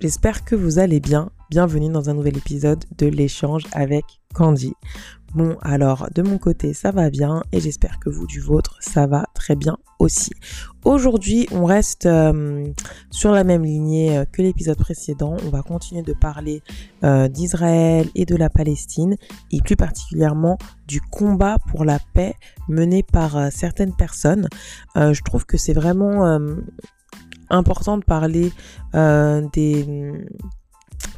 j'espère 0.00 0.44
que 0.44 0.54
vous 0.54 0.78
allez 0.78 1.00
bien. 1.00 1.30
Bienvenue 1.50 1.88
dans 1.88 2.10
un 2.10 2.14
nouvel 2.14 2.36
épisode 2.36 2.84
de 2.98 3.06
l'échange 3.06 3.64
avec 3.72 4.04
Candy. 4.34 4.74
Bon, 5.34 5.56
alors 5.60 6.08
de 6.14 6.22
mon 6.22 6.38
côté, 6.38 6.72
ça 6.72 6.90
va 6.90 7.10
bien 7.10 7.42
et 7.52 7.60
j'espère 7.60 7.98
que 8.00 8.08
vous 8.08 8.26
du 8.26 8.40
vôtre, 8.40 8.76
ça 8.80 9.06
va 9.06 9.26
très 9.34 9.56
bien 9.56 9.76
aussi. 9.98 10.30
Aujourd'hui, 10.84 11.46
on 11.52 11.64
reste 11.64 12.06
euh, 12.06 12.66
sur 13.10 13.32
la 13.32 13.44
même 13.44 13.64
lignée 13.64 14.16
euh, 14.16 14.24
que 14.24 14.40
l'épisode 14.40 14.78
précédent. 14.78 15.36
On 15.44 15.50
va 15.50 15.62
continuer 15.62 16.02
de 16.02 16.14
parler 16.14 16.62
euh, 17.04 17.28
d'Israël 17.28 18.08
et 18.14 18.24
de 18.24 18.36
la 18.36 18.48
Palestine 18.48 19.16
et 19.52 19.60
plus 19.60 19.76
particulièrement 19.76 20.56
du 20.86 21.00
combat 21.00 21.58
pour 21.70 21.84
la 21.84 21.98
paix 22.14 22.34
mené 22.68 23.02
par 23.02 23.52
certaines 23.52 23.94
personnes. 23.94 24.48
je 24.96 25.22
trouve 25.22 25.44
que 25.44 25.58
c'est 25.58 25.74
vraiment 25.74 26.38
important 27.50 27.98
de 27.98 28.04
parler 28.04 28.52
euh, 28.94 29.46
des, 29.52 30.12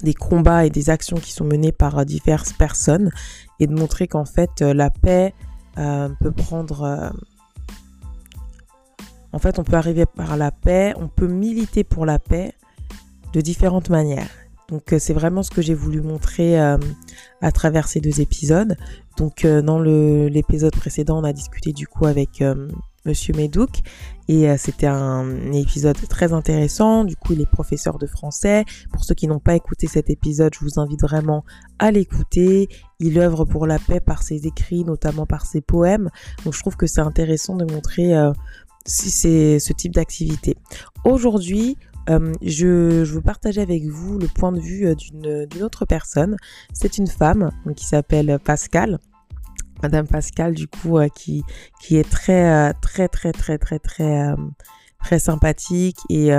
des 0.03 0.15
combats 0.15 0.65
et 0.65 0.71
des 0.71 0.91
actions 0.91 1.17
qui 1.17 1.33
sont 1.33 1.45
menées 1.45 1.73
par 1.73 2.05
diverses 2.05 2.53
personnes 2.53 3.11
et 3.59 3.67
de 3.67 3.75
montrer 3.75 4.09
qu'en 4.09 4.25
fait 4.25 4.63
euh, 4.63 4.75
la 4.75 4.91
paix 4.91 5.35
euh, 5.79 6.09
peut 6.21 6.33
prendre... 6.33 7.13
en 9.33 9.39
fait, 9.39 9.59
on 9.59 9.65
peut 9.65 9.77
arriver 9.77 10.07
par 10.07 10.37
la 10.37 10.51
paix, 10.51 10.95
on 10.97 11.09
peut 11.09 11.29
militer 11.29 11.85
pour 11.85 12.07
la 12.07 12.19
paix 12.19 12.55
de 13.33 13.41
différentes 13.41 13.91
manières. 13.91 14.31
Donc 14.69 14.95
c'est 14.99 15.15
vraiment 15.15 15.43
ce 15.43 15.51
que 15.51 15.63
j'ai 15.63 15.75
voulu 15.75 16.01
montrer 16.01 16.57
à 16.61 17.53
travers 17.53 17.89
ces 17.89 18.01
deux 18.01 18.21
épisodes. 18.21 18.77
Donc 19.17 19.45
dans 19.45 19.81
l'épisode 19.81 20.77
précédent, 20.77 21.19
on 21.19 21.25
a 21.25 21.33
discuté 21.33 21.73
du 21.73 21.89
coup 21.89 22.07
avec 22.07 22.41
Monsieur 23.05 23.35
Medouk. 23.35 23.83
Et 24.29 24.49
euh, 24.49 24.57
c'était 24.57 24.87
un 24.87 25.53
épisode 25.53 25.97
très 26.09 26.33
intéressant. 26.33 27.05
Du 27.05 27.17
coup, 27.17 27.33
il 27.33 27.41
est 27.41 27.51
professeur 27.51 27.99
de 27.99 28.07
français. 28.07 28.65
Pour 28.93 29.05
ceux 29.05 29.15
qui 29.15 29.27
n'ont 29.27 29.41
pas 29.41 29.55
écouté 29.55 29.87
cet 29.87 30.11
épisode, 30.11 30.55
je 30.55 30.61
vous 30.61 30.79
invite 30.79 31.01
vraiment 31.01 31.45
à 31.79 31.91
l'écouter. 31.91 32.69
Il 33.01 33.19
œuvre 33.19 33.45
pour 33.45 33.67
la 33.67 33.79
paix 33.79 34.01
par 34.01 34.23
ses 34.23 34.47
écrits, 34.47 34.85
notamment 34.85 35.27
par 35.27 35.47
ses 35.47 35.61
poèmes. 35.61 36.11
Donc, 36.45 36.55
je 36.55 36.61
trouve 36.61 36.77
que 36.77 36.87
c'est 36.87 37.01
intéressant 37.01 37.57
de 37.57 37.65
montrer 37.65 38.17
euh, 38.17 38.33
si 38.87 39.11
c'est 39.11 39.59
ce 39.59 39.73
type 39.73 39.95
d'activité. 39.95 40.57
Aujourd'hui, 41.05 41.77
euh, 42.09 42.33
je, 42.43 43.05
je, 43.05 43.15
veux 43.15 43.21
partager 43.21 43.61
avec 43.61 43.85
vous 43.85 44.19
le 44.19 44.27
point 44.27 44.53
de 44.53 44.61
vue 44.61 44.95
d'une 44.97 45.63
autre 45.63 45.85
personne. 45.85 46.37
C'est 46.73 46.99
une 46.99 47.07
femme 47.07 47.51
qui 47.77 47.85
s'appelle 47.85 48.39
Pascal. 48.43 48.99
Madame 49.83 50.07
Pascal, 50.07 50.55
du 50.55 50.67
coup, 50.67 50.99
euh, 50.99 51.09
qui, 51.09 51.43
qui 51.81 51.97
est 51.97 52.09
très, 52.09 52.51
euh, 52.51 52.73
très, 52.81 53.09
très, 53.09 53.33
très, 53.33 53.59
très, 53.59 53.79
très, 53.79 54.29
euh, 54.29 54.37
très 55.05 55.19
sympathique 55.19 55.99
et 56.11 56.31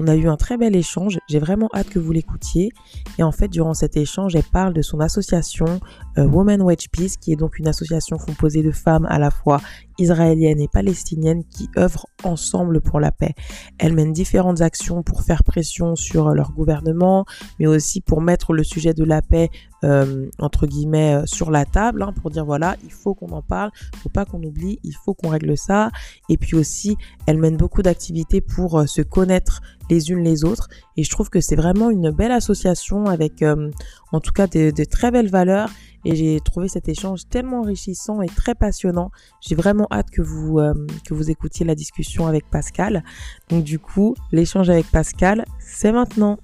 on 0.00 0.06
a 0.06 0.16
eu 0.16 0.28
un 0.28 0.36
très 0.36 0.56
bel 0.56 0.74
échange. 0.74 1.18
J'ai 1.28 1.38
vraiment 1.38 1.68
hâte 1.74 1.90
que 1.90 1.98
vous 1.98 2.10
l'écoutiez. 2.10 2.70
Et 3.18 3.22
en 3.22 3.32
fait, 3.32 3.48
durant 3.48 3.74
cet 3.74 3.98
échange, 3.98 4.34
elle 4.34 4.42
parle 4.42 4.72
de 4.72 4.80
son 4.80 4.98
association 4.98 5.78
Women 6.16 6.62
Wedge 6.62 6.88
Peace, 6.90 7.16
qui 7.20 7.32
est 7.32 7.36
donc 7.36 7.58
une 7.58 7.68
association 7.68 8.16
composée 8.16 8.62
de 8.62 8.72
femmes 8.72 9.06
à 9.10 9.18
la 9.18 9.30
fois 9.30 9.60
israéliennes 10.00 10.60
et 10.60 10.68
palestiniennes 10.68 11.44
qui 11.44 11.68
œuvrent 11.76 12.06
ensemble 12.24 12.80
pour 12.80 12.98
la 12.98 13.12
paix. 13.12 13.34
Elles 13.78 13.94
mènent 13.94 14.12
différentes 14.12 14.62
actions 14.62 15.02
pour 15.02 15.22
faire 15.22 15.44
pression 15.44 15.94
sur 15.94 16.30
leur 16.30 16.52
gouvernement, 16.52 17.26
mais 17.58 17.66
aussi 17.66 18.00
pour 18.00 18.22
mettre 18.22 18.54
le 18.54 18.64
sujet 18.64 18.94
de 18.94 19.04
la 19.04 19.20
paix 19.22 19.50
euh, 19.84 20.28
entre 20.38 20.66
guillemets 20.66 21.14
euh, 21.14 21.26
sur 21.26 21.50
la 21.50 21.64
table 21.64 22.02
hein, 22.02 22.12
pour 22.12 22.30
dire 22.30 22.44
voilà 22.44 22.76
il 22.84 22.92
faut 22.92 23.14
qu'on 23.14 23.30
en 23.30 23.40
parle 23.40 23.70
faut 24.02 24.10
pas 24.10 24.26
qu'on 24.26 24.42
oublie 24.42 24.78
il 24.82 24.92
faut 24.92 25.14
qu'on 25.14 25.30
règle 25.30 25.56
ça 25.56 25.90
et 26.28 26.36
puis 26.36 26.54
aussi 26.54 26.98
elles 27.24 27.38
mènent 27.38 27.56
beaucoup 27.56 27.80
d'activités 27.80 28.42
pour 28.42 28.78
euh, 28.78 28.84
se 28.84 29.00
connaître 29.00 29.62
les 29.90 30.10
unes 30.10 30.22
les 30.22 30.44
autres 30.44 30.68
et 30.96 31.04
je 31.04 31.10
trouve 31.10 31.28
que 31.28 31.40
c'est 31.40 31.56
vraiment 31.56 31.90
une 31.90 32.10
belle 32.10 32.32
association 32.32 33.06
avec 33.06 33.44
en 34.12 34.20
tout 34.20 34.32
cas 34.32 34.46
des, 34.46 34.72
très 34.86 35.10
belles 35.10 35.28
valeurs 35.28 35.68
et 36.04 36.14
j'ai 36.14 36.40
trouvé 36.40 36.68
cet 36.68 36.88
échange 36.88 37.28
tellement 37.28 37.60
enrichissant 37.60 38.22
et 38.22 38.28
très 38.28 38.54
passionnant. 38.54 39.10
J'ai 39.40 39.54
vraiment 39.54 39.86
hâte 39.90 40.10
que 40.10 40.22
vous, 40.22 40.58
que 41.06 41.12
vous 41.12 41.30
écoutiez 41.30 41.66
la 41.66 41.74
discussion 41.74 42.26
avec 42.26 42.48
Pascal. 42.48 43.04
Donc 43.50 43.64
du 43.64 43.78
coup, 43.78 44.14
l'échange 44.32 44.70
avec 44.70 44.90
Pascal, 44.90 45.44
c'est 45.58 45.92
maintenant. 45.92 46.38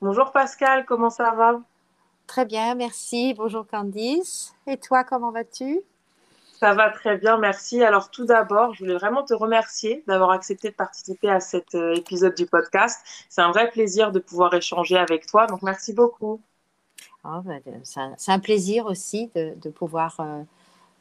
Bonjour 0.00 0.30
Pascal, 0.30 0.84
comment 0.86 1.10
ça 1.10 1.32
va? 1.32 1.60
Très 2.28 2.44
bien, 2.44 2.76
merci. 2.76 3.34
Bonjour 3.34 3.66
Candice. 3.66 4.54
Et 4.68 4.76
toi, 4.76 5.02
comment 5.02 5.32
vas-tu? 5.32 5.80
Ça 6.58 6.74
va 6.74 6.90
très 6.90 7.16
bien, 7.18 7.38
merci. 7.38 7.84
Alors 7.84 8.10
tout 8.10 8.24
d'abord, 8.24 8.74
je 8.74 8.80
voulais 8.80 8.96
vraiment 8.96 9.22
te 9.22 9.32
remercier 9.32 10.02
d'avoir 10.08 10.32
accepté 10.32 10.70
de 10.70 10.74
participer 10.74 11.30
à 11.30 11.38
cet 11.38 11.76
euh, 11.76 11.94
épisode 11.94 12.34
du 12.34 12.46
podcast. 12.46 13.00
C'est 13.28 13.42
un 13.42 13.52
vrai 13.52 13.70
plaisir 13.70 14.10
de 14.10 14.18
pouvoir 14.18 14.52
échanger 14.54 14.96
avec 14.96 15.26
toi, 15.26 15.46
donc 15.46 15.62
merci 15.62 15.92
beaucoup. 15.92 16.40
Oh, 17.24 17.42
c'est 17.84 18.32
un 18.32 18.38
plaisir 18.40 18.86
aussi 18.86 19.30
de, 19.36 19.70
pouvoir 19.70 20.18
euh, 20.18 20.42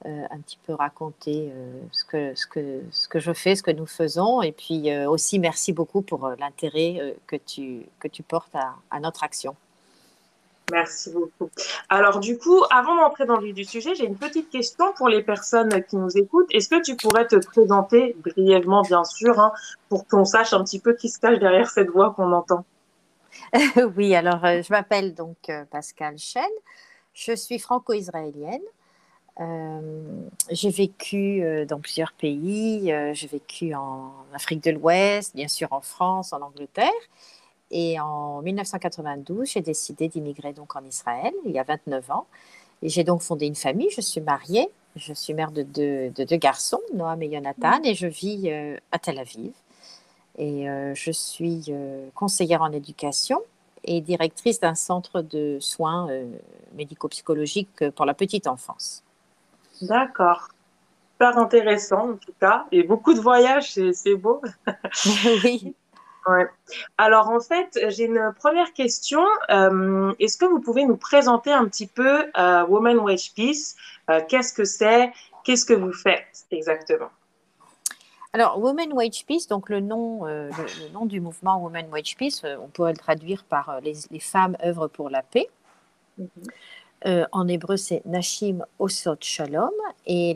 un 0.04 0.40
petit 0.42 0.60
peu 0.64 0.74
raconter 0.74 1.52
ce, 1.92 2.06
que, 2.06 2.36
ce, 2.36 2.46
que, 2.46 2.84
ce 2.92 3.08
que 3.08 3.20
je 3.20 3.34
fais, 3.34 3.56
ce 3.56 3.64
que 3.64 3.72
nous 3.72 3.86
faisons. 3.86 4.42
Et 4.42 4.52
puis 4.52 4.96
aussi, 5.06 5.40
merci 5.40 5.74
beaucoup 5.74 6.02
pour 6.02 6.30
l'intérêt 6.38 7.16
que, 7.28 7.36
tu, 7.36 7.86
que 8.00 8.08
tu 8.08 8.24
portes 8.24 8.56
à, 8.56 9.00
notre 9.00 9.24
action. 9.24 9.56
Merci 10.72 11.12
beaucoup. 11.12 11.50
Alors 11.90 12.20
du 12.20 12.38
coup, 12.38 12.64
avant 12.70 12.96
d'entrer 12.96 13.26
dans 13.26 13.38
le 13.38 13.46
vif 13.46 13.56
du 13.56 13.64
sujet, 13.64 13.96
j'ai 13.96 14.06
une 14.06 14.18
petite 14.18 14.50
question 14.50 14.94
pour 14.98 15.08
les 15.08 15.24
personnes 15.24 15.84
qui 15.86 15.96
nous 15.96 16.18
écoutent. 16.18 16.48
Est-ce 16.52 16.68
que 16.70 16.82
tu 16.82 16.96
pourrais 16.96 17.26
te 17.26 17.38
présenter 17.38 18.16
brièvement, 18.18 18.82
bien 18.82 19.04
sûr, 19.06 19.40
hein, 19.40 19.52
pour 19.90 20.08
qu'on 20.08 20.26
sache 20.26 20.54
un 20.54 20.64
petit 20.64 20.80
peu 20.80 20.94
qui 20.94 21.10
se 21.10 21.20
cache 21.20 21.40
derrière 21.40 21.70
cette 21.70 21.90
voix 21.90 22.14
qu'on 22.14 22.32
entend? 22.32 22.66
Oui, 23.96 24.14
alors 24.16 24.42
je 24.44 24.72
m'appelle 24.72 25.14
donc 25.14 25.38
Pascal 25.72 26.18
Chen. 26.18 26.44
Je 27.14 27.34
suis 27.34 27.60
franco-israélienne. 27.60 28.62
Euh, 29.40 29.82
j'ai 30.50 30.72
vécu 30.72 31.44
euh, 31.44 31.66
dans 31.66 31.80
plusieurs 31.80 32.12
pays. 32.14 32.92
Euh, 32.92 33.14
j'ai 33.14 33.28
vécu 33.28 33.74
en 33.76 34.12
Afrique 34.34 34.64
de 34.64 34.72
l'Ouest, 34.72 35.36
bien 35.36 35.48
sûr 35.48 35.68
en 35.72 35.82
France, 35.82 36.34
en 36.34 36.42
Angleterre. 36.42 36.90
Et 37.72 38.00
en 38.00 38.42
1992, 38.42 39.50
j'ai 39.50 39.62
décidé 39.62 40.08
d'immigrer 40.08 40.54
donc 40.54 40.76
en 40.76 40.84
Israël, 40.84 41.34
il 41.46 41.52
y 41.52 41.60
a 41.60 41.64
29 41.64 42.12
ans. 42.12 42.28
Et 42.82 42.90
j'ai 42.90 43.04
donc 43.04 43.22
fondé 43.22 43.48
une 43.48 43.56
famille. 43.56 43.90
Je 43.92 44.02
suis 44.02 44.22
mariée. 44.22 44.70
Je 44.96 45.14
suis 45.14 45.34
mère 45.34 45.52
de 45.52 45.62
deux, 45.62 46.10
de 46.10 46.24
deux 46.24 46.38
garçons, 46.38 46.80
Noam 46.94 47.22
et 47.22 47.32
Jonathan, 47.32 47.80
et 47.84 47.94
je 47.94 48.08
vis 48.08 48.52
à 48.92 48.98
Tel 48.98 49.20
Aviv. 49.20 49.52
Et 50.40 50.66
je 50.96 51.12
suis 51.12 51.72
conseillère 52.16 52.64
en 52.64 52.72
éducation 52.72 53.40
et 53.84 54.02
directrice 54.02 54.60
d'un 54.60 54.74
centre 54.74 55.22
de 55.22 55.60
soins 55.60 56.08
médico-psychologiques 56.74 57.92
pour 57.96 58.06
la 58.06 58.16
petite 58.16 58.48
enfance. 58.48 59.04
D'accord. 59.82 60.50
Super 61.14 61.38
intéressant 61.38 62.12
en 62.12 62.18
tout 62.18 62.34
cas. 62.40 62.66
Et 62.72 62.84
beaucoup 62.84 63.14
de 63.14 63.20
voyages, 63.20 63.80
c'est 63.94 64.16
beau. 64.16 64.42
oui. 65.44 65.76
Ouais. 66.28 66.46
Alors 66.98 67.30
en 67.30 67.40
fait, 67.40 67.80
j'ai 67.90 68.06
une 68.06 68.34
première 68.38 68.74
question. 68.74 69.24
Euh, 69.50 70.14
est-ce 70.20 70.38
que 70.38 70.46
vous 70.46 70.60
pouvez 70.60 70.86
nous 70.86 70.98
présenter 70.98 71.52
un 71.52 71.66
petit 71.66 71.88
peu 71.88 72.26
euh, 72.38 72.66
Women 72.66 72.98
Wage 72.98 73.34
Peace? 73.34 73.76
Euh, 74.10 74.22
Qu'est-ce 74.28 74.54
que 74.54 74.66
c'est? 74.66 75.12
Qu'est-ce 75.44 75.66
que 75.66 75.74
vous 75.74 75.94
faites 75.94 76.46
exactement? 76.52 77.10
Alors, 78.34 78.60
Women 78.60 78.92
Wage 78.94 79.26
Peace, 79.26 79.48
donc 79.48 79.70
le 79.70 79.80
nom, 79.80 80.26
le, 80.26 80.52
nom 80.94 81.06
du 81.06 81.22
mouvement 81.22 81.62
Women 81.64 81.88
Wage 81.92 82.18
Peace, 82.18 82.44
on 82.62 82.68
pourrait 82.68 82.92
le 82.92 82.98
traduire 82.98 83.46
par 83.46 83.80
les, 83.82 84.20
femmes 84.20 84.58
œuvrent 84.64 84.90
pour 84.90 85.10
la 85.10 85.24
paix. 85.24 85.50
Mhm. 86.18 86.28
Euh, 87.06 87.26
en 87.32 87.48
hébreu, 87.48 87.78
c'est 87.78 88.02
Nashim 88.06 88.66
Osot 88.80 89.18
Shalom, 89.22 89.72
et 90.08 90.34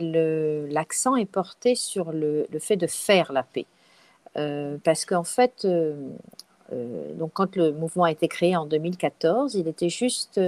l'accent 0.70 1.16
est 1.16 1.26
porté 1.26 1.74
sur 1.74 2.12
le, 2.12 2.46
fait 2.60 2.76
de 2.76 2.86
faire 2.86 3.32
la 3.32 3.42
paix. 3.42 3.66
Euh, 4.36 4.78
parce 4.82 5.04
qu'en 5.04 5.24
fait, 5.24 5.64
euh, 5.64 5.94
donc 7.14 7.32
quand 7.34 7.56
le 7.56 7.72
mouvement 7.72 8.04
a 8.04 8.10
été 8.10 8.28
créé 8.28 8.56
en 8.56 8.66
2014, 8.66 9.54
il 9.54 9.68
était 9.68 9.90
juste 9.90 10.40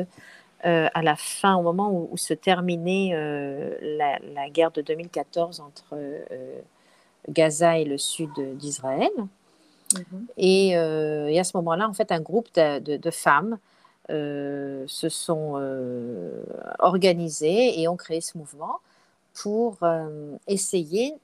à 0.63 1.03
la 1.03 1.15
fin, 1.15 1.57
au 1.57 1.63
moment 1.63 1.93
où, 1.93 2.17
se 2.17 2.33
terminait 2.33 3.11
la, 3.83 4.49
guerre 4.49 4.71
de 4.71 4.81
2014 4.81 5.61
entre 5.61 5.99
Gaza 7.29 7.77
et 7.79 7.85
le 7.85 7.99
sud 7.99 8.31
d'Israël. 8.57 9.11
Mm-hmm. 9.93 10.25
et, 10.39 11.39
à 11.39 11.45
ce 11.45 11.55
moment-là, 11.59 11.87
en 11.87 11.93
fait, 11.93 12.11
un 12.13 12.21
groupe 12.23 12.49
de 12.55 13.11
femmes 13.11 13.59
euh, 14.11 14.85
se 14.87 15.09
sont 15.09 15.55
euh, 15.57 16.43
organisés 16.79 17.81
et 17.81 17.89
ont 17.89 17.97
créé 17.97 18.21
ce 18.21 18.37
mouvement 18.37 18.81
pour 19.33 19.79
euh, 19.83 20.37
essayer 20.47 21.15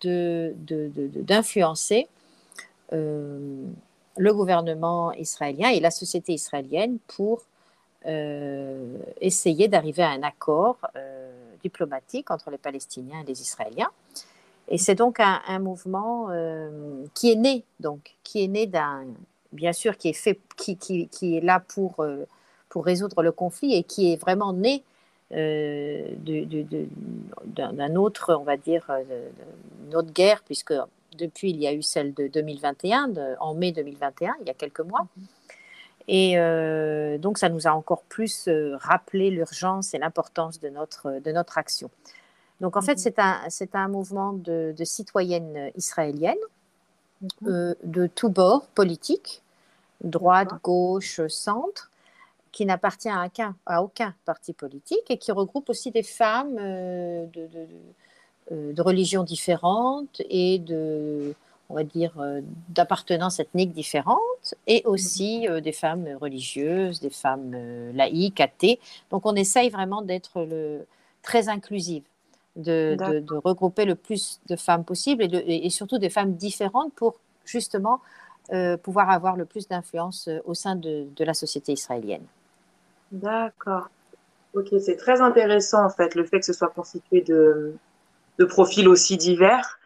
d'influencer 0.00 2.08
de, 2.92 3.64
le 4.18 4.34
gouvernement 4.34 5.12
israélien 5.12 5.68
et 5.70 5.80
la 5.80 5.90
société 5.90 6.32
israélienne 6.32 6.98
pour 7.06 7.42
essayer 9.20 9.68
d'arriver 9.68 10.04
à 10.04 10.10
un 10.10 10.22
accord 10.22 10.78
diplomatique 11.62 12.30
entre 12.30 12.50
les 12.50 12.58
Palestiniens 12.58 13.22
et 13.22 13.24
les 13.24 13.40
Israéliens. 13.40 13.90
Et 14.68 14.78
c'est 14.78 14.94
donc 14.94 15.18
un, 15.18 15.58
mouvement 15.58 16.28
qui 17.14 17.32
est 17.32 17.36
né, 17.36 17.64
donc, 17.80 18.14
qui 18.22 18.44
est 18.44 18.48
né 18.48 18.66
d'un, 18.66 19.06
bien 19.52 19.72
sûr, 19.72 19.96
qui 19.96 20.10
est 20.10 20.12
fait, 20.12 20.38
qui, 20.56 20.76
qui, 20.76 21.08
qui 21.08 21.36
est 21.36 21.40
là 21.40 21.60
pour, 21.60 22.04
pour 22.68 22.84
résoudre 22.84 23.22
le 23.22 23.32
conflit 23.32 23.74
et 23.74 23.82
qui 23.82 24.12
est 24.12 24.16
vraiment 24.16 24.52
né 24.52 24.84
d'un 25.30 26.96
autre, 27.96 28.34
on 28.34 28.44
va 28.44 28.56
dire, 28.56 28.90
d'une 29.84 29.96
autre 29.96 30.12
guerre, 30.12 30.42
puisque 30.44 30.74
depuis, 31.16 31.50
il 31.50 31.56
y 31.56 31.66
a 31.66 31.72
eu 31.72 31.82
celle 31.82 32.14
de 32.14 32.28
2021, 32.28 33.12
en 33.40 33.54
mai 33.54 33.72
2021, 33.72 34.34
il 34.40 34.46
y 34.46 34.50
a 34.50 34.54
quelques 34.54 34.80
mois. 34.80 35.06
Et 36.08 36.38
euh, 36.38 37.18
donc, 37.18 37.38
ça 37.38 37.48
nous 37.48 37.66
a 37.66 37.70
encore 37.70 38.02
plus 38.02 38.46
euh, 38.48 38.76
rappelé 38.76 39.30
l'urgence 39.30 39.92
et 39.94 39.98
l'importance 39.98 40.60
de 40.60 40.68
notre, 40.68 41.20
de 41.20 41.32
notre 41.32 41.58
action. 41.58 41.90
Donc, 42.60 42.76
en 42.76 42.82
fait, 42.82 42.92
mhm. 42.92 42.98
c'est 42.98 43.18
un, 43.18 43.40
c'est 43.48 43.74
un 43.74 43.88
mouvement 43.88 44.32
de, 44.32 44.74
de 44.76 44.84
citoyennes 44.84 45.70
israéliennes 45.76 46.36
mhm. 47.20 47.28
euh, 47.48 47.74
de 47.82 48.06
tous 48.06 48.28
bords 48.28 48.66
politiques, 48.68 49.42
droite, 50.02 50.50
gauche, 50.62 51.20
centre, 51.28 51.90
qui 52.56 52.64
n'appartient 52.64 53.10
à 53.10 53.26
aucun, 53.26 53.54
à 53.66 53.82
aucun 53.82 54.14
parti 54.24 54.54
politique 54.54 55.10
et 55.10 55.18
qui 55.18 55.30
regroupe 55.30 55.68
aussi 55.68 55.90
des 55.90 56.02
femmes 56.02 56.56
de, 56.56 57.46
de 57.46 57.66
euh, 58.52 58.72
de 58.72 58.80
religions 58.80 59.24
différentes 59.24 60.22
et 60.30 60.60
de, 60.60 61.34
on 61.68 61.74
va 61.74 61.82
dire, 61.82 62.12
euh, 62.20 62.40
d'appartenance 62.68 63.40
ethnique 63.40 63.72
différente, 63.72 64.54
et 64.68 64.82
aussi 64.84 65.48
euh, 65.48 65.60
des 65.60 65.72
femmes 65.72 66.06
religieuses, 66.20 67.00
des 67.00 67.10
femmes 67.10 67.56
laïques, 67.92 68.40
athées. 68.40 68.78
Donc 69.10 69.26
on 69.26 69.34
essaye 69.34 69.68
vraiment 69.68 70.00
d'être 70.00 70.46
très 71.22 71.48
inclusive, 71.48 72.04
de, 72.54 72.96
regrouper 73.44 73.84
le 73.84 73.96
plus 73.96 74.40
de 74.48 74.54
femmes 74.54 74.84
possible 74.84 75.24
et, 75.24 75.66
et, 75.66 75.70
surtout 75.70 75.98
des 75.98 76.10
femmes 76.10 76.34
différentes 76.36 76.92
pour 76.94 77.16
justement 77.44 78.00
pouvoir 78.84 79.10
avoir 79.10 79.34
le 79.34 79.44
plus 79.44 79.66
d'influence 79.66 80.30
au 80.44 80.54
sein 80.54 80.76
de 80.76 81.24
la 81.24 81.34
société 81.34 81.72
israélienne. 81.72 82.26
D'accord. 83.12 83.88
Ok, 84.54 84.68
c'est 84.80 84.96
très 84.96 85.20
intéressant 85.20 85.84
en 85.84 85.90
fait 85.90 86.14
le 86.14 86.24
fait 86.24 86.40
que 86.40 86.46
ce 86.46 86.52
soit 86.52 86.68
constitué 86.68 87.20
de, 87.20 87.74
de 88.38 88.44
profils 88.44 88.88
aussi 88.88 89.16
divers. 89.16 89.78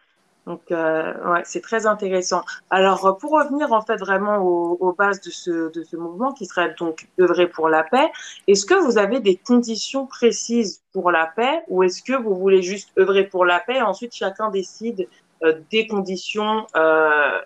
Donc, 0.47 0.71
euh, 0.71 1.13
ouais, 1.31 1.41
c'est 1.45 1.61
très 1.61 1.85
intéressant. 1.85 2.43
Alors, 2.71 3.17
pour 3.19 3.31
revenir 3.33 3.73
en 3.73 3.81
fait 3.81 3.97
vraiment 3.97 4.39
aux, 4.39 4.93
bases 4.93 5.21
de 5.21 5.29
ce, 5.29 5.71
de 5.71 5.83
ce 5.83 5.95
mouvement 5.97 6.33
qui 6.33 6.47
serait 6.47 6.73
donc 6.79 7.07
œuvrer 7.19 7.47
pour 7.47 7.69
la 7.69 7.83
paix, 7.83 8.11
est-ce 8.47 8.65
que 8.65 8.73
vous 8.73 8.97
avez 8.97 9.19
des 9.19 9.37
conditions 9.37 10.07
précises 10.07 10.81
pour 10.93 11.11
la 11.11 11.27
paix 11.27 11.63
ou 11.67 11.83
est-ce 11.83 12.01
que 12.01 12.13
vous 12.13 12.35
voulez 12.35 12.63
juste 12.63 12.89
œuvrer 12.97 13.25
pour 13.25 13.45
la 13.45 13.59
paix 13.59 13.77
et 13.77 13.81
ensuite 13.83 14.15
chacun 14.15 14.49
décide 14.49 15.07
euh, 15.43 15.59
des 15.71 15.85
conditions 15.87 16.65
euh, 16.75 17.39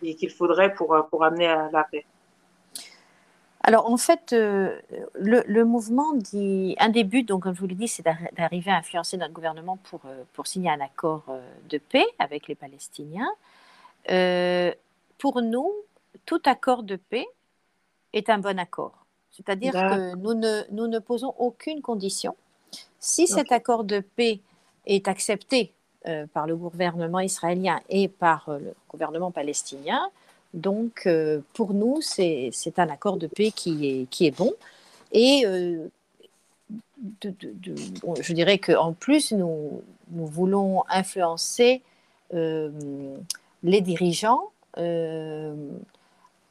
qu'il 0.00 0.30
faudrait 0.30 0.74
pour, 0.74 1.06
pour 1.10 1.24
amener 1.24 1.48
à 1.48 1.70
la 1.70 1.84
paix? 1.84 2.06
Alors, 3.68 3.92
en 3.92 3.98
fait, 3.98 4.32
euh, 4.32 4.80
le, 5.14 5.62
mouvement 5.64 6.14
dit. 6.14 6.74
Un 6.78 6.88
début, 6.88 7.22
donc, 7.22 7.42
comme 7.42 7.54
je 7.54 7.60
vous 7.60 7.66
l'ai 7.66 7.74
dit, 7.74 7.86
c'est 7.86 8.02
d'arriver 8.34 8.70
à 8.70 8.76
influencer 8.76 9.18
notre 9.18 9.34
gouvernement 9.34 9.76
pour, 9.76 10.00
euh, 10.06 10.24
pour 10.32 10.46
signer 10.46 10.70
un 10.70 10.80
accord 10.80 11.24
euh, 11.28 11.38
de 11.68 11.76
paix 11.76 12.06
avec 12.18 12.48
les 12.48 12.54
Palestiniens. 12.54 13.28
pour 15.18 15.42
nous, 15.42 15.70
tout 16.24 16.40
accord 16.46 16.82
de 16.82 16.96
paix 16.96 17.26
est 18.14 18.30
un 18.30 18.38
bon 18.38 18.58
accord. 18.58 19.04
C'est-à-dire 19.32 19.74
que 19.74 20.16
nous 20.16 20.32
ne, 20.32 20.62
nous 20.70 20.86
ne 20.86 20.98
posons 20.98 21.34
aucune 21.38 21.82
condition. 21.82 22.34
Si 22.98 23.26
cet 23.26 23.52
accord 23.52 23.84
de 23.84 24.00
paix 24.00 24.40
est 24.86 25.08
accepté 25.08 25.74
par 26.32 26.46
le 26.46 26.56
gouvernement 26.56 27.20
israélien 27.20 27.82
et 27.90 28.08
par 28.08 28.48
le 28.48 28.72
gouvernement 28.88 29.30
palestinien, 29.30 30.10
donc, 30.54 31.02
euh, 31.06 31.40
pour 31.54 31.74
nous, 31.74 32.00
c'est 32.00 32.78
un 32.78 32.88
accord 32.88 33.18
de 33.18 33.26
paix 33.26 33.50
qui 33.50 33.86
est, 33.86 34.06
qui 34.10 34.26
est 34.26 34.36
bon. 34.36 34.52
Et 35.12 35.42
euh, 35.44 35.88
je 37.12 38.32
dirais 38.32 38.58
qu'en 38.58 38.92
plus, 38.92 39.32
nous, 39.32 39.82
nous, 40.10 40.26
voulons 40.26 40.84
influencer 40.88 41.82
euh, 42.34 42.70
les 43.62 43.80
dirigeants 43.80 44.50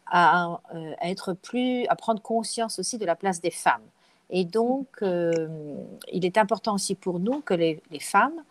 à, 0.09 0.59
être 1.01 1.33
plus, 1.33 1.85
à 1.87 1.95
prendre 1.95 2.21
conscience 2.21 2.79
aussi 2.79 2.97
de 2.97 3.05
la 3.05 3.15
place 3.15 3.41
des 3.41 3.51
femmes. 3.51 3.81
Et 4.29 4.43
donc, 4.43 4.87
il 5.01 6.25
est 6.25 6.37
important 6.37 6.75
aussi 6.75 6.95
pour 6.95 7.19
nous 7.19 7.39
que 7.41 7.53
les, 7.53 7.81
les 7.89 7.99
femmes 7.99 8.43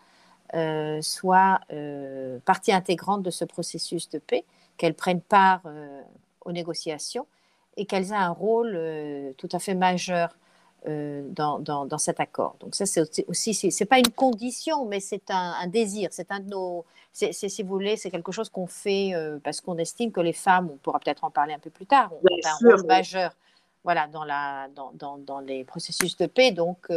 soient 1.01 1.59
partie 2.45 2.71
intégrante 2.71 3.21
de 3.21 3.29
ce 3.29 3.45
processus 3.45 4.09
de 4.09 4.17
paix 4.19 4.45
qu'elles 4.77 4.93
prennent 4.93 5.21
part 5.21 5.61
euh, 5.65 6.01
aux 6.41 6.51
négociations 6.51 7.27
et 7.75 7.85
qu'elles 7.85 8.11
aient 8.11 8.15
un 8.15 8.29
rôle 8.29 8.73
euh, 8.75 9.33
tout 9.37 9.49
à 9.51 9.59
fait 9.59 9.75
majeur 9.75 10.35
euh, 10.87 11.27
dans, 11.29 11.59
dans, 11.59 11.97
cet 11.97 12.19
accord. 12.19 12.55
Donc 12.59 12.75
ça, 12.75 12.85
c'est 12.85 13.25
aussi, 13.27 13.53
c'est 13.53 13.85
pas 13.85 13.97
une 13.97 14.11
condition, 14.11 14.85
mais 14.85 14.99
c'est 14.99 15.29
un, 15.29 15.67
désir. 15.67 16.09
C'est 16.11 16.31
un 16.31 16.39
de 16.39 16.49
nos, 16.49 16.85
c'est, 17.11 17.33
si 17.33 17.63
vous 17.63 17.69
voulez, 17.69 17.97
c'est 17.97 18.11
quelque 18.11 18.31
chose 18.31 18.49
qu'on 18.49 18.67
fait 18.67 19.11
parce 19.43 19.59
qu'on 19.59 19.77
estime 19.77 20.11
que 20.11 20.21
les 20.21 20.33
femmes, 20.33 20.69
on 20.71 20.77
pourra 20.77 20.99
peut-être 20.99 21.23
en 21.23 21.31
parler 21.31 21.53
un 21.53 21.59
peu 21.59 21.71
plus 21.71 21.87
tard, 21.87 22.13
ont, 22.13 22.21
un 22.45 22.69
rôle 22.69 22.85
majeur, 22.85 23.33
voilà, 23.83 24.07
dans 24.07 24.23
la, 24.23 24.69
dans, 24.75 24.91
dans, 24.93 25.17
dans, 25.17 25.39
les 25.39 25.65
processus 25.65 26.15
de 26.15 26.27
paix. 26.27 26.51
Donc 26.51 26.89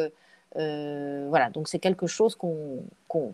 voilà, 0.54 1.50
donc 1.50 1.66
c'est 1.68 1.80
quelque 1.80 2.06
chose 2.06 2.36
qu'on, 2.36 2.84
qu'on, 3.08 3.32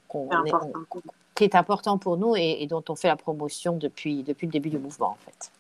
qui 1.36 1.44
est 1.44 1.54
important 1.54 1.98
pour 1.98 2.16
nous 2.16 2.34
et, 2.36 2.66
dont 2.66 2.82
on 2.88 2.96
fait 2.96 3.08
la 3.08 3.16
promotion 3.16 3.76
depuis, 3.76 4.22
depuis 4.22 4.46
le 4.46 4.52
début 4.52 4.70
du 4.70 4.78
mouvement, 4.78 5.10
en 5.10 5.18
fait. 5.24 5.52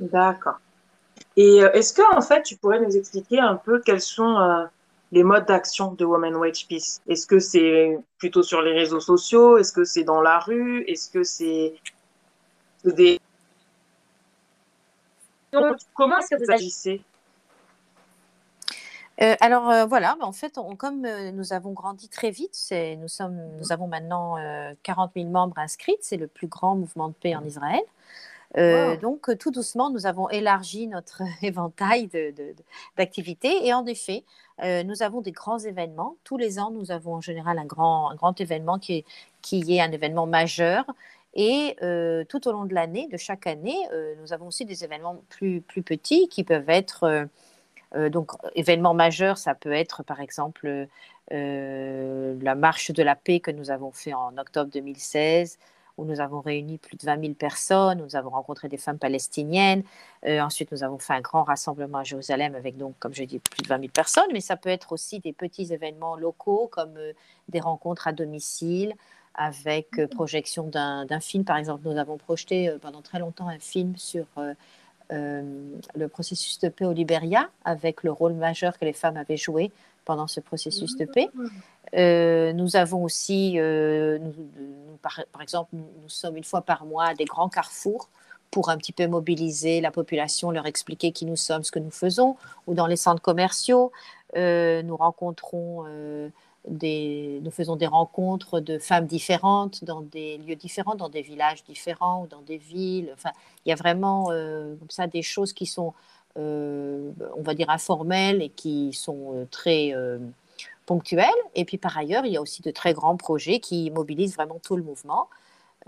D'accord. 0.00 0.60
Et 1.36 1.62
euh, 1.62 1.72
est-ce 1.72 1.92
que, 1.92 2.16
en 2.16 2.22
fait, 2.22 2.42
tu 2.42 2.56
pourrais 2.56 2.80
nous 2.80 2.96
expliquer 2.96 3.40
un 3.40 3.56
peu 3.56 3.80
quels 3.84 4.00
sont 4.00 4.38
euh, 4.38 4.64
les 5.12 5.22
modes 5.22 5.46
d'action 5.46 5.92
de 5.92 6.04
Women 6.04 6.36
Wage 6.36 6.66
Peace? 6.68 7.00
Est-ce 7.08 7.26
que 7.26 7.38
c'est 7.38 7.98
plutôt 8.18 8.42
sur 8.42 8.62
les 8.62 8.72
réseaux 8.72 9.00
sociaux? 9.00 9.58
Est-ce 9.58 9.72
que 9.72 9.84
c'est 9.84 10.04
dans 10.04 10.22
la 10.22 10.38
rue? 10.38 10.84
Est-ce 10.86 11.10
que 11.10 11.22
c'est 11.22 11.74
des... 12.84 13.20
Comment 15.94 16.18
est-ce 16.18 16.36
que 16.36 16.44
vous 16.44 16.50
agissez? 16.50 17.02
Euh, 19.22 19.34
alors 19.40 19.70
euh, 19.70 19.86
voilà, 19.86 20.16
bah, 20.20 20.26
en 20.26 20.32
fait, 20.32 20.58
comme 20.78 21.04
euh, 21.06 21.32
nous 21.32 21.52
avons 21.52 21.72
grandi 21.72 22.08
très 22.08 22.30
vite, 22.30 22.56
nous, 22.98 23.08
sommes, 23.08 23.40
nous 23.58 23.72
avons 23.72 23.86
maintenant 23.88 24.36
40 24.82 25.12
000 25.16 25.28
membres 25.28 25.58
inscrits, 25.58 25.96
c'est 26.00 26.16
le 26.16 26.26
plus 26.26 26.48
grand 26.48 26.76
mouvement 26.76 27.08
de 27.08 27.14
paix 27.14 27.34
en 27.34 27.44
Israël. 27.44 27.80
Donc 29.00 29.36
tout 29.38 29.50
doucement, 29.50 29.90
nous 29.90 30.06
avons 30.06 30.28
élargi 30.30 30.86
notre 30.86 31.22
éventail 31.42 32.08
d'activités 32.96 33.66
et 33.66 33.74
en 33.74 33.86
effet, 33.86 34.24
nous 34.62 35.02
avons 35.02 35.20
des 35.20 35.32
grands 35.32 35.58
événements. 35.58 36.16
Tous 36.24 36.36
les 36.36 36.58
ans, 36.58 36.70
nous 36.70 36.90
avons 36.90 37.14
en 37.14 37.20
général 37.20 37.58
un 37.58 37.66
grand, 37.66 38.10
un 38.10 38.14
grand 38.14 38.40
événement 38.40 38.78
qui 38.78 38.98
est, 38.98 39.04
qui 39.42 39.76
est 39.76 39.80
un 39.80 39.92
événement 39.92 40.26
majeur 40.26 40.84
et 41.34 41.76
tout 42.28 42.48
au 42.48 42.52
long 42.52 42.64
de 42.64 42.74
l'année, 42.74 43.08
de 43.08 43.16
chaque 43.16 43.46
année, 43.46 43.78
nous 44.20 44.32
avons 44.32 44.46
aussi 44.46 44.64
des 44.64 44.84
événements 44.84 45.22
plus, 45.28 45.60
plus 45.60 45.82
petits 45.82 46.28
qui 46.28 46.44
peuvent 46.44 46.70
être 46.70 47.28
donc, 47.94 48.32
événement 48.54 48.94
majeur, 48.94 49.38
ça 49.38 49.54
peut 49.54 49.72
être 49.72 50.02
par 50.02 50.20
exemple 50.20 50.88
euh, 51.32 52.36
la 52.40 52.54
marche 52.54 52.92
de 52.92 53.02
la 53.02 53.16
paix 53.16 53.40
que 53.40 53.50
nous 53.50 53.70
avons 53.70 53.90
fait 53.90 54.14
en 54.14 54.36
octobre 54.38 54.70
2016 54.70 55.58
où 55.98 56.04
nous 56.04 56.20
avons 56.20 56.40
réuni 56.42 56.76
plus 56.76 56.96
de 56.96 57.06
20 57.06 57.20
000 57.20 57.34
personnes, 57.34 57.98
nous 57.98 58.16
avons 58.16 58.28
rencontré 58.28 58.68
des 58.68 58.76
femmes 58.76 58.98
palestiniennes. 58.98 59.82
Euh, 60.26 60.40
ensuite, 60.40 60.70
nous 60.70 60.84
avons 60.84 60.98
fait 60.98 61.14
un 61.14 61.22
grand 61.22 61.42
rassemblement 61.42 61.98
à 61.98 62.04
Jérusalem 62.04 62.54
avec, 62.54 62.76
donc, 62.76 62.94
comme 62.98 63.14
je 63.14 63.24
dis, 63.24 63.38
plus 63.38 63.62
de 63.62 63.68
20 63.68 63.78
000 63.78 63.88
personnes. 63.94 64.28
Mais 64.34 64.40
ça 64.40 64.56
peut 64.56 64.68
être 64.68 64.92
aussi 64.92 65.20
des 65.20 65.32
petits 65.32 65.72
événements 65.72 66.16
locaux 66.16 66.68
comme 66.70 66.98
des 67.48 67.60
rencontres 67.60 68.08
à 68.08 68.12
domicile 68.12 68.94
avec 69.34 70.06
projection 70.10 70.68
d'un 70.68 71.20
film. 71.20 71.44
Par 71.44 71.56
exemple, 71.56 71.88
nous 71.88 71.96
avons 71.96 72.18
projeté 72.18 72.74
pendant 72.82 73.00
très 73.00 73.18
longtemps 73.18 73.48
un 73.48 73.58
film 73.58 73.96
sur 73.96 74.26
euh, 74.36 74.52
le 75.10 76.08
processus 76.08 76.58
de 76.58 76.68
paix 76.68 76.84
au 76.84 76.92
Libéria, 76.92 77.48
avec 77.64 78.02
le 78.02 78.10
rôle 78.10 78.34
majeur 78.34 78.78
que 78.78 78.84
les 78.84 78.92
femmes 78.92 79.16
avaient 79.16 79.36
joué 79.36 79.70
pendant 80.04 80.26
ce 80.26 80.40
processus 80.40 80.96
de 80.96 81.04
paix. 81.04 81.28
Euh, 81.96 82.52
nous 82.52 82.76
avons 82.76 83.04
aussi, 83.04 83.54
euh, 83.56 84.18
par, 85.02 85.42
exemple, 85.42 85.70
nous, 85.74 86.08
sommes 86.08 86.36
une 86.36 86.44
fois 86.44 86.62
par 86.62 86.84
mois 86.84 87.06
à 87.06 87.14
des 87.14 87.24
grands 87.24 87.48
carrefours 87.48 88.08
pour 88.50 88.70
un 88.70 88.76
petit 88.78 88.92
peu 88.92 89.06
mobiliser 89.06 89.80
la 89.80 89.90
population, 89.90 90.50
leur 90.50 90.66
expliquer 90.66 91.12
qui 91.12 91.26
nous 91.26 91.36
sommes, 91.36 91.64
ce 91.64 91.72
que 91.72 91.78
nous 91.78 91.90
faisons, 91.90 92.36
ou 92.66 92.74
dans 92.74 92.86
les 92.86 92.96
centres 92.96 93.22
commerciaux. 93.22 93.92
nous 94.34 94.96
rencontrons 94.96 95.84
nous 96.68 97.50
faisons 97.50 97.76
des 97.76 97.86
rencontres 97.86 98.60
de 98.60 98.78
femmes 98.78 99.06
différentes 99.06 99.84
dans 99.84 100.00
des 100.00 100.38
lieux 100.38 100.56
différents, 100.56 100.94
dans 100.94 101.08
des 101.08 101.22
villages 101.22 101.64
différents 101.64 102.22
ou 102.22 102.26
dans 102.26 102.42
des 102.42 102.58
villes. 102.58 103.10
Enfin, 103.14 103.30
il 103.64 103.70
y 103.70 103.72
a 103.72 103.76
vraiment 103.76 104.30
euh, 104.30 104.74
comme 104.76 104.90
ça 104.90 105.06
des 105.06 105.22
choses 105.22 105.52
qui 105.52 105.66
sont, 105.66 105.94
euh, 106.38 107.12
on 107.36 107.42
va 107.42 107.54
dire, 107.54 107.70
informelles 107.70 108.42
et 108.42 108.48
qui 108.48 108.92
sont 108.92 109.34
euh, 109.34 109.44
très, 109.50 109.94
ponctuelles. 110.86 111.26
Et 111.56 111.64
puis 111.64 111.78
par 111.78 111.98
ailleurs, 111.98 112.26
il 112.26 112.32
y 112.32 112.36
a 112.36 112.40
aussi 112.40 112.62
de 112.62 112.70
très 112.70 112.94
grands 112.94 113.16
projets 113.16 113.58
qui 113.58 113.90
mobilisent 113.90 114.36
vraiment 114.36 114.60
tout 114.62 114.76
le 114.76 114.84
mouvement. 114.84 115.28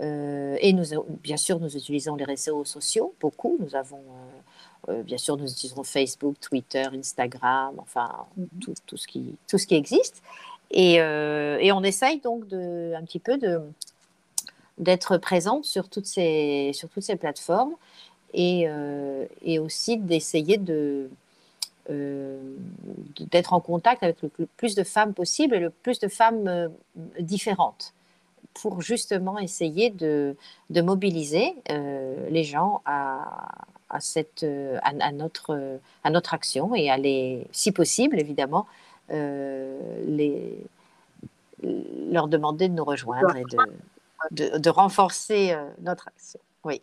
et 0.01 0.73
nous, 0.73 0.85
bien 1.23 1.37
sûr, 1.37 1.59
nous 1.59 1.75
utilisons 1.75 2.15
les 2.15 2.25
réseaux 2.25 2.65
sociaux, 2.65 3.13
beaucoup. 3.21 3.57
Nous 3.61 3.75
avons, 3.75 4.01
bien 5.05 5.17
sûr, 5.17 5.37
nous 5.37 5.49
utilisons 5.49 5.83
Facebook, 5.83 6.35
Twitter, 6.41 6.85
Instagram, 6.93 7.75
enfin, 7.77 8.25
mhm. 8.35 8.47
tout, 8.61 8.73
tout, 8.85 8.97
ce 8.97 9.07
qui, 9.07 9.37
tout 9.47 9.57
ce 9.57 9.67
qui 9.67 9.75
existe. 9.75 10.21
Et, 10.71 10.95
et 10.95 11.71
on 11.71 11.83
essaye 11.83 12.19
donc 12.19 12.47
de, 12.47 12.93
un 12.95 13.03
petit 13.03 13.19
peu 13.19 13.37
de, 13.37 13.59
d'être 14.79 15.17
présente 15.17 15.65
sur 15.65 15.89
toutes 15.89 16.05
ces, 16.05 16.71
sur 16.73 16.89
toutes 16.89 17.03
ces 17.03 17.17
plateformes 17.17 17.73
et, 18.33 18.63
euh, 18.67 19.25
et 19.43 19.59
aussi 19.59 19.97
d'essayer 19.97 20.57
de, 20.57 21.09
euh, 21.89 22.39
d'être 23.19 23.53
en 23.53 23.59
contact 23.59 24.03
avec 24.03 24.21
le, 24.21 24.29
plus 24.57 24.75
de 24.75 24.83
femmes 24.83 25.13
possible 25.13 25.55
et 25.55 25.59
le 25.59 25.69
plus 25.69 25.99
de 25.99 26.07
femmes 26.07 26.47
euh, 26.47 26.69
différentes 27.19 27.93
pour 28.53 28.81
justement 28.81 29.37
essayer 29.37 29.89
de, 29.89 30.35
de 30.69 30.81
mobiliser 30.81 31.53
les 32.29 32.43
gens 32.43 32.81
à, 32.83 33.57
à, 33.89 33.99
cette, 33.99 34.45
à, 34.81 35.11
notre, 35.11 35.79
à 36.03 36.09
notre 36.09 36.33
action 36.33 36.73
et 36.73 36.89
à 36.89 36.97
les, 36.97 37.45
si 37.51 37.71
possible 37.71 38.19
évidemment, 38.19 38.65
les, 39.09 40.63
leur 41.61 42.27
demander 42.27 42.69
de 42.69 42.73
nous 42.73 42.83
rejoindre 42.83 43.35
et 43.35 43.43
de, 44.31 44.57
de, 44.57 44.69
renforcer 44.69 45.53
euh, 45.53 45.69
notre 45.81 46.07
action. 46.07 46.39
Oui. 46.63 46.81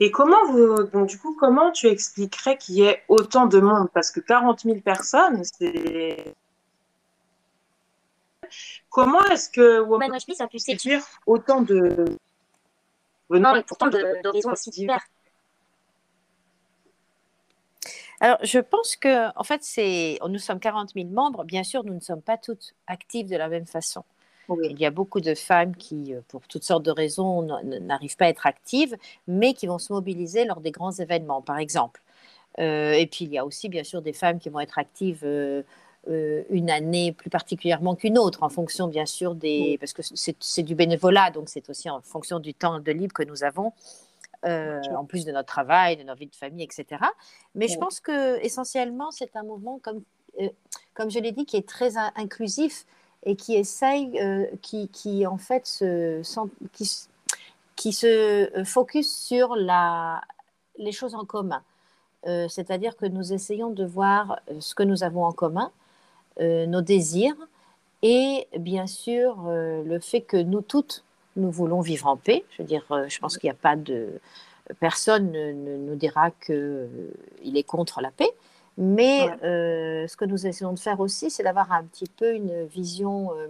Et 0.00 0.10
comment 0.10 0.44
vous, 0.50 0.84
donc 0.84 1.08
du 1.08 1.18
coup, 1.18 1.36
comment 1.38 1.70
tu 1.72 1.86
expliquerais 1.86 2.56
qu'il 2.58 2.76
y 2.76 2.82
ait 2.82 3.02
autant 3.08 3.46
de 3.46 3.60
monde? 3.60 3.88
Parce 3.92 4.10
que 4.10 4.20
40 4.20 4.60
000 4.60 4.80
personnes, 4.80 5.42
c'est. 5.44 6.34
Comment 8.90 9.24
est-ce 9.26 9.48
que 9.48 9.80
Women 9.80 10.12
Peace 10.26 10.40
a 10.40 10.46
pu 10.46 10.58
séduire 10.58 11.02
autant 11.26 11.62
de 11.62 12.04
venant 13.30 13.54
pourtant 13.62 13.88
d'horizons 14.22 14.52
aussi 14.52 14.68
divers 14.68 15.02
alors, 18.22 18.38
je 18.44 18.60
pense 18.60 18.94
que, 18.94 19.36
en 19.36 19.42
fait, 19.42 19.64
c'est, 19.64 20.16
nous 20.28 20.38
sommes 20.38 20.60
40 20.60 20.90
000 20.94 21.08
membres. 21.08 21.42
Bien 21.42 21.64
sûr, 21.64 21.82
nous 21.82 21.94
ne 21.94 22.00
sommes 22.00 22.22
pas 22.22 22.38
toutes 22.38 22.72
actives 22.86 23.28
de 23.28 23.36
la 23.36 23.48
même 23.48 23.66
façon. 23.66 24.04
Il 24.62 24.78
y 24.78 24.86
a 24.86 24.92
beaucoup 24.92 25.20
de 25.20 25.34
femmes 25.34 25.74
qui, 25.74 26.14
euh, 26.14 26.20
pour 26.28 26.46
toutes 26.46 26.62
sortes 26.62 26.84
de 26.84 26.92
raisons, 26.92 27.42
n'arrivent 27.42 28.16
pas 28.16 28.26
à 28.26 28.28
être 28.28 28.46
actives, 28.46 28.96
mais 29.26 29.54
qui 29.54 29.66
vont 29.66 29.80
se 29.80 29.92
mobiliser 29.92 30.44
lors 30.44 30.60
des 30.60 30.70
grands 30.70 30.92
événements, 30.92 31.42
par 31.42 31.58
exemple. 31.58 32.00
Euh, 32.60 32.92
et 32.92 33.08
puis, 33.08 33.24
il 33.24 33.32
y 33.32 33.38
a 33.38 33.44
aussi, 33.44 33.68
bien 33.68 33.82
sûr, 33.82 34.02
des 34.02 34.12
femmes 34.12 34.38
qui 34.38 34.50
vont 34.50 34.60
être 34.60 34.78
actives 34.78 35.24
euh, 35.24 35.64
une 36.06 36.70
année 36.70 37.10
plus 37.10 37.30
particulièrement 37.30 37.96
qu'une 37.96 38.18
autre, 38.18 38.44
en 38.44 38.48
fonction, 38.48 38.86
bien 38.86 39.06
sûr, 39.06 39.34
des... 39.34 39.78
Parce 39.80 39.94
que 39.94 40.02
c'est 40.02 40.62
du 40.62 40.76
bénévolat, 40.76 41.32
donc 41.32 41.48
c'est 41.48 41.68
aussi 41.68 41.90
en 41.90 42.00
fonction 42.02 42.38
du 42.38 42.54
temps 42.54 42.78
de 42.78 42.92
libre 42.92 43.14
que 43.14 43.24
nous 43.24 43.42
avons. 43.42 43.72
En 44.44 45.04
plus 45.04 45.24
de 45.24 45.32
notre 45.32 45.48
travail, 45.48 45.96
de 45.96 46.02
notre 46.02 46.20
vie 46.20 46.26
de 46.26 46.34
famille, 46.34 46.64
etc. 46.64 47.00
Mais 47.54 47.68
je 47.68 47.78
pense 47.78 48.00
que 48.00 48.38
essentiellement, 48.44 49.10
c'est 49.10 49.36
un 49.36 49.42
mouvement, 49.44 49.78
comme, 49.82 50.02
comme 50.94 51.10
je 51.10 51.18
l'ai 51.18 51.32
dit, 51.32 51.46
qui 51.46 51.56
est 51.56 51.68
très 51.68 51.96
inclusif 51.96 52.86
et 53.24 53.36
qui 53.36 53.54
essaye, 53.54 54.18
euh, 54.20 54.46
qui, 54.62 54.88
qui, 54.88 55.26
en 55.26 55.38
fait 55.38 55.66
se, 55.66 56.22
qui, 56.72 56.90
qui 57.76 57.92
se 57.92 58.06
euh, 58.56 58.64
focus 58.64 59.14
sur 59.14 59.54
la, 59.54 60.22
les 60.78 60.92
choses 60.92 61.14
en 61.14 61.24
commun. 61.24 61.62
Euh, 62.26 62.48
c'est-à-dire 62.48 62.96
que 62.96 63.06
nous 63.06 63.32
essayons 63.32 63.70
de 63.70 63.84
voir 63.84 64.40
ce 64.60 64.74
que 64.74 64.82
nous 64.82 65.02
avons 65.02 65.24
en 65.24 65.32
commun, 65.32 65.70
nos 66.40 66.80
désirs 66.80 67.36
et 68.00 68.48
bien 68.58 68.86
sûr 68.86 69.42
le 69.46 69.98
fait 70.00 70.22
que 70.22 70.38
nous 70.38 70.62
toutes, 70.62 71.04
nous 71.36 71.50
voulons 71.50 71.80
vivre 71.80 72.06
en 72.06 72.16
paix. 72.16 72.44
Je 72.50 72.62
veux 72.62 72.68
dire, 72.68 72.84
je 73.08 73.18
pense 73.18 73.38
qu'il 73.38 73.48
n'y 73.48 73.52
a 73.52 73.58
pas 73.60 73.76
de... 73.76 74.20
Personne 74.80 75.32
ne, 75.32 75.52
ne 75.52 75.76
nous 75.76 75.96
dira 75.96 76.30
qu'il 76.30 77.56
est 77.56 77.62
contre 77.62 78.00
la 78.00 78.10
paix. 78.10 78.30
Mais 78.78 79.30
euh, 79.42 80.06
ce 80.08 80.16
que 80.16 80.24
nous 80.24 80.46
essayons 80.46 80.72
de 80.72 80.78
faire 80.78 81.00
aussi, 81.00 81.30
c'est 81.30 81.42
d'avoir 81.42 81.72
un 81.72 81.84
petit 81.84 82.06
peu 82.16 82.34
une 82.34 82.64
vision 82.64 83.32
euh, 83.36 83.48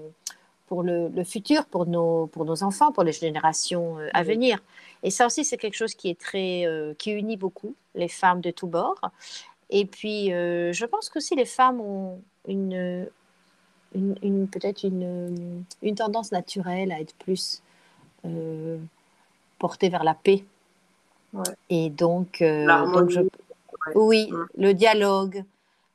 pour 0.66 0.82
le, 0.82 1.10
futur, 1.24 1.64
pour 1.66 1.86
nos, 1.86 2.26
pour 2.26 2.44
nos 2.44 2.62
enfants, 2.64 2.92
pour 2.92 3.04
les 3.04 3.12
générations 3.12 3.98
euh, 3.98 4.08
à 4.14 4.24
venir. 4.24 4.58
Et 5.02 5.10
ça 5.10 5.26
aussi, 5.26 5.44
c'est 5.44 5.58
quelque 5.58 5.76
chose 5.76 5.94
qui 5.94 6.10
est 6.10 6.18
très, 6.18 6.64
qui 6.98 7.10
unit 7.10 7.36
beaucoup 7.36 7.74
les 7.94 8.08
femmes 8.08 8.40
de 8.40 8.50
tous 8.50 8.68
bords. 8.68 9.00
Et 9.70 9.84
puis, 9.84 10.28
je 10.28 10.84
pense 10.84 11.08
qu'aussi 11.08 11.34
les 11.34 11.44
femmes 11.44 11.80
ont 11.80 12.20
une, 12.46 13.08
une, 13.94 14.46
peut-être 14.48 14.84
une, 14.84 15.64
une, 15.82 15.94
tendance 15.96 16.30
naturelle 16.30 16.92
à 16.92 17.00
être 17.00 17.14
plus 17.16 17.62
portées 19.58 19.88
vers 19.88 20.04
la 20.04 20.14
paix. 20.14 20.44
Et 21.70 21.88
donc, 21.90 22.42
donc 22.42 23.10
je, 23.10 23.20
oui, 23.94 24.30
mm. 24.30 24.46
le 24.58 24.74
dialogue, 24.74 25.44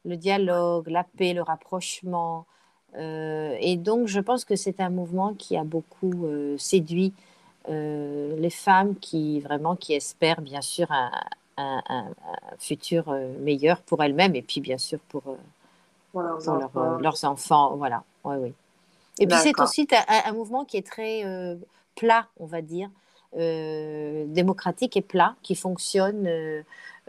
le 0.05 0.17
dialogue, 0.17 0.87
la 0.87 1.03
paix, 1.03 1.33
le 1.33 1.41
rapprochement. 1.41 2.45
Euh, 2.95 3.55
et 3.59 3.75
donc, 3.77 4.07
je 4.07 4.19
pense 4.19 4.45
que 4.45 4.55
c'est 4.55 4.79
un 4.79 4.89
mouvement 4.89 5.33
qui 5.33 5.57
a 5.57 5.63
beaucoup 5.63 6.25
euh, 6.25 6.57
séduit 6.57 7.13
euh, 7.69 8.35
les 8.37 8.49
femmes 8.49 8.95
qui 8.95 9.41
vraiment 9.41 9.75
qui 9.75 9.93
espèrent 9.93 10.41
bien 10.41 10.61
sûr 10.61 10.87
un, 10.91 11.11
futur 12.59 13.11
meilleur 13.39 13.81
pour 13.81 14.03
elles-mêmes 14.03 14.35
et 14.35 14.43
puis 14.43 14.61
bien 14.61 14.77
sûr 14.77 14.99
pour, 15.09 15.23
leurs, 16.13 17.25
enfants. 17.25 17.75
Voilà, 17.75 18.03
oui. 18.23 18.53
Et 19.19 19.25
puis 19.25 19.37
c'est 19.41 19.59
aussi 19.59 19.87
un, 20.07 20.33
mouvement 20.33 20.65
qui 20.65 20.77
est 20.77 20.85
très 20.85 21.23
plat, 21.97 22.27
on 22.37 22.45
va 22.45 22.61
dire, 22.61 22.89
démocratique 23.33 24.95
et 24.95 25.01
plat, 25.01 25.35
qui 25.43 25.55
fonctionne 25.55 26.27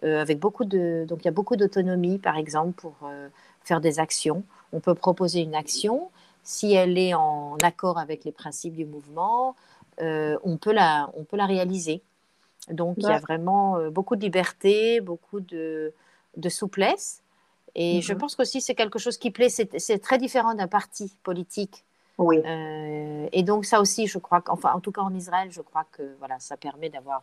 euh, 0.05 0.21
avec 0.21 0.39
beaucoup 0.39 0.65
de, 0.65 1.05
donc 1.09 1.21
il 1.23 1.25
y 1.25 1.29
a 1.29 1.33
beaucoup 1.33 1.57
d'autonomie, 1.57 2.19
par 2.19 2.37
exemple, 2.37 2.73
pour 2.73 2.95
euh, 3.03 3.29
faire 3.65 3.81
des 3.81 3.99
actions. 3.99 4.45
On 4.73 4.81
peut 4.81 4.95
proposer 4.95 5.41
une 5.41 5.57
action. 5.57 6.11
Si 6.45 6.73
elle 6.73 6.97
est 6.99 7.15
en 7.15 7.57
accord 7.63 7.99
avec 7.99 8.25
les 8.25 8.31
principes 8.31 8.75
du 8.75 8.85
mouvement, 8.85 9.57
euh, 10.01 10.39
on, 10.45 10.57
peut 10.57 10.73
la, 10.73 11.11
on 11.15 11.25
peut 11.25 11.37
la 11.37 11.47
réaliser. 11.47 12.01
Donc, 12.71 12.97
il 12.99 13.05
y 13.05 13.07
a 13.07 13.19
vraiment 13.19 13.91
beaucoup 13.91 14.15
de 14.15 14.21
liberté, 14.21 15.01
beaucoup 15.01 15.41
de, 15.41 15.93
de 16.37 16.49
souplesse. 16.49 17.23
Et 17.75 18.03
je 18.03 18.13
mhm. 18.13 18.19
pense 18.19 18.37
qu'aussi, 18.37 18.61
c'est 18.61 18.75
quelque 18.75 18.99
chose 18.99 19.17
qui 19.17 19.31
plaît. 19.31 19.49
C'est 19.49 19.99
très 19.99 20.19
différent 20.19 20.55
d'un 20.55 20.69
parti 20.69 21.13
politique. 21.23 21.85
Oui. 22.19 22.43
et 23.33 23.43
donc, 23.45 23.65
ça 23.65 23.81
aussi, 23.81 24.09
je 24.09 24.19
crois 24.19 24.41
qu'enfin, 24.41 24.73
en 24.73 24.81
tout 24.81 24.91
cas 24.91 25.03
en 25.03 25.15
Israël, 25.15 25.49
je 25.53 25.61
crois 25.61 25.87
que 25.93 26.17
voilà, 26.19 26.39
ça 26.41 26.57
permet 26.57 26.91
d'avoir 26.91 27.23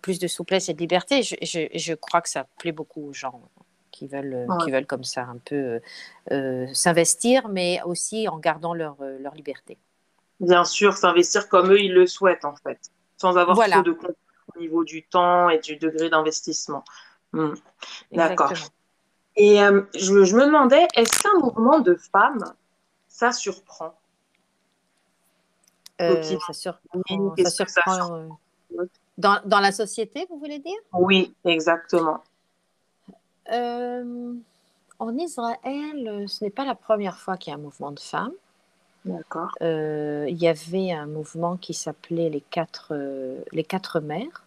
plus 0.00 0.18
de 0.18 0.28
souplesse 0.28 0.68
et 0.68 0.74
de 0.74 0.78
liberté. 0.78 1.22
Je, 1.22 1.34
je, 1.74 1.94
crois 1.94 2.20
que 2.20 2.28
ça 2.28 2.44
plaît 2.58 2.72
beaucoup 2.72 3.08
aux 3.08 3.12
gens 3.12 3.40
qui 3.98 4.06
veulent, 4.06 4.46
qui 4.64 4.70
veulent 4.70 4.86
comme 4.86 5.04
ça 5.04 5.22
un 5.22 5.38
peu 5.44 5.80
euh, 6.30 6.66
s'investir, 6.72 7.48
mais 7.48 7.80
aussi 7.84 8.28
en 8.28 8.38
gardant 8.38 8.74
leur, 8.74 8.96
euh, 9.00 9.18
leur 9.18 9.34
liberté. 9.34 9.76
Bien 10.40 10.64
sûr, 10.64 10.92
s'investir 10.94 11.48
comme 11.48 11.72
eux, 11.72 11.80
ils 11.80 11.92
le 11.92 12.06
souhaitent 12.06 12.44
en 12.44 12.54
fait, 12.54 12.78
sans 13.16 13.36
avoir 13.36 13.56
trop 13.56 13.82
de 13.82 13.92
contraintes 13.92 14.16
au 14.54 14.60
niveau 14.60 14.84
du 14.84 15.02
temps 15.02 15.48
et 15.48 15.58
du 15.58 15.76
degré 15.76 16.08
d'investissement. 16.10 16.84
Hmm. 17.32 17.54
D'accord. 18.12 18.52
Et 19.36 19.62
euh, 19.62 19.82
je, 19.94 20.24
je, 20.24 20.36
me 20.36 20.46
demandais, 20.46 20.86
est-ce 20.94 21.22
qu'un 21.22 21.38
mouvement 21.38 21.80
de 21.80 21.96
femmes, 22.12 22.52
ça 23.18 23.32
surprend 23.32 23.94
Ça 25.98 26.22
surprend. 26.22 26.52
Ça 26.52 27.50
surprend 27.50 28.38
dans, 29.16 29.40
dans, 29.44 29.58
la 29.58 29.72
société, 29.72 30.24
vous 30.30 30.38
voulez 30.38 30.60
dire? 30.60 30.78
Oui, 30.92 31.34
exactement. 31.44 32.22
Euh, 33.50 34.34
en 35.00 35.18
Israël, 35.18 36.26
ce 36.28 36.44
n'est 36.44 36.50
pas 36.50 36.64
la 36.64 36.76
première 36.76 37.18
fois 37.18 37.36
qu'il 37.36 37.50
y 37.50 37.54
a 37.54 37.58
un 37.58 37.60
mouvement 37.60 37.90
de 37.90 37.98
femmes. 37.98 38.34
D'accord. 39.04 39.50
Euh, 39.62 40.26
il 40.28 40.36
y 40.36 40.46
avait 40.46 40.92
un 40.92 41.06
mouvement 41.06 41.56
qui 41.56 41.74
s'appelait 41.74 42.30
les 42.30 42.42
quatre, 42.42 42.92
euh, 42.92 43.40
les 43.50 43.64
quatre 43.64 43.98
mères 43.98 44.44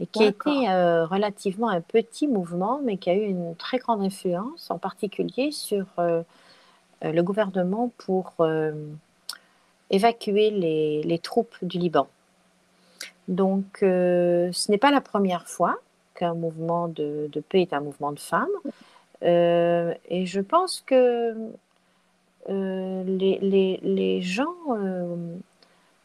et 0.00 0.06
qui 0.06 0.24
a 0.24 0.28
été 0.28 0.50
relativement 0.50 1.68
un 1.68 1.80
petit 1.80 2.26
mouvement, 2.26 2.80
mais 2.82 2.96
qui 2.96 3.10
a 3.10 3.14
eu 3.14 3.26
une 3.26 3.54
très 3.54 3.78
grande 3.78 4.02
influence, 4.02 4.68
en 4.72 4.78
particulier 4.78 5.52
sur 5.52 5.86
le 7.02 7.22
gouvernement 7.22 7.90
pour 7.98 8.34
évacuer 9.90 10.50
les, 10.50 11.02
les 11.02 11.18
troupes 11.18 11.56
du 11.62 11.78
Liban. 11.78 12.06
Donc, 13.28 13.82
euh, 13.82 14.50
ce 14.52 14.70
n'est 14.70 14.78
pas 14.78 14.90
la 14.90 15.00
première 15.00 15.46
fois 15.46 15.78
qu'un 16.14 16.34
mouvement 16.34 16.88
de, 16.88 17.30
paix 17.48 17.62
est 17.62 17.72
un 17.72 17.80
mouvement 17.80 18.12
de 18.12 18.18
femmes. 18.18 18.48
Euh, 19.22 19.94
et 20.08 20.26
je 20.26 20.40
pense 20.40 20.82
que 20.84 21.34
euh, 22.50 23.04
les, 23.04 24.22
gens 24.22 24.54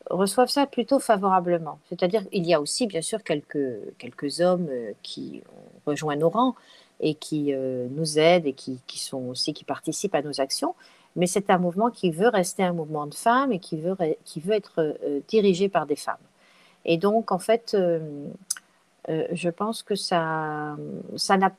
reçoivent 0.09 0.49
ça 0.49 0.67
plutôt 0.67 0.99
favorablement. 0.99 1.79
C'est-à-dire 1.89 2.29
qu'il 2.29 2.45
y 2.45 2.53
a 2.53 2.61
aussi, 2.61 2.87
bien 2.87 3.01
sûr, 3.01 3.23
quelques, 3.23 3.79
quelques 3.97 4.39
hommes 4.39 4.69
qui 5.01 5.41
ont 5.49 5.91
rejoint 5.91 6.15
nos 6.15 6.29
rangs 6.29 6.55
et 6.99 7.15
qui 7.15 7.53
nous 7.53 8.19
aident 8.19 8.47
et 8.47 8.53
qui, 8.53 8.79
qui, 8.87 8.99
sont 8.99 9.29
aussi, 9.29 9.53
qui 9.53 9.63
participent 9.63 10.15
à 10.15 10.21
nos 10.21 10.41
actions. 10.41 10.75
mais 11.15 11.27
c'est 11.27 11.49
un 11.49 11.57
mouvement 11.57 11.89
qui 11.89 12.11
veut 12.11 12.29
rester 12.29 12.63
un 12.63 12.73
mouvement 12.73 13.07
de 13.07 13.13
femmes 13.13 13.51
et 13.51 13.59
qui 13.59 13.77
veut, 13.77 13.95
qui 14.25 14.39
veut 14.39 14.53
être 14.53 14.97
dirigé 15.27 15.69
par 15.69 15.85
des 15.85 15.95
femmes. 15.95 16.15
Et 16.85 16.97
donc, 16.97 17.31
en 17.31 17.39
fait, 17.39 17.75
je 19.07 19.49
pense 19.49 19.83
que 19.83 19.95
ça, 19.95 20.75
ça 21.15 21.37
n'a 21.37 21.51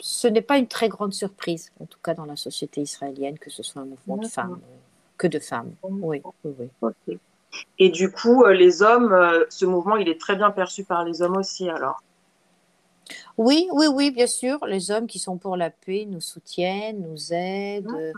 ce 0.00 0.26
n'est 0.26 0.42
pas 0.42 0.58
une 0.58 0.66
très 0.66 0.88
grande 0.88 1.12
surprise, 1.12 1.72
en 1.80 1.86
tout 1.86 1.98
cas 2.02 2.14
dans 2.14 2.24
la 2.24 2.36
société 2.36 2.80
israélienne, 2.80 3.38
que 3.38 3.50
ce 3.50 3.62
soit 3.62 3.82
un 3.82 3.86
mouvement 3.86 4.16
de 4.16 4.26
femmes, 4.26 4.60
que 5.16 5.26
de 5.26 5.38
femmes. 5.38 5.72
Oui, 5.82 6.22
oui, 6.44 6.68
oui. 7.06 7.18
Et 7.78 7.90
du 7.90 8.10
coup, 8.10 8.44
les 8.46 8.82
hommes, 8.82 9.16
ce 9.48 9.64
mouvement, 9.64 9.96
il 9.96 10.08
est 10.08 10.20
très 10.20 10.36
bien 10.36 10.50
perçu 10.50 10.84
par 10.84 11.04
les 11.04 11.22
hommes 11.22 11.36
aussi, 11.36 11.68
alors? 11.68 12.02
Oui, 13.36 13.68
oui, 13.72 13.86
oui, 13.86 14.10
bien 14.10 14.26
sûr. 14.26 14.64
Les 14.66 14.90
hommes 14.90 15.06
qui 15.06 15.18
sont 15.18 15.36
pour 15.36 15.56
la 15.56 15.70
paix 15.70 16.06
nous 16.08 16.20
soutiennent, 16.20 17.02
nous 17.02 17.32
aident, 17.32 18.12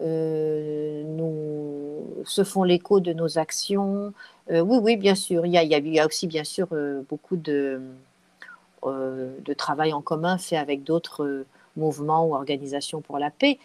euh, 0.00 1.02
nous 1.04 2.24
se 2.24 2.44
font 2.44 2.62
l'écho 2.62 3.00
de 3.00 3.12
nos 3.12 3.38
actions. 3.38 4.12
Euh, 4.50 4.60
oui, 4.60 4.78
oui, 4.80 4.96
bien 4.96 5.14
sûr. 5.14 5.46
Il 5.46 5.52
y 5.52 5.58
a, 5.58 5.62
il 5.62 5.88
y 5.88 6.00
a, 6.00 6.06
aussi, 6.06 6.26
bien 6.26 6.44
sûr, 6.44 6.68
euh, 6.72 7.02
beaucoup 7.08 7.36
de, 7.36 7.80
de 8.84 9.54
travail 9.54 9.92
en 9.92 10.02
commun 10.02 10.38
fait 10.38 10.56
avec 10.56 10.84
d'autres 10.84 11.44
mouvements 11.76 12.26
ou 12.26 12.34
organisations 12.34 13.00
pour 13.00 13.18
la 13.18 13.30
paix. 13.30 13.58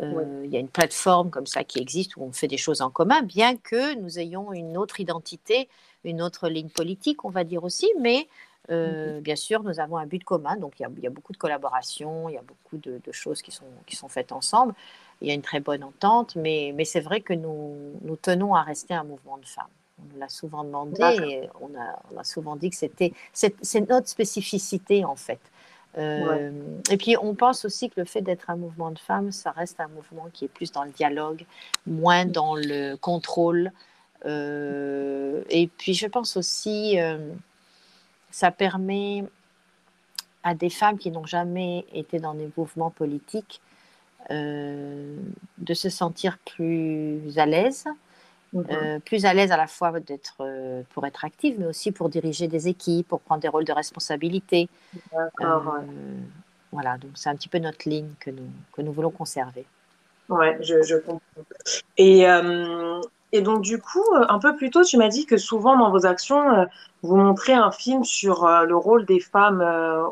Il 0.00 0.48
y 0.48 0.56
a 0.56 0.60
une 0.60 0.68
plateforme 0.68 1.28
comme 1.28 1.48
ça 1.48 1.64
qui 1.64 1.80
existe 1.80 2.16
où 2.16 2.22
on 2.22 2.30
fait 2.30 2.46
des 2.46 2.56
choses 2.56 2.82
en 2.82 2.90
commun, 2.90 3.22
bien 3.22 3.56
que 3.56 3.96
nous 3.96 4.20
ayons 4.20 4.52
une 4.52 4.76
autre 4.76 5.00
identité, 5.00 5.68
une 6.04 6.22
autre 6.22 6.48
ligne 6.48 6.68
politique, 6.68 7.24
on 7.24 7.30
va 7.30 7.42
dire 7.42 7.64
aussi, 7.64 7.90
mais 7.98 8.28
euh, 8.70 9.20
bien 9.20 9.36
sûr, 9.36 9.62
nous 9.62 9.80
avons 9.80 9.96
un 9.96 10.06
but 10.06 10.22
commun, 10.22 10.56
donc 10.56 10.74
il 10.78 10.82
y 11.02 11.06
a, 11.06 11.10
beaucoup 11.10 11.32
de 11.32 11.38
collaborations, 11.38 12.28
il 12.28 12.34
y 12.34 12.38
a 12.38 12.42
beaucoup 12.42 12.76
de, 12.76 13.00
choses 13.12 13.40
qui 13.40 13.50
sont, 13.50 13.64
qui 13.86 13.96
sont 13.96 14.08
faites 14.08 14.32
ensemble. 14.32 14.74
Il 15.20 15.28
y 15.28 15.30
a 15.30 15.34
une 15.34 15.42
très 15.42 15.60
bonne 15.60 15.82
entente, 15.82 16.36
mais, 16.36 16.72
mais 16.76 16.84
c'est 16.84 17.00
vrai 17.00 17.20
que 17.20 17.32
nous, 17.32 17.74
nous 18.02 18.16
tenons 18.16 18.54
à 18.54 18.62
rester 18.62 18.94
un 18.94 19.04
mouvement 19.04 19.38
de 19.38 19.46
femmes. 19.46 19.66
On 20.00 20.14
nous 20.14 20.20
l'a 20.20 20.28
souvent 20.28 20.62
demandé 20.62 21.00
et 21.00 21.50
on 21.60 21.74
a, 21.76 21.98
on 22.14 22.18
a 22.18 22.24
souvent 22.24 22.54
dit 22.54 22.70
que 22.70 22.76
c'était 22.76 23.12
c'est 23.32 23.88
notre 23.88 24.06
spécificité 24.06 25.04
en 25.04 25.16
fait. 25.16 25.40
Euh, 25.96 26.52
et 26.90 26.96
puis 26.96 27.16
on 27.20 27.34
pense 27.34 27.64
aussi 27.64 27.90
que 27.90 27.98
le 27.98 28.04
fait 28.04 28.20
d'être 28.20 28.50
un 28.50 28.56
mouvement 28.56 28.92
de 28.92 28.98
femmes, 28.98 29.32
ça 29.32 29.50
reste 29.50 29.80
un 29.80 29.88
mouvement 29.88 30.28
qui 30.32 30.44
est 30.44 30.48
plus 30.48 30.70
dans 30.70 30.84
le 30.84 30.90
dialogue, 30.90 31.44
moins 31.84 32.26
dans 32.26 32.54
le 32.54 32.94
contrôle. 32.94 33.72
Euh, 34.24 35.42
et 35.50 35.66
puis 35.66 35.94
je 35.94 36.06
pense 36.06 36.36
aussi 36.36 36.98
ça 38.30 38.50
permet 38.50 39.24
à 40.42 40.54
des 40.54 40.70
femmes 40.70 40.98
qui 40.98 41.10
n'ont 41.10 41.26
jamais 41.26 41.84
été 41.92 42.18
dans 42.18 42.34
des 42.34 42.50
mouvements 42.56 42.90
politiques 42.90 43.60
euh, 44.30 45.16
de 45.58 45.74
se 45.74 45.88
sentir 45.88 46.38
plus 46.38 47.38
à 47.38 47.46
l'aise, 47.46 47.86
mhm. 48.52 48.66
euh, 48.70 48.98
plus 48.98 49.24
à 49.24 49.32
l'aise 49.32 49.52
à 49.52 49.56
la 49.56 49.66
fois 49.66 49.98
d'être 50.00 50.36
euh, 50.40 50.82
pour 50.92 51.06
être 51.06 51.24
active, 51.24 51.56
mais 51.58 51.66
aussi 51.66 51.92
pour 51.92 52.08
diriger 52.08 52.46
des 52.46 52.68
équipes, 52.68 53.08
pour 53.08 53.20
prendre 53.20 53.40
des 53.40 53.48
rôles 53.48 53.64
de 53.64 53.72
responsabilité. 53.72 54.68
voilà, 56.70 56.98
donc 56.98 57.12
c'est 57.14 57.30
un 57.30 57.36
petit 57.36 57.48
peu 57.48 57.58
notre 57.58 57.88
ligne 57.88 58.10
que 58.20 58.30
nous, 58.30 58.50
que 58.72 58.82
nous 58.82 58.92
voulons 58.92 59.10
conserver. 59.10 59.64
Ouais, 60.28 60.58
je, 60.60 60.82
je 60.82 60.96
comprends. 60.96 61.22
Et 61.96 62.26
et 63.32 63.42
donc, 63.42 63.62
du 63.62 63.78
coup, 63.78 64.04
euh, 64.14 64.24
un 64.28 64.38
peu 64.38 64.56
plus 64.56 64.70
tôt, 64.70 64.82
tu 64.82 64.96
m'as 64.96 65.08
dit 65.08 65.26
que 65.26 65.36
souvent 65.36 65.76
dans 65.76 65.90
vos 65.90 66.06
actions, 66.06 66.50
euh, 66.50 66.64
vous 67.02 67.16
montrez 67.16 67.52
un 67.52 67.70
film 67.70 68.04
sur 68.04 68.44
euh, 68.44 68.64
le 68.64 68.76
rôle 68.76 69.04
des 69.04 69.20
femmes 69.20 69.60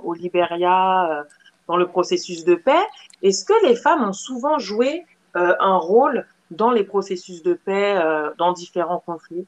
au 0.05 0.13
Libéria 0.13 1.25
dans 1.67 1.77
le 1.77 1.87
processus 1.87 2.45
de 2.45 2.55
paix. 2.55 2.85
Est-ce 3.23 3.45
que 3.45 3.67
les 3.67 3.75
femmes 3.75 4.05
ont 4.05 4.13
souvent 4.13 4.59
joué 4.59 5.05
un 5.35 5.77
rôle 5.77 6.27
dans 6.51 6.71
les 6.71 6.85
processus 6.85 7.43
de 7.43 7.55
paix, 7.55 8.00
dans 8.39 8.52
différents 8.52 9.02
conflits? 9.05 9.47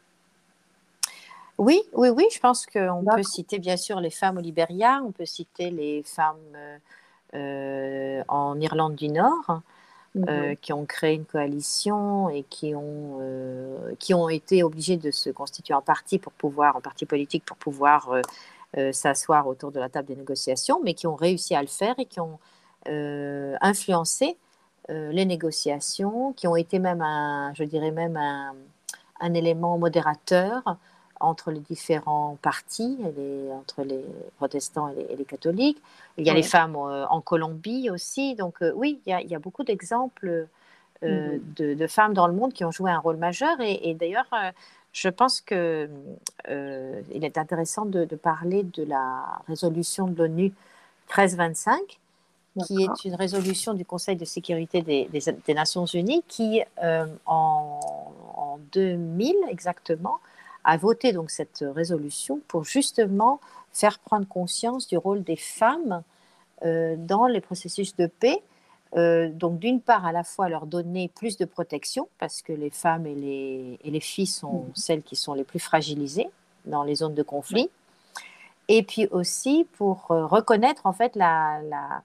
Oui, 1.57 1.81
oui, 1.93 2.09
oui. 2.11 2.27
Je 2.33 2.41
pense 2.41 2.67
qu'on 2.67 3.05
peut 3.05 3.23
citer 3.23 3.59
bien 3.59 3.77
sûr 3.77 4.01
les 4.01 4.11
femmes 4.11 4.39
au 4.39 4.41
Libéria, 4.41 5.01
on 5.05 5.13
peut 5.13 5.27
citer 5.27 5.71
les 5.71 6.03
femmes 6.03 6.37
en 7.33 8.61
Irlande 8.61 8.97
du 8.97 9.09
Nord. 9.09 9.63
Euh, 10.27 10.51
mhm. 10.51 10.57
qui 10.57 10.73
ont 10.73 10.85
créé 10.85 11.15
une 11.15 11.25
coalition 11.25 12.29
et 12.29 12.43
qui 12.43 12.75
ont, 12.75 13.19
euh, 13.21 13.95
qui 13.99 14.15
ont 14.15 14.29
été 14.29 14.63
obligés 14.63 14.97
de 14.97 15.11
se 15.11 15.31
constituer 15.31 15.75
en 15.75 15.83
parti 15.83 16.19
pour 16.19 16.33
pouvoir, 16.33 16.77
en 16.77 16.81
parti 16.81 17.07
politique 17.07 17.45
pour 17.45 17.57
pouvoir 17.57 18.21
euh, 18.77 18.93
s'asseoir 18.93 19.47
autour 19.47 19.71
de 19.71 19.79
la 19.79 19.89
table 19.89 20.09
des 20.09 20.17
négociations, 20.17 20.81
mais 20.83 20.95
qui 20.95 21.07
ont 21.07 21.15
réussi 21.15 21.55
à 21.55 21.61
le 21.61 21.69
faire 21.69 21.95
et 21.99 22.07
qui 22.07 22.21
ont 22.21 22.39
influencé 22.87 24.39
les 24.89 25.27
négociations, 25.27 26.33
qui 26.33 26.47
ont 26.47 26.57
été 26.57 26.79
même 26.79 27.03
un, 27.03 27.53
je 27.55 27.65
dirais 27.65 27.91
même 27.91 28.17
un 28.17 29.35
élément 29.35 29.77
modérateur 29.77 30.79
entre 31.21 31.51
les 31.51 31.61
différents 31.61 32.39
partis, 32.43 32.99
entre 33.53 33.83
les 33.83 34.05
protestants 34.37 34.89
et 34.89 35.17
les, 35.17 35.25
catholiques. 35.25 35.81
Il 36.17 36.27
y 36.27 36.31
a 36.31 36.35
les 36.35 36.43
femmes 36.43 36.77
euh, 36.77 37.07
en 37.09 37.21
Colombie 37.21 37.91
aussi. 37.91 38.35
Donc 38.35 38.57
euh, 38.63 38.73
oui, 38.75 39.01
il 39.07 39.31
y, 39.31 39.35
a, 39.35 39.39
beaucoup 39.39 39.65
d'exemples 39.65 40.47
euh, 41.03 41.39
mhm. 41.59 41.77
de, 41.77 41.87
femmes 41.87 42.15
dans 42.15 42.27
le 42.27 42.33
monde 42.33 42.53
qui 42.53 42.65
ont 42.65 42.71
joué 42.71 42.91
un 42.91 42.99
rôle 42.99 43.17
majeur. 43.17 43.57
Et, 43.61 43.95
d'ailleurs, 43.95 44.29
je 44.93 45.09
pense 45.09 45.41
qu'il 45.41 45.89
est 46.49 47.39
intéressant 47.39 47.85
de, 47.85 48.05
parler 48.17 48.63
de 48.63 48.85
la 48.85 49.41
résolution 49.47 50.07
de 50.07 50.17
l'ONU 50.17 50.53
1325 51.09 51.99
qui 52.67 52.83
est 52.83 53.05
une 53.05 53.15
résolution 53.15 53.73
du 53.73 53.85
Conseil 53.85 54.17
de 54.17 54.25
sécurité 54.25 54.83
des, 54.83 55.55
Nations 55.55 55.85
Unies 55.87 56.25
qui, 56.27 56.61
en, 57.27 57.81
en, 58.35 58.59
2000 58.73 59.37
exactement, 59.49 60.19
a 60.69 60.77
voté 60.77 61.13
donc 61.15 61.31
cette 61.31 61.65
résolution 61.67 62.41
pour 62.47 62.65
justement 62.65 63.41
faire 63.73 63.99
prendre 63.99 64.29
conscience 64.29 64.87
du 64.87 64.99
rôle 64.99 65.23
des 65.25 65.37
femmes 65.37 66.03
euh, 66.63 66.95
dans 66.99 67.27
les 67.27 67.41
processus 67.41 67.97
de 67.97 68.07
paix. 68.07 68.43
Euh, 68.95 69.31
donc 69.31 69.59
d'une 69.59 69.81
part, 69.81 70.05
à 70.05 70.13
la 70.13 70.25
fois 70.25 70.51
leur 70.51 70.67
donner 70.67 71.09
plus 71.09 71.39
de 71.39 71.47
protection, 71.47 72.09
parce 72.19 72.43
que 72.43 72.53
les 72.53 72.69
femmes 72.69 73.07
et 73.07 73.15
les, 73.15 73.79
et 73.83 73.91
les 73.91 74.01
filles 74.01 74.27
sont 74.27 74.65
mmh. 74.65 74.73
celles 74.75 75.03
qui 75.03 75.17
sont 75.17 75.33
les 75.33 75.45
plus 75.45 75.59
fragilisées 75.59 76.29
dans 76.67 76.83
les 76.83 76.97
zones 76.97 77.15
de 77.15 77.23
conflit, 77.23 77.71
et 78.69 78.83
puis 78.83 79.07
aussi 79.07 79.67
pour 79.79 80.11
euh, 80.11 80.27
reconnaître 80.27 80.85
en 80.85 80.93
fait 80.93 81.17
la, 81.17 81.61
la 81.63 82.03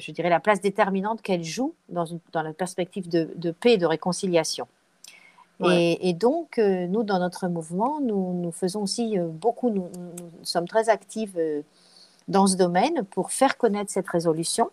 je 0.00 0.10
dirais 0.10 0.30
la 0.30 0.40
place 0.40 0.60
déterminante 0.60 1.22
qu'elles 1.22 1.44
jouent 1.44 1.74
dans, 1.88 2.04
une, 2.04 2.18
dans 2.32 2.42
la 2.42 2.52
perspective 2.52 3.08
de, 3.08 3.30
de 3.36 3.52
paix 3.52 3.74
et 3.74 3.78
de 3.78 3.86
réconciliation. 3.86 4.66
Et, 5.64 6.12
donc, 6.12 6.58
euh, 6.58 6.86
nous, 6.86 7.02
dans 7.02 7.18
notre 7.18 7.48
mouvement, 7.48 8.00
nous, 8.00 8.34
nous 8.34 8.52
faisons 8.52 8.82
aussi 8.82 9.18
euh, 9.18 9.26
beaucoup, 9.26 9.70
nous, 9.70 9.88
sommes 10.42 10.68
très 10.68 10.88
actifs 10.88 11.32
euh, 11.36 11.62
dans 12.28 12.46
ce 12.46 12.56
domaine 12.56 13.04
pour 13.04 13.30
faire 13.30 13.56
connaître 13.56 13.90
cette 13.90 14.08
résolution. 14.08 14.70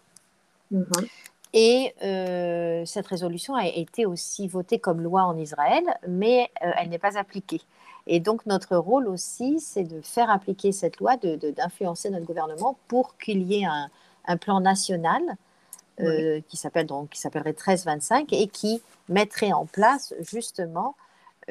Mm-hmm. 0.73 1.07
Et 1.55 1.93
cette 2.87 3.05
résolution 3.05 3.53
a 3.53 3.67
été 3.67 4.07
aussi 4.07 4.47
votée 4.47 4.79
comme 4.79 5.01
loi 5.01 5.21
en 5.21 5.37
Israël, 5.37 5.83
mais 6.07 6.49
elle 6.59 6.89
n'est 6.89 6.97
pas 6.97 7.15
appliquée. 7.15 7.61
Et 8.07 8.19
donc, 8.19 8.47
notre 8.47 8.75
rôle 8.75 9.07
aussi, 9.07 9.59
c'est 9.59 9.83
de 9.83 10.01
faire 10.01 10.31
appliquer 10.31 10.71
cette 10.71 10.97
loi, 10.97 11.15
d'influencer 11.15 12.09
de, 12.09 12.15
notre 12.15 12.25
gouvernement 12.25 12.75
pour 12.87 13.19
qu'il 13.19 13.43
y 13.43 13.61
ait 13.61 13.65
un, 13.65 13.91
un 14.25 14.37
plan 14.37 14.61
national 14.61 15.21
euh, 15.99 16.41
qui 16.47 16.57
s'appelle 16.57 16.87
donc 16.87 17.11
qui 17.11 17.19
s'appellerait 17.19 17.51
1325 17.51 18.33
et 18.33 18.47
qui 18.47 18.81
mettrait 19.09 19.51
en 19.51 19.65
place 19.65 20.13
justement 20.19 20.95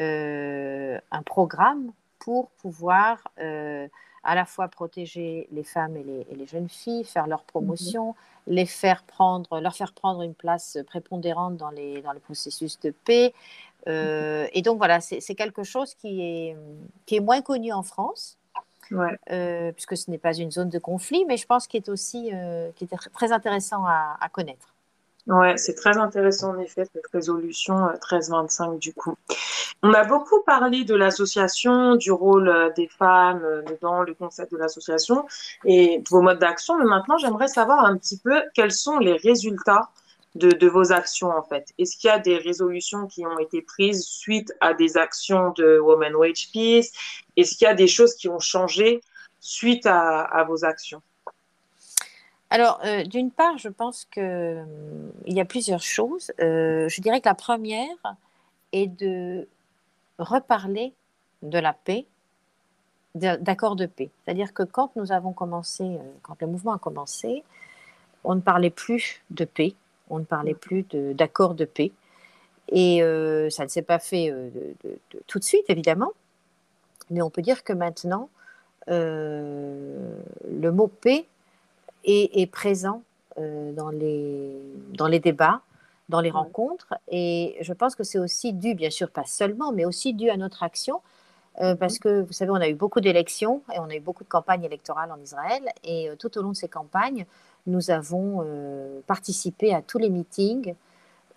euh, 0.00 0.98
un 1.12 1.22
programme 1.22 1.92
pour 2.18 2.50
pouvoir 2.50 3.28
euh, 3.38 3.86
à 4.24 4.34
la 4.34 4.44
fois 4.44 4.66
protéger 4.66 5.46
les 5.52 5.62
femmes 5.62 5.96
et 5.96 6.04
les, 6.34 6.46
jeunes 6.46 6.68
filles, 6.68 7.04
faire 7.04 7.28
leur 7.28 7.44
promotion, 7.44 8.08
mhm. 8.08 8.54
les 8.54 8.66
faire 8.66 9.04
prendre, 9.04 9.60
leur 9.60 9.76
faire 9.76 9.92
prendre 9.92 10.22
une 10.22 10.34
place 10.34 10.78
prépondérante 10.86 11.56
dans 11.56 11.70
les, 11.70 12.02
dans 12.02 12.12
le 12.12 12.20
processus 12.20 12.80
de 12.80 12.90
paix. 12.90 13.34
Mhm. 13.86 14.48
Et 14.52 14.62
donc 14.62 14.78
voilà, 14.78 15.00
c'est 15.00 15.34
quelque 15.36 15.62
chose 15.62 15.94
qui 15.94 16.20
est, 16.20 16.56
qui 17.06 17.16
est 17.16 17.20
moins 17.20 17.42
connu 17.42 17.72
en 17.72 17.82
France. 17.84 18.38
Euh, 19.30 19.72
puisque 19.72 19.96
ce 19.96 20.10
n'est 20.10 20.18
pas 20.18 20.34
une 20.34 20.50
zone 20.50 20.68
de 20.68 20.78
conflit, 20.78 21.24
mais 21.26 21.36
je 21.36 21.46
pense 21.46 21.66
qu'il 21.66 21.82
est 21.82 21.88
aussi 21.88 22.30
euh, 22.32 22.70
qui 22.76 22.84
est 22.84 23.10
très 23.12 23.32
intéressant 23.32 23.84
à, 23.86 24.28
connaître. 24.30 24.74
Ouais, 25.28 25.56
c'est 25.56 25.74
très 25.74 25.96
intéressant 25.98 26.50
en 26.50 26.58
effet 26.58 26.84
cette 26.92 27.06
résolution 27.12 27.86
1325 27.92 28.70
euh, 28.70 28.78
du 28.78 28.92
coup. 28.92 29.14
On 29.84 29.92
a 29.94 30.04
beaucoup 30.04 30.42
parlé 30.44 30.84
de 30.84 30.94
l'association, 30.96 31.94
du 31.94 32.10
rôle 32.10 32.72
des 32.76 32.88
femmes 32.88 33.62
dans 33.80 34.02
le 34.02 34.14
concept 34.14 34.52
de 34.52 34.56
l'association 34.56 35.26
et 35.64 35.98
de 35.98 36.08
vos 36.08 36.22
modes 36.22 36.40
d'action, 36.40 36.76
mais 36.76 36.84
maintenant 36.84 37.18
j'aimerais 37.18 37.48
savoir 37.48 37.84
un 37.84 37.96
petit 37.96 38.18
peu 38.18 38.42
quels 38.54 38.72
sont 38.72 38.98
les 38.98 39.16
résultats 39.16 39.90
de, 40.34 40.66
vos 40.66 40.92
actions 40.92 41.30
en 41.30 41.42
fait 41.42 41.72
Est-ce 41.78 41.96
qu'il 41.96 42.08
y 42.08 42.10
a 42.10 42.18
des 42.18 42.38
résolutions 42.38 43.06
qui 43.06 43.26
ont 43.26 43.38
été 43.38 43.62
prises 43.62 44.04
suite 44.04 44.52
à 44.60 44.74
des 44.74 44.96
actions 44.96 45.50
de 45.50 45.78
Women 45.78 46.14
Wage 46.14 46.50
Peace? 46.52 46.90
Est-ce 47.36 47.56
qu'il 47.56 47.66
y 47.66 47.70
a 47.70 47.74
des 47.74 47.86
choses 47.86 48.14
qui 48.14 48.28
ont 48.28 48.38
changé 48.38 49.00
suite 49.40 49.86
à, 49.86 50.44
vos 50.48 50.64
actions? 50.64 51.02
Alors, 52.50 52.80
euh, 52.84 53.02
d'une 53.04 53.30
part, 53.30 53.58
je 53.58 53.68
pense 53.68 54.04
qu'il 54.04 54.22
hum, 54.22 55.12
y 55.26 55.40
a 55.40 55.44
plusieurs 55.44 55.82
choses. 55.82 56.32
Euh, 56.40 56.88
je 56.88 57.00
dirais 57.00 57.20
que 57.20 57.28
la 57.28 57.34
première 57.34 57.96
est 58.72 58.86
de 58.86 59.48
reparler 60.18 60.92
de 61.42 61.58
la 61.58 61.72
paix, 61.72 62.06
d'accord 63.14 63.76
de 63.76 63.86
paix. 63.86 64.10
C'est-à-dire 64.24 64.52
que 64.54 64.62
quand 64.62 64.94
nous 64.96 65.12
avons 65.12 65.32
commencé, 65.32 65.84
euh, 65.84 66.12
quand 66.22 66.40
le 66.40 66.46
mouvement 66.46 66.74
a 66.74 66.78
commencé, 66.78 67.42
on 68.24 68.34
ne 68.34 68.40
parlait 68.40 68.70
plus 68.70 69.22
de 69.30 69.44
paix, 69.44 69.74
on 70.12 70.20
ne 70.20 70.24
parlait 70.24 70.54
plus 70.54 70.84
d'accord 71.14 71.54
de, 71.54 71.64
paix. 71.64 71.90
Et 72.68 73.00
ça 73.50 73.64
ne 73.64 73.68
s'est 73.68 73.82
pas 73.82 73.98
fait 73.98 74.32
tout 75.26 75.38
de 75.38 75.44
suite, 75.44 75.64
évidemment. 75.68 76.12
Mais 77.10 77.22
on 77.22 77.30
peut 77.30 77.42
dire 77.42 77.64
que 77.64 77.72
maintenant, 77.72 78.28
le 78.86 80.70
mot 80.70 80.86
paix 80.86 81.26
est, 82.04 82.50
présent 82.50 83.02
euh, 83.38 83.72
dans, 83.72 83.90
les, 83.90 84.60
dans 84.94 85.06
les 85.06 85.20
débats, 85.20 85.60
dans 86.08 86.20
les 86.20 86.30
rencontres. 86.30 86.94
Et 87.08 87.56
je 87.60 87.72
pense 87.72 87.94
que 87.94 88.04
c'est 88.04 88.18
aussi 88.18 88.52
dû, 88.52 88.74
bien 88.74 88.90
sûr, 88.90 89.10
pas 89.10 89.24
seulement, 89.24 89.72
mais 89.72 89.84
aussi 89.84 90.14
dû 90.14 90.30
à 90.30 90.36
notre 90.36 90.62
action. 90.62 91.00
Euh, 91.60 91.74
parce 91.74 91.98
que, 91.98 92.22
vous 92.22 92.32
savez, 92.32 92.50
on 92.50 92.56
a 92.56 92.68
eu 92.68 92.74
beaucoup 92.74 93.00
d'élections 93.00 93.62
et 93.74 93.78
on 93.78 93.88
a 93.90 93.94
eu 93.94 94.00
beaucoup 94.00 94.24
de 94.24 94.28
campagnes 94.28 94.64
électorales 94.64 95.12
en 95.12 95.20
Israël. 95.20 95.62
Et 95.84 96.08
euh, 96.08 96.16
tout 96.16 96.36
au 96.38 96.42
long 96.42 96.50
de 96.50 96.56
ces 96.56 96.68
campagnes, 96.68 97.26
nous 97.66 97.90
avons 97.90 98.44
participé 99.06 99.74
à 99.74 99.82
tous 99.82 99.98
les 99.98 100.10
meetings 100.10 100.74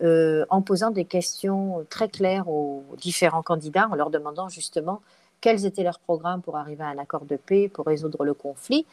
en 0.02 0.62
posant 0.62 0.90
des 0.90 1.04
questions 1.04 1.86
très 1.88 2.08
claires 2.08 2.48
aux 2.48 2.84
différents 2.98 3.42
candidats, 3.42 3.88
en 3.90 3.94
leur 3.94 4.10
demandant 4.10 4.48
justement 4.48 5.00
quels 5.40 5.64
étaient 5.66 5.84
leurs 5.84 6.00
programmes 6.00 6.42
pour 6.42 6.56
arriver 6.56 6.84
à 6.84 6.88
un 6.88 6.98
accord 6.98 7.24
de 7.24 7.36
paix, 7.36 7.68
pour 7.68 7.86
résoudre 7.86 8.24
le 8.24 8.34
conflit. 8.34 8.86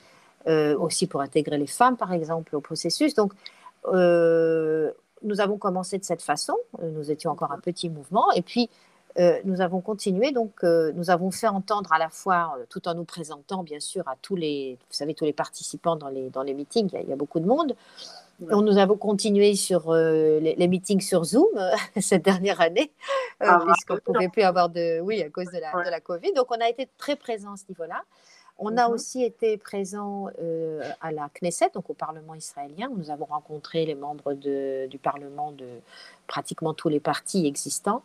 Euh, 0.47 0.77
aussi 0.77 1.07
pour 1.07 1.21
intégrer 1.21 1.57
les 1.57 1.67
femmes, 1.67 1.95
par 1.95 2.11
exemple, 2.11 2.53
au 2.53 2.59
processus. 2.59 3.15
Donc, 3.15 3.31
euh, 3.85 4.91
nous 5.21 5.39
avons 5.39 5.57
commencé 5.57 5.97
de 5.97 6.03
cette 6.03 6.21
façon. 6.21 6.57
Nous 6.81 7.11
étions 7.11 7.31
encore 7.31 7.53
un 7.53 7.59
petit 7.59 7.89
mouvement. 7.89 8.29
Et 8.33 8.41
puis, 8.41 8.69
euh, 9.19 9.39
nous 9.43 9.61
avons 9.61 9.81
continué. 9.81 10.31
Donc, 10.31 10.63
nous 10.63 11.09
avons 11.09 11.31
fait 11.31 11.47
entendre 11.47 11.91
à 11.93 11.99
la 11.99 12.09
fois, 12.09 12.57
tout 12.69 12.87
en 12.87 12.93
nous 12.93 13.03
présentant, 13.03 13.63
bien 13.63 13.79
sûr, 13.79 14.07
à 14.07 14.15
tous 14.21 14.35
les, 14.35 14.77
vous 14.79 14.95
savez, 14.95 15.13
tous 15.13 15.25
les 15.25 15.33
participants 15.33 15.95
dans 15.95 16.09
les, 16.09 16.29
dans 16.29 16.43
les 16.43 16.53
meetings. 16.53 16.89
Il 17.03 17.09
y 17.09 17.13
a, 17.13 17.15
beaucoup 17.15 17.39
de 17.39 17.45
monde. 17.45 17.75
nous 18.39 18.77
avons 18.77 18.97
continué 18.97 19.55
sur 19.55 19.93
les, 19.93 20.67
meetings 20.67 21.01
sur 21.01 21.23
Zoom 21.23 21.49
cette 21.99 22.25
dernière 22.25 22.61
année, 22.61 22.91
ah, 23.39 23.63
puisqu'on 23.65 23.95
ne 23.95 23.99
pouvait 23.99 24.29
plus 24.29 24.43
avoir 24.43 24.69
de, 24.69 24.99
oui, 25.01 25.21
à 25.21 25.29
cause 25.29 25.47
de 25.47 25.59
la, 25.59 25.83
de 25.83 25.89
la 25.89 25.99
Covid. 25.99 26.33
Donc, 26.33 26.47
on 26.49 26.61
a 26.61 26.69
été 26.69 26.89
très 26.97 27.15
présents 27.15 27.53
à 27.53 27.57
ce 27.57 27.65
niveau-là. 27.69 28.03
On 28.59 28.77
a 28.77 28.87
mmh 28.87 28.91
aussi 28.91 29.23
été 29.23 29.57
présent 29.57 30.27
euh, 30.39 30.81
à 31.01 31.11
la 31.11 31.29
Knesset, 31.29 31.71
donc 31.73 31.89
au 31.89 31.93
Parlement 31.93 32.35
israélien, 32.35 32.89
où 32.89 32.97
nous 32.97 33.09
avons 33.09 33.25
rencontré 33.25 33.85
les 33.85 33.95
membres 33.95 34.33
du 34.33 34.97
Parlement 34.99 35.51
de 35.51 35.67
pratiquement 36.27 36.73
tous 36.73 36.89
les 36.89 36.99
partis 36.99 37.47
existants. 37.47 38.03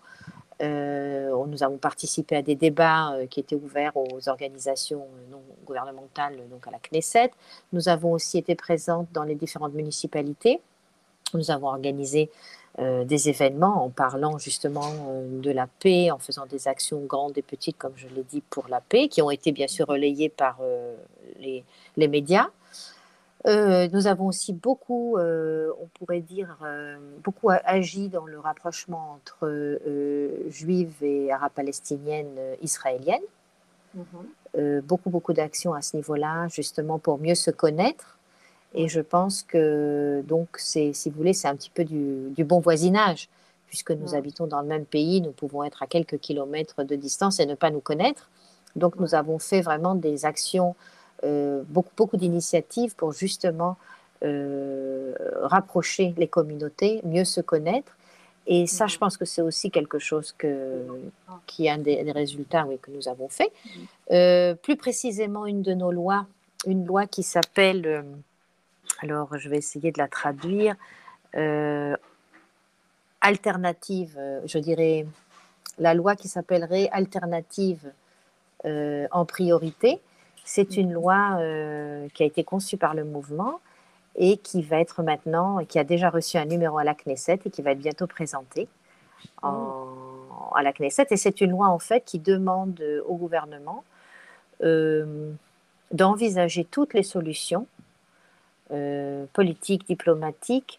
Euh, 0.62 1.31
nous 1.47 1.62
avons 1.62 1.77
participé 1.77 2.37
à 2.37 2.42
des 2.42 2.57
débats 2.57 3.12
euh, 3.12 3.27
qui 3.27 3.40
étaient 3.40 3.57
ouverts 3.57 3.97
aux 3.97 4.29
organisations 4.29 5.07
non 5.31 5.40
gouvernementales, 5.64 6.37
donc 6.51 6.66
à 6.66 6.71
la 6.71 6.79
Knesset. 6.79 7.31
Nous 7.73 7.88
avons 7.88 8.12
aussi 8.12 8.38
été 8.38 8.55
présents 8.55 9.07
dans 9.12 9.25
les 9.25 9.35
différentes 9.35 9.75
municipalités. 9.75 10.61
Nous 11.35 11.51
avons 11.51 11.68
organisé 11.68 12.31
euh, 12.81 13.05
des 13.05 13.29
événements 13.29 13.85
en 13.85 13.90
parlant 13.90 14.38
justement 14.38 14.92
euh, 15.09 15.40
de 15.40 15.51
la 15.51 15.66
paix, 15.66 16.12
en 16.12 16.18
faisant 16.18 16.47
des 16.47 16.68
actions 16.68 17.01
grandes 17.01 17.37
et 17.37 17.42
petites, 17.42 17.77
comme 17.77 17.94
je 17.97 18.07
l'ai 18.07 18.23
dit, 18.23 18.40
pour 18.51 18.68
la 18.68 18.81
paix, 18.81 19.09
qui 19.09 19.21
ont 19.21 19.33
été 19.33 19.51
bien 19.51 19.66
sûr 19.66 19.88
relayées 19.88 20.29
par 20.29 20.59
euh, 20.62 20.94
les, 21.40 22.09
médias. 22.09 22.47
Nous 23.46 24.07
avons 24.07 24.27
aussi 24.27 24.53
beaucoup, 24.53 25.16
on 25.18 25.88
pourrait 25.94 26.20
dire, 26.20 26.59
beaucoup 27.24 27.51
agi 27.51 28.09
dans 28.09 28.27
le 28.27 28.38
rapprochement 28.38 29.16
entre 29.16 29.79
juives 30.48 31.03
et 31.03 31.33
arabes 31.33 31.53
palestiniennes 31.55 32.38
israéliennes. 32.62 33.22
Mhm. 33.94 34.83
beaucoup, 34.83 35.09
beaucoup 35.09 35.33
d'actions 35.33 35.72
à 35.72 35.81
ce 35.83 35.96
niveau-là, 35.96 36.46
justement 36.48 36.98
pour 36.98 37.18
mieux 37.18 37.35
se 37.35 37.51
connaître 37.51 38.18
et 38.74 38.88
je 38.88 39.01
pense 39.01 39.42
que, 39.42 40.22
donc, 40.27 40.48
c'est, 40.59 40.92
si 40.92 41.11
vous 41.11 41.16
voulez, 41.16 41.33
c'est 41.33 41.48
un 41.48 41.57
petit 41.57 41.70
peu 41.70 41.85
du, 41.85 42.44
bon 42.44 42.61
voisinage. 42.61 43.29
Puisque 43.66 43.90
nous 43.90 44.14
habitons 44.14 44.46
dans 44.46 44.62
le 44.62 44.66
même 44.66 44.87
pays, 44.87 45.20
nous 45.20 45.31
pouvons 45.31 45.62
être 45.62 45.83
à 45.83 45.87
quelques 45.87 46.18
kilomètres 46.18 46.85
de 46.85 46.96
distance 46.96 47.38
et 47.38 47.44
ne 47.44 47.55
pas 47.55 47.70
nous 47.70 47.81
connaître. 47.81 48.31
Donc, 48.77 48.96
nous 48.98 49.14
avons 49.14 49.38
fait 49.38 49.61
vraiment 49.61 49.94
des 49.94 50.24
actions, 50.24 50.70
euh, 50.70 50.74
beaucoup, 51.22 51.92
beaucoup 51.96 52.16
d'initiatives 52.16 52.94
pour 52.96 53.12
justement 53.12 53.76
euh, 54.24 55.14
rapprocher 55.42 56.14
les 56.16 56.28
communautés, 56.28 57.00
mieux 57.04 57.24
se 57.24 57.40
connaître. 57.40 57.96
Et 58.46 58.66
ça, 58.66 58.87
je 58.87 58.96
pense 58.96 59.18
que 59.18 59.26
c'est 59.26 59.42
aussi 59.42 59.70
quelque 59.70 59.98
chose 59.98 60.35
qui 61.46 61.66
est 61.66 61.70
un 61.70 61.78
des, 61.78 62.11
résultats 62.12 62.64
oui, 62.66 62.78
que 62.81 62.90
nous 62.90 63.07
avons 63.09 63.28
fait. 63.28 63.52
Euh, 64.11 64.54
plus 64.54 64.76
précisément, 64.76 65.44
une 65.44 65.61
de 65.61 65.74
nos 65.74 65.92
lois, 65.92 66.26
une 66.66 66.87
loi 66.87 67.07
qui 67.07 67.22
s'appelle 67.22 68.04
alors, 69.00 69.37
je 69.37 69.48
vais 69.48 69.59
essayer 69.59 69.92
de 69.92 69.98
la 69.98 70.09
traduire. 70.09 70.74
Euh, 71.35 71.96
alternative, 73.20 74.14
euh, 74.18 74.40
je 74.46 74.59
dirais, 74.59 75.07
la 75.78 75.94
loi 75.94 76.16
qui 76.16 76.28
s'appellerait 76.28 76.88
alternative 76.90 77.92
euh, 78.64 79.07
en 79.11 79.24
priorité. 79.24 80.00
C'est 80.51 80.79
une 80.79 80.95
loi 80.95 81.39
qui 82.15 82.23
a 82.23 82.27
été 82.27 82.43
conçue 82.43 82.79
par 82.79 82.95
le 82.95 83.05
mouvement 83.05 83.61
et 84.17 84.39
qui 84.39 84.63
va 84.63 84.81
être 84.81 85.03
maintenant, 85.03 85.63
qui 85.67 85.79
a 85.79 85.85
déjà 85.85 86.09
reçu 86.09 86.39
un 86.39 86.47
numéro 86.47 86.79
à 86.79 86.85
la 86.85 86.95
Knesset 86.95 87.41
et 87.45 87.51
qui 87.51 87.61
va 87.61 87.73
être 87.73 87.79
bientôt 87.79 88.07
présentée 88.07 88.67
à 89.43 90.63
la 90.63 90.73
Knesset. 90.73 91.09
Et 91.11 91.19
c'est 91.19 91.43
une 91.43 91.51
loi 91.51 91.69
en 91.69 91.79
fait 91.79 92.03
qui 92.07 92.19
demande 92.19 92.83
au 93.07 93.17
gouvernement 93.17 93.85
d'envisager 95.93 96.65
toutes 96.65 96.95
les 96.95 97.03
solutions 97.03 97.67
euh, 98.71 99.25
politique, 99.33 99.87
diplomatique, 99.87 100.79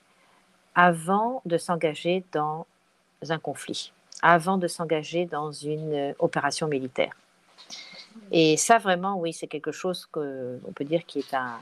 avant 0.76 1.42
de 1.46 1.58
s'engager 1.58 2.24
dans 2.32 2.68
un 3.28 3.40
conflit, 3.40 3.92
avant 4.22 4.60
de 4.60 4.68
s'engager 4.68 5.26
dans 5.26 5.52
une 5.52 5.94
euh, 5.94 6.14
opération 6.20 6.68
militaire. 6.68 7.14
Et 8.32 8.58
ça, 8.58 8.78
vraiment, 8.78 9.18
oui, 9.20 9.34
c'est 9.34 9.48
quelque 9.48 9.72
chose 9.72 10.06
qu'on 10.06 10.60
peut 10.76 10.86
dire 10.86 11.06
qui 11.06 11.20
est, 11.20 11.34
un, 11.34 11.58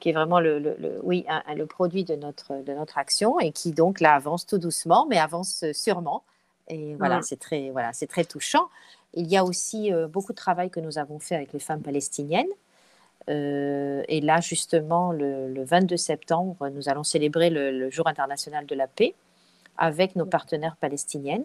qui 0.00 0.10
est 0.10 0.12
vraiment 0.12 0.40
le, 0.40 0.76
oui, 1.02 1.26
le 1.54 1.66
produit 1.66 2.04
de 2.04 2.14
notre, 2.14 2.62
de 2.62 2.72
notre 2.72 2.98
action 2.98 3.40
et 3.40 3.50
qui 3.52 3.72
donc 3.72 4.00
là 4.00 4.14
avance 4.14 4.46
tout 4.46 4.58
doucement, 4.58 5.06
mais 5.08 5.18
avance 5.18 5.64
sûrement. 5.72 6.22
Et 6.68 6.94
voilà, 6.96 7.22
c'est 7.22 7.38
très, 7.38 7.70
voilà, 7.70 7.92
c'est 7.92 8.06
très 8.06 8.24
touchant. 8.24 8.68
Il 9.14 9.26
y 9.26 9.36
a 9.36 9.44
aussi 9.44 9.92
euh, 9.92 10.08
beaucoup 10.08 10.32
de 10.32 10.36
travail 10.36 10.68
que 10.68 10.80
nous 10.80 10.98
avons 10.98 11.18
fait 11.18 11.34
avec 11.34 11.52
les 11.52 11.60
femmes 11.60 11.82
palestiniennes. 11.82 12.48
Euh, 13.28 14.02
et 14.08 14.20
là, 14.20 14.40
justement, 14.40 15.12
le, 15.12 15.64
22 15.64 15.96
septembre, 15.96 16.68
nous 16.68 16.88
allons 16.88 17.04
célébrer 17.04 17.50
le, 17.50 17.90
Jour 17.90 18.06
international 18.06 18.66
de 18.66 18.74
la 18.74 18.86
paix 18.86 19.14
avec 19.78 20.16
nos 20.16 20.26
partenaires 20.26 20.76
palestiniennes. 20.76 21.44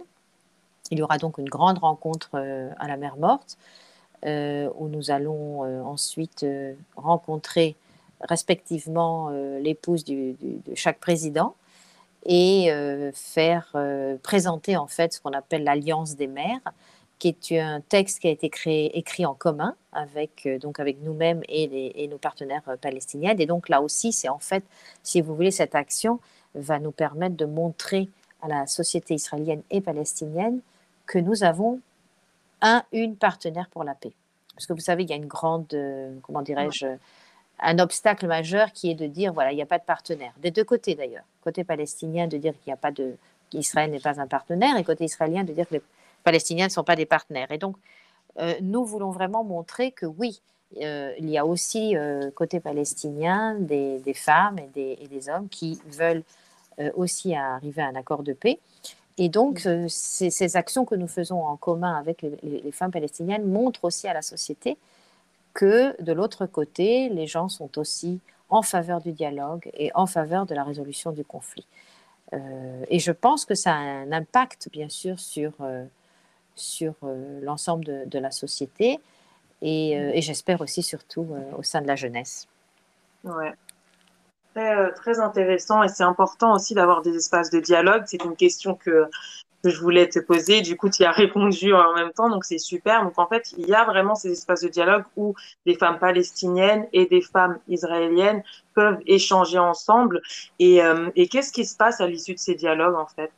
Il 0.90 1.00
y 1.00 1.02
aura 1.02 1.18
donc 1.18 1.38
une 1.38 1.50
grande 1.50 1.78
rencontre 1.78 2.32
euh, 2.36 2.70
à 2.80 2.88
la 2.88 2.98
mer 2.98 3.16
Morte 3.18 3.58
euh, 3.58 3.91
où 4.26 4.88
nous 4.88 5.12
allons 5.12 5.62
ensuite 5.86 6.46
rencontrer 6.96 7.76
respectivement 8.22 9.30
l'épouse 9.60 10.06
de 10.06 10.36
chaque 10.76 11.00
président 11.00 11.56
et 12.26 12.72
faire 13.14 13.76
présenter 14.22 14.78
en 14.78 14.88
fait 14.88 15.14
ce 15.14 15.22
qu'on 15.22 15.34
appelle 15.34 15.64
l'alliance 15.64 16.16
des 16.16 16.28
mères 16.28 16.62
qui 17.22 17.54
est 17.54 17.60
un 17.60 17.82
texte 17.82 18.20
qui 18.20 18.28
a 18.28 18.32
été 18.32 18.50
créé, 18.50 18.98
écrit 18.98 19.28
en 19.28 19.36
commun 19.36 19.76
avec, 19.92 20.48
euh, 20.48 20.58
donc 20.58 20.80
avec 20.80 21.02
nous-mêmes 21.02 21.42
et, 21.48 22.08
nos 22.08 22.18
partenaires 22.18 22.64
euh, 22.68 22.78
palestiniens. 22.78 23.36
Et 23.38 23.46
donc 23.46 23.70
là 23.70 23.82
aussi, 23.82 24.12
c'est 24.12 24.28
en 24.28 24.40
fait, 24.40 24.64
si 25.04 25.22
vous 25.22 25.36
voulez, 25.36 25.52
cette 25.52 25.76
action 25.76 26.20
va 26.56 26.80
nous 26.80 26.92
permettre 26.92 27.36
de 27.38 27.46
montrer 27.46 28.10
à 28.42 28.48
la 28.48 28.66
société 28.66 29.14
israélienne 29.14 29.62
et 29.70 29.82
palestinienne 29.82 30.62
que 31.06 31.20
nous 31.20 31.44
avons 31.44 31.80
un, 32.62 32.84
une 32.92 33.16
partenaire 33.16 33.68
pour 33.70 33.84
la 33.84 33.96
paix. 33.96 34.14
Parce 34.56 34.66
que 34.66 34.74
vous 34.74 34.80
savez, 34.80 35.04
il 35.04 35.10
y 35.10 35.14
a 35.14 35.16
une 35.16 35.28
grande, 35.28 35.74
euh, 35.74 36.14
comment 36.22 36.42
dirais-je, 36.42 36.86
un 37.60 37.80
obstacle 37.80 38.28
majeur 38.28 38.72
qui 38.72 38.92
est 38.92 38.96
de 38.96 39.08
dire, 39.08 39.34
voilà, 39.34 39.52
il 39.52 39.56
n'y 39.56 39.62
a 39.62 39.68
pas 39.68 39.80
de 39.80 39.84
partenaire. 39.84 40.34
Des 40.38 40.52
deux 40.52 40.64
côtés 40.64 40.96
d'ailleurs. 40.96 41.24
Côté 41.44 41.64
palestinien, 41.64 42.28
de 42.28 42.38
dire 42.38 42.54
qu'il 42.54 42.68
n'y 42.68 42.74
a 42.74 42.78
pas 42.78 42.92
de, 42.92 43.16
qu'Israël 43.50 43.92
n'est 43.92 44.00
pas 44.00 44.20
un 44.20 44.28
partenaire, 44.28 44.78
et 44.78 44.84
côté 44.84 45.06
israélien, 45.06 45.44
de 45.44 45.54
dire 45.54 45.68
que 45.68 45.76
les 45.76 45.82
Palestiniens 46.24 46.66
ne 46.66 46.72
sont 46.72 46.84
pas 46.84 46.96
des 46.96 47.06
partenaires. 47.06 47.52
Et 47.52 47.58
donc, 47.58 47.76
euh, 48.40 48.54
nous 48.62 48.86
voulons 48.86 49.12
vraiment 49.12 49.44
montrer 49.44 49.92
que 49.92 50.06
oui, 50.06 50.42
euh, 50.82 51.14
il 51.18 51.30
y 51.30 51.38
a 51.38 51.46
aussi 51.46 51.96
côté 52.36 52.60
palestinien 52.60 53.56
des, 53.56 54.14
femmes 54.14 54.60
et 54.60 55.08
des, 55.08 55.30
hommes 55.30 55.50
qui 55.50 55.80
veulent 55.88 56.24
aussi 56.96 57.36
arriver 57.36 57.82
à 57.82 57.88
un 57.88 57.96
accord 57.96 58.24
de 58.24 58.34
paix. 58.34 58.60
Et 59.18 59.30
donc, 59.30 59.68
ces 59.88 60.56
actions 60.56 60.86
que 60.86 60.96
nous 60.96 61.08
faisons 61.08 61.44
en 61.44 61.58
commun 61.58 61.96
avec 61.96 62.22
les, 62.22 62.72
femmes 62.72 62.92
palestiniennes 62.92 63.46
montrent 63.46 63.84
aussi 63.84 64.08
à 64.08 64.14
la 64.14 64.22
société 64.22 64.78
que 65.54 66.02
de 66.02 66.14
l'autre 66.14 66.46
côté, 66.46 67.10
les 67.10 67.28
gens 67.28 67.50
sont 67.50 67.78
aussi 67.78 68.20
en 68.50 68.62
faveur 68.62 69.02
du 69.02 69.12
dialogue 69.12 69.70
et 69.74 69.92
en 69.96 70.08
faveur 70.08 70.46
de 70.46 70.56
la 70.56 70.64
résolution 70.64 71.12
du 71.12 71.26
conflit. 71.26 71.66
Euh, 72.34 72.86
et 72.90 73.00
je 73.00 73.12
pense 73.12 73.46
que 73.46 73.56
ça 73.56 73.74
a 73.74 73.80
un 73.80 74.12
impact, 74.12 74.70
bien 74.72 74.88
sûr, 74.88 75.20
sur, 75.20 75.52
euh, 75.60 75.84
sur 76.56 76.94
l'ensemble 77.42 78.08
de, 78.08 78.20
la 78.20 78.32
société 78.32 79.00
et, 79.62 79.92
et 79.92 80.22
j'espère 80.22 80.62
aussi 80.62 80.84
surtout 80.84 81.28
au 81.58 81.64
sein 81.64 81.82
de 81.82 81.88
la 81.88 81.96
jeunesse. 81.96 82.48
Ouais. 83.24 83.54
Très, 84.54 84.92
très 84.94 85.20
intéressant 85.20 85.82
et 85.82 85.88
c'est 85.88 86.04
important 86.04 86.54
aussi 86.54 86.74
d'avoir 86.74 87.02
des 87.02 87.16
espaces 87.16 87.50
de 87.52 87.60
dialogue. 87.60 88.04
C'est 88.06 88.24
une 88.24 88.36
question 88.36 88.76
que 88.76 89.08
que 89.64 89.70
je 89.70 89.80
voulais 89.80 90.10
te 90.10 90.20
poser. 90.20 90.62
Du 90.62 90.76
coup, 90.76 90.90
tu 90.90 91.04
y 91.04 91.06
as 91.06 91.12
répondu 91.24 91.74
en 91.74 91.94
même 91.94 92.12
temps, 92.12 92.30
donc 92.30 92.46
c'est 92.46 92.58
super. 92.58 93.04
Donc 93.04 93.18
en 93.20 93.28
fait, 93.28 93.54
il 93.58 93.68
y 93.68 93.74
a 93.74 93.86
vraiment 93.86 94.16
ces 94.16 94.32
espaces 94.32 94.62
de 94.62 94.70
dialogue 94.70 95.04
où 95.16 95.36
des 95.66 95.76
femmes 95.76 96.00
palestiniennes 96.00 96.88
et 96.94 97.06
des 97.06 97.22
femmes 97.22 97.60
israéliennes 97.68 98.44
peuvent 98.74 99.00
échanger 99.06 99.60
ensemble. 99.60 100.22
Et, 100.60 100.84
euh, 100.84 101.10
et 101.16 101.28
qu'est-ce 101.28 101.52
qui 101.52 101.66
se 101.66 101.76
passe 101.76 102.02
à 102.02 102.08
l'issue 102.08 102.34
de 102.34 102.40
ces 102.40 102.56
dialogues 102.56 102.96
en 102.96 103.08
fait? 103.08 103.32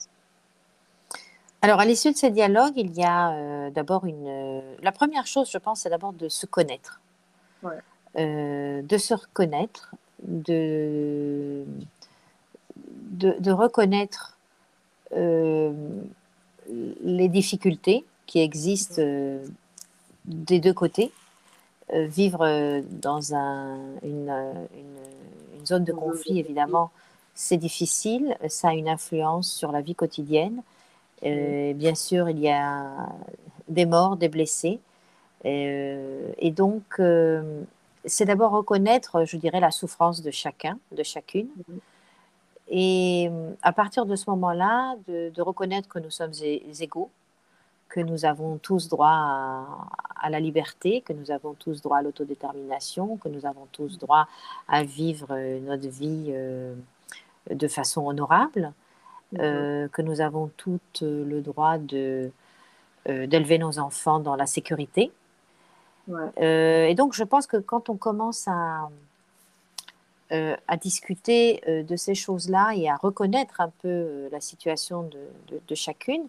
Alors, 1.62 1.80
à 1.80 1.86
l'issue 1.86 2.12
de 2.12 2.17
ces 2.17 2.30
dialogues, 2.30 2.73
il 2.76 2.93
y 2.93 3.06
a 3.06 3.32
euh, 3.32 3.69
d'abord 3.69 4.06
une. 4.06 4.62
la 4.82 4.91
première 4.91 5.26
chose, 5.26 5.49
je 5.49 5.58
pense, 5.58 5.82
c'est 5.82 5.89
d'abord 5.89 6.12
de 6.12 6.28
se 6.28 6.45
connaître. 6.45 6.99
Ouais. 7.63 7.80
Euh, 8.17 8.82
de 8.82 8.97
se 8.97 9.13
reconnaître, 9.13 9.91
de, 10.23 11.65
de, 13.12 13.51
reconnaître 13.51 14.38
euh, 15.15 15.71
les 17.03 17.27
difficultés 17.27 18.03
qui 18.25 18.39
existent 18.39 19.01
euh, 19.01 19.45
des 20.25 20.59
deux 20.59 20.73
côtés. 20.73 21.12
Euh, 21.93 22.07
vivre 22.07 22.81
dans 22.89 23.36
un, 23.36 23.77
une, 24.03 24.33
une, 24.73 25.65
zone 25.65 25.83
de 25.83 25.91
conflit, 25.91 26.39
évidemment, 26.39 26.91
c'est 27.36 27.57
difficile. 27.57 28.36
Ça 28.47 28.69
a 28.69 28.73
une 28.73 28.89
influence 28.89 29.51
sur 29.51 29.71
la 29.71 29.81
vie 29.81 29.95
quotidienne. 29.95 30.62
bien 31.21 31.95
sûr, 31.95 32.29
il 32.29 32.39
y 32.39 32.49
a 32.49 33.09
des 33.67 33.86
morts, 33.86 34.17
des 34.17 34.29
blessés. 34.29 34.79
et 35.45 36.51
donc, 36.51 36.99
c'est 38.05 38.25
d'abord 38.25 38.51
reconnaître, 38.51 39.25
je 39.25 39.37
dirais, 39.37 39.59
la 39.59 39.71
souffrance 39.71 40.21
de 40.21 40.31
chacun, 40.31 40.77
de 40.91 41.03
chacune. 41.03 41.49
Et 42.67 43.29
à 43.61 43.71
partir 43.71 44.05
de 44.05 44.15
ce 44.15 44.29
moment-là, 44.29 44.95
de, 45.07 45.41
reconnaître 45.41 45.87
que 45.87 45.99
nous 45.99 46.09
sommes 46.09 46.33
égaux, 46.79 47.09
que 47.89 47.99
nous 47.99 48.25
avons 48.25 48.57
tous 48.57 48.89
droit 48.89 49.87
à, 50.19 50.29
la 50.29 50.39
liberté, 50.39 51.01
que 51.01 51.13
nous 51.13 51.29
avons 51.29 51.53
tous 51.53 51.81
droit 51.81 51.97
à 51.97 52.01
l'autodétermination, 52.01 53.17
que 53.17 53.29
nous 53.29 53.45
avons 53.45 53.67
tous 53.71 53.99
droit 53.99 54.27
à 54.67 54.83
vivre 54.83 55.27
euh, 55.29 55.59
notre 55.59 55.87
vie 55.87 56.27
euh, 56.29 56.73
de 57.51 57.67
façon 57.67 58.07
honorable, 58.07 58.73
mhm. 59.33 59.39
euh, 59.41 59.87
que 59.89 60.01
nous 60.01 60.21
avons 60.21 60.49
tous 60.57 60.79
le 61.01 61.41
droit 61.41 61.77
d'élever 61.77 63.57
nos 63.59 63.77
enfants 63.77 64.19
dans 64.19 64.35
la 64.35 64.47
sécurité. 64.47 65.11
Et 66.37 66.95
donc, 66.95 67.13
je 67.13 67.23
pense 67.23 67.47
que 67.47 67.57
quand 67.57 67.89
on 67.89 67.95
commence 67.95 68.47
à, 68.47 68.89
euh, 70.33 70.55
à 70.67 70.77
discuter 70.77 71.61
euh, 71.67 71.83
de 71.83 71.95
ces 71.95 72.15
choses-là 72.15 72.71
et 72.75 72.89
à 72.89 72.95
reconnaître 72.95 73.61
un 73.61 73.69
peu 73.69 73.87
euh, 73.87 74.29
la 74.31 74.39
situation 74.39 75.03
de, 75.03 75.75
chacune, 75.75 76.23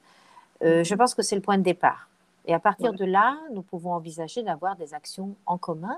je 0.60 0.92
mhm. 0.92 0.98
pense 0.98 1.14
que 1.14 1.22
c'est 1.22 1.37
le 1.37 1.40
point 1.40 1.56
de 1.56 1.62
départ. 1.62 2.08
Et 2.44 2.52
à 2.52 2.58
partir 2.58 2.92
de 2.92 3.04
là, 3.06 3.38
nous 3.52 3.62
pouvons 3.62 3.92
envisager 3.92 4.42
d'avoir 4.42 4.76
des 4.76 4.92
actions 4.92 5.34
en 5.46 5.56
commun 5.56 5.96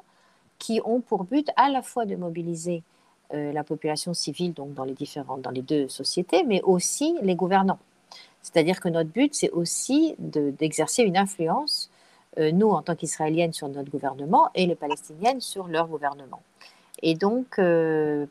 qui 0.58 0.80
ont 0.84 1.00
pour 1.00 1.24
but 1.24 1.50
à 1.56 1.68
la 1.68 1.82
fois 1.82 2.06
de 2.06 2.14
mobiliser 2.14 2.82
la 3.32 3.64
population 3.64 4.14
civile, 4.14 4.52
donc 4.52 4.74
dans 4.74 4.84
les 4.84 4.94
différentes, 4.94 5.42
dans 5.42 5.50
les 5.50 5.62
deux 5.62 5.88
sociétés, 5.88 6.44
mais 6.44 6.62
aussi 6.62 7.16
les 7.22 7.34
gouvernants. 7.34 7.78
C'est-à-dire 8.42 8.80
que 8.80 8.88
notre 8.88 9.10
but, 9.10 9.34
c'est 9.34 9.50
aussi 9.50 10.14
d'exercer 10.18 11.02
une 11.02 11.16
influence, 11.16 11.90
nous 12.38 12.70
en 12.70 12.83
tant 12.83 12.94
qu'Israéliennes, 12.94 13.53
sur 13.53 13.68
notre 13.68 13.90
gouvernement 13.90 14.51
et 14.55 14.66
les 14.66 14.75
Palestiniennes 14.75 15.40
sur 15.40 15.68
leur 15.68 15.88
gouvernement. 15.88 16.40
Et 17.03 17.14
donc, 17.14 17.59
euh, 17.59 18.27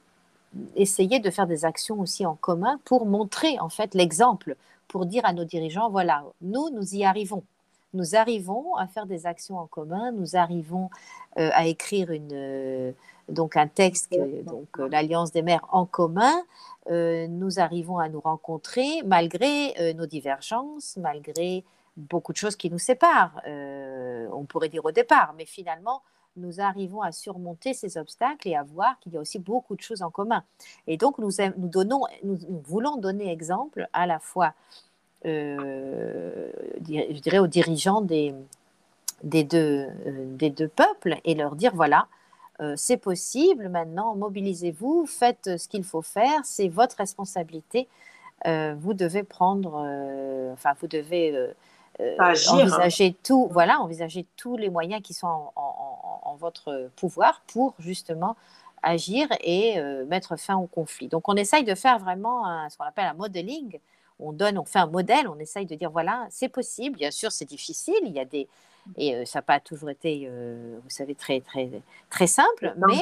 essayer 0.75 1.19
de 1.19 1.29
faire 1.29 1.47
des 1.47 1.65
actions 1.65 1.99
aussi 1.99 2.25
en 2.25 2.35
commun 2.35 2.79
pour 2.85 3.05
montrer 3.05 3.59
en 3.59 3.69
fait 3.69 3.93
l'exemple, 3.93 4.55
pour 4.87 5.05
dire 5.05 5.25
à 5.25 5.33
nos 5.33 5.43
dirigeants, 5.43 5.89
voilà, 5.89 6.23
nous, 6.41 6.69
nous 6.71 6.95
y 6.95 7.03
arrivons. 7.03 7.43
Nous 7.93 8.15
arrivons 8.15 8.75
à 8.75 8.87
faire 8.87 9.05
des 9.05 9.25
actions 9.25 9.57
en 9.57 9.67
commun, 9.67 10.11
nous 10.11 10.35
arrivons 10.35 10.89
euh, 11.37 11.49
à 11.53 11.65
écrire 11.65 12.11
une, 12.11 12.33
euh, 12.33 12.91
donc 13.29 13.55
un 13.55 13.67
texte, 13.67 14.13
donc 14.45 14.67
l'Alliance 14.77 15.31
des 15.31 15.41
maires 15.41 15.65
en 15.71 15.85
commun. 15.85 16.43
nous 16.89 17.59
arrivons 17.59 17.97
à 17.97 18.09
nous 18.09 18.19
rencontrer 18.19 19.01
malgré 19.05 19.93
nos 19.93 20.05
divergences, 20.05 20.97
malgré 20.97 21.63
beaucoup 21.97 22.33
de 22.33 22.37
choses 22.37 22.55
qui 22.55 22.69
nous 22.69 22.79
séparent, 22.79 23.41
on 23.45 24.45
pourrait 24.45 24.69
dire 24.69 24.85
au 24.85 24.91
départ, 24.91 25.33
mais 25.37 25.45
finalement, 25.45 26.01
nous 26.37 26.59
arrivons 26.59 27.01
à 27.01 27.11
surmonter 27.11 27.73
ces 27.73 27.97
obstacles 27.97 28.47
et 28.47 28.55
à 28.55 28.63
voir 28.63 28.99
qu'il 28.99 29.13
y 29.13 29.17
a 29.17 29.21
aussi 29.21 29.39
beaucoup 29.39 29.75
de 29.75 29.81
choses 29.81 30.01
en 30.01 30.11
commun. 30.11 30.43
Et 30.87 30.97
donc, 30.97 31.17
nous, 31.17 31.31
nous, 31.57 32.01
voulons 32.65 32.97
donner 32.97 33.31
exemple 33.31 33.87
à 33.93 34.05
la 34.05 34.19
fois, 34.19 34.53
euh, 35.25 36.51
je 36.87 37.19
dirais, 37.19 37.39
aux 37.39 37.47
dirigeants 37.47 38.01
des, 38.01 38.35
des, 39.23 39.43
deux, 39.43 39.87
euh, 40.05 40.35
des 40.35 40.49
deux 40.49 40.67
peuples 40.67 41.17
et 41.23 41.35
leur 41.35 41.55
dire, 41.55 41.73
voilà, 41.73 42.07
euh, 42.61 42.73
c'est 42.77 42.97
possible, 42.97 43.69
maintenant, 43.69 44.15
mobilisez-vous, 44.15 45.05
faites 45.05 45.57
ce 45.57 45.67
qu'il 45.67 45.83
faut 45.83 46.01
faire, 46.01 46.41
c'est 46.43 46.69
votre 46.69 46.97
responsabilité. 46.97 47.87
vous 48.45 48.93
devez 48.93 49.23
prendre, 49.23 49.73
enfin, 50.53 50.73
vous 50.79 50.87
devez 50.87 51.53
envisager 51.99 53.15
tout, 53.23 53.47
voilà, 53.51 53.79
envisager 53.79 54.25
tous 54.37 54.57
les 54.57 54.69
moyens 54.69 55.01
qui 55.01 55.13
sont 55.13 55.51
en, 55.55 56.35
votre 56.37 56.89
pouvoir 56.97 57.41
pour 57.47 57.75
justement 57.79 58.35
agir 58.83 59.27
et 59.39 59.79
euh, 59.79 60.05
mettre 60.05 60.35
fin 60.35 60.57
au 60.57 60.67
conflit. 60.67 61.07
Donc 61.07 61.29
on 61.29 61.35
essaye 61.35 61.63
de 61.63 61.73
faire 61.75 61.97
vraiment 61.97 62.69
ce 62.69 62.77
qu'on 62.77 62.83
appelle 62.83 63.05
un 63.05 63.13
modeling. 63.13 63.79
On 64.19 64.33
donne, 64.33 64.57
on 64.57 64.65
fait 64.65 64.79
un 64.79 64.87
modèle, 64.87 65.29
on 65.29 65.39
essaye 65.39 65.65
de 65.65 65.75
dire 65.75 65.89
voilà, 65.89 66.27
c'est 66.29 66.49
possible. 66.49 66.97
Bien 66.97 67.11
sûr, 67.11 67.31
c'est 67.31 67.45
difficile. 67.45 67.95
Il 68.03 68.11
y 68.11 68.19
a 68.19 68.25
des 68.25 68.47
et 68.97 69.15
euh, 69.15 69.25
ça 69.25 69.39
n'a 69.39 69.43
pas 69.43 69.59
toujours 69.59 69.89
été, 69.89 70.27
euh, 70.29 70.77
vous 70.83 70.89
savez, 70.89 71.15
très 71.15 71.41
très 71.41 71.69
très 72.09 72.27
simple, 72.27 72.75
mais 72.87 73.01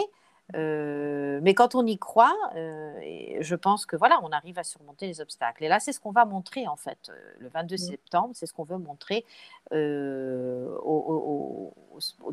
mais 0.54 1.54
quand 1.54 1.76
on 1.76 1.86
y 1.86 1.98
croit, 1.98 2.36
je 2.54 3.56
pense 3.56 3.86
que 3.86 3.96
voilà, 3.96 4.20
on 4.24 4.32
arrive 4.32 4.60
à 4.60 4.64
surmonter 4.64 5.08
les 5.08 5.22
obstacles. 5.22 5.64
Et 5.64 5.68
là, 5.68 5.80
c'est 5.80 5.94
ce 5.94 6.00
qu'on 6.00 6.12
va 6.12 6.26
montrer 6.26 6.68
en 6.68 6.76
fait 6.76 7.12
le 7.40 7.50
22 7.50 7.78
septembre. 7.78 8.30
C'est 8.34 8.46
ce 8.46 8.54
qu'on 8.54 8.64
veut 8.64 8.78
montrer 8.78 9.26
aux, 9.72 11.74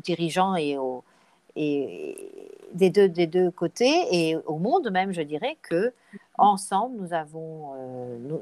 dirigeants 0.03 0.55
et, 0.55 0.77
aux, 0.77 1.03
et 1.55 2.61
des, 2.73 2.89
deux, 2.89 3.09
des 3.09 3.27
deux 3.27 3.51
côtés 3.51 4.07
et 4.11 4.37
au 4.45 4.57
monde 4.57 4.89
même, 4.91 5.11
je 5.11 5.21
dirais 5.21 5.57
que 5.61 5.93
ensemble, 6.37 6.97
nous, 6.97 7.13
avons, 7.13 7.73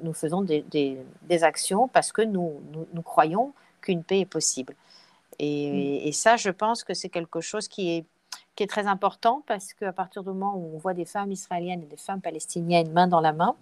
nous, 0.04 0.14
faisons 0.14 0.42
des, 0.42 0.64
des, 0.72 1.44
actions 1.44 1.88
parce 1.88 2.12
que 2.12 2.22
nous, 2.22 2.62
nous, 2.94 3.02
croyons 3.02 3.54
qu'une 3.82 4.04
paix 4.04 4.20
est 4.20 4.26
possible. 4.26 4.76
Et, 5.40 6.08
et, 6.08 6.12
ça, 6.12 6.38
je 6.38 6.50
pense 6.50 6.84
que 6.84 6.94
c'est 6.94 7.10
quelque 7.10 7.42
chose 7.42 7.68
qui 7.68 7.92
est 7.92 8.06
qui 8.60 8.64
est 8.64 8.68
très 8.68 8.88
important 8.88 9.42
parce 9.48 9.74
qu'à 9.74 9.94
partir 9.94 10.22
du 10.22 10.28
moment 10.32 10.54
où 10.54 10.76
on 10.76 10.78
voit 10.80 10.94
des 10.94 11.06
femmes 11.06 11.32
israéliennes 11.32 11.82
et 11.82 11.86
des 11.86 11.96
femmes 11.96 12.20
palestiniennes 12.20 12.92
main 12.92 13.08
dans 13.08 13.22
la 13.22 13.32
main, 13.32 13.56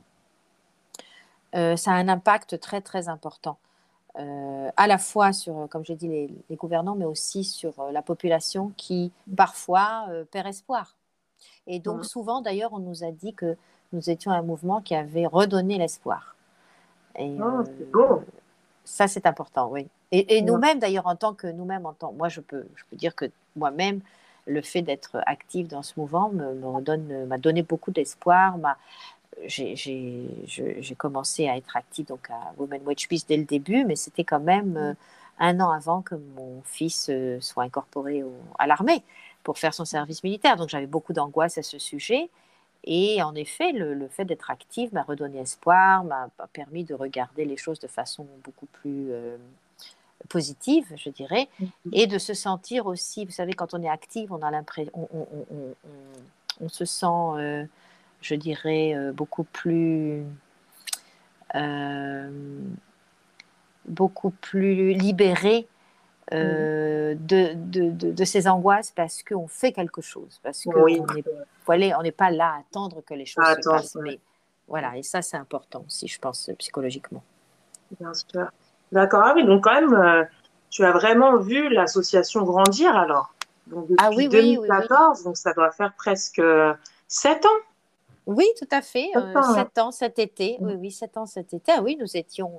euh, 1.54 1.76
ça 1.76 1.92
a 1.92 1.94
un 1.94 2.08
impact 2.08 2.60
très 2.60 2.82
très 2.82 3.08
important. 3.08 3.60
Euh, 4.18 4.72
à 4.76 4.88
la 4.88 4.98
fois 4.98 5.34
sur, 5.34 5.68
comme 5.70 5.86
j'ai 5.86 5.94
dit, 5.94 6.08
les, 6.08 6.56
gouvernants, 6.56 6.96
mais 6.96 7.06
aussi 7.06 7.44
sur 7.44 7.80
euh, 7.80 7.92
la 7.92 8.02
population 8.02 8.72
qui 8.76 9.12
parfois 9.36 10.08
perd 10.32 10.48
espoir. 10.48 10.96
Et 11.68 11.78
donc 11.78 12.04
souvent, 12.04 12.42
d'ailleurs, 12.42 12.74
on 12.74 12.80
nous 12.80 13.04
a 13.04 13.12
dit 13.12 13.36
que 13.36 13.56
nous 13.94 14.10
étions 14.10 14.32
un 14.32 14.42
mouvement 14.42 14.82
qui 14.82 14.96
avait 14.96 15.28
redonné 15.28 15.78
l'espoir. 15.78 16.36
Et 17.20 17.38
oh, 17.94 18.24
ça, 18.84 19.08
c'est 19.08 19.28
important, 19.28 19.70
oui. 19.70 19.88
Et, 20.12 20.42
nous-mêmes, 20.42 20.80
d'ailleurs, 20.80 21.06
en 21.06 21.16
tant 21.16 21.36
que 21.36 21.46
nous-mêmes, 21.46 21.86
en 21.86 21.94
tant, 21.94 22.14
moi, 22.14 22.30
je 22.30 22.42
peux, 22.42 22.66
je 22.76 22.84
peux 22.90 22.96
dire 22.96 23.14
que 23.14 23.26
moi-même, 23.56 24.02
le 24.48 24.62
fait 24.62 24.82
d'être 24.82 25.22
active 25.26 25.68
dans 25.68 25.84
ce 25.84 25.94
mouvement 25.98 26.30
m'a 26.30 26.82
donne, 26.82 27.28
donné 27.40 27.64
beaucoup 27.64 27.92
d'espoir. 27.92 28.58
J'ai 29.46 30.96
commencé 30.98 31.48
à 31.48 31.58
être 31.58 31.76
active 31.76 32.06
donc 32.08 32.30
à 32.30 32.54
Women 32.58 32.82
Watch 32.86 33.08
Peace 33.08 33.26
dès 33.28 33.38
le 33.38 33.44
début, 33.44 33.86
mais 33.86 33.96
c'était 33.96 34.24
quand 34.24 34.40
même 34.40 34.78
euh, 34.78 34.94
un 35.40 35.60
an 35.60 35.70
avant 35.70 36.02
que 36.02 36.16
mon 36.16 36.62
fils 36.64 37.10
euh, 37.10 37.40
soit 37.42 37.64
incorporé 37.64 38.24
à 38.58 38.66
l'armée 38.66 39.04
pour 39.44 39.58
faire 39.58 39.74
son 39.74 39.86
service 39.86 40.24
militaire. 40.24 40.56
Donc 40.56 40.70
j'avais 40.70 40.88
beaucoup 40.88 41.14
d'angoisse 41.14 41.58
à 41.58 41.64
ce 41.64 41.78
sujet. 41.78 42.30
Et 42.84 43.22
en 43.22 43.36
effet, 43.36 43.74
le, 43.74 44.08
fait 44.08 44.24
d'être 44.26 44.50
active 44.50 44.94
m'a 44.94 45.04
redonné 45.04 45.40
espoir, 45.40 46.04
m'a 46.06 46.30
permis 46.54 46.86
de 46.86 46.94
regarder 46.94 47.44
les 47.44 47.58
choses 47.58 47.80
de 47.80 47.88
façon 47.88 48.26
beaucoup 48.44 48.66
plus 48.68 49.12
euh, 49.12 49.38
positive, 50.30 50.86
je 50.96 51.10
dirais, 51.10 51.48
mhm. 51.60 51.70
et 51.94 52.08
de 52.08 52.18
se 52.18 52.34
sentir 52.34 52.88
aussi, 52.88 53.26
vous 53.26 53.32
savez, 53.32 53.54
quand 53.54 53.74
on 53.74 53.82
est 53.82 53.90
active, 53.90 54.32
on 54.34 54.42
a 54.42 54.52
l'impression, 54.52 54.92
on 56.60 56.70
se 56.70 56.86
sent, 56.86 57.68
je 58.22 58.36
dirais, 58.36 58.96
beaucoup 59.14 59.44
plus 59.44 60.24
beaucoup 63.88 64.32
plus 64.32 64.94
libéré 64.94 65.68
euh, 66.34 67.16
de, 67.18 67.54
de, 67.56 68.12
de, 68.12 68.26
ces 68.26 68.50
angoisses 68.50 68.92
parce 68.92 69.24
qu'on 69.24 69.48
fait 69.48 69.72
quelque 69.72 70.02
chose, 70.02 70.42
parce 70.44 70.66
qu'on 70.66 70.86
n'est 72.04 72.12
pas 72.12 72.32
là 72.32 72.56
à 72.56 72.60
attendre 72.60 73.02
que 73.02 73.14
les 73.14 73.26
choses 73.26 73.46
se 73.46 73.70
passent. 73.70 73.96
Mais 73.96 74.20
voilà, 74.68 74.98
et 74.98 75.04
ça, 75.04 75.22
c'est 75.22 75.38
important 75.38 75.86
aussi, 75.88 76.10
je 76.10 76.20
pense, 76.20 76.52
psychologiquement. 76.60 77.24
Bien 77.98 78.14
sûr. 78.14 78.50
D'accord, 78.92 79.22
ah 79.26 79.34
oui, 79.36 79.46
donc 79.46 79.64
quand 79.64 79.74
même, 79.74 79.94
euh, 79.94 80.24
tu 80.70 80.84
as 80.86 80.92
vraiment 80.92 81.38
vu 81.38 81.70
l'association 81.70 82.44
grandir 82.44 82.96
alors. 82.96 83.34
Donc 83.68 83.88
depuis 83.90 83.98
ah, 84.00 84.12
oui, 84.16 84.30
2014, 84.30 85.24
donc 85.24 85.38
ça 85.38 85.54
doit 85.54 85.72
faire 85.72 85.94
presque 85.98 86.42
7 87.08 87.46
ans. 87.46 87.50
Oui, 88.26 88.46
tout 88.58 88.68
à 88.72 88.82
fait. 88.82 89.10
7 89.14 89.24
euh, 89.26 89.82
ans, 89.82 89.92
cet 89.92 90.20
été. 90.20 90.58
Oui, 90.62 90.74
oui, 90.78 90.92
7 90.92 91.18
ans 91.18 91.26
cet 91.26 91.54
été. 91.54 91.72
Ah 91.76 91.82
oui, 91.82 91.98
nous 92.00 92.16
étions 92.16 92.52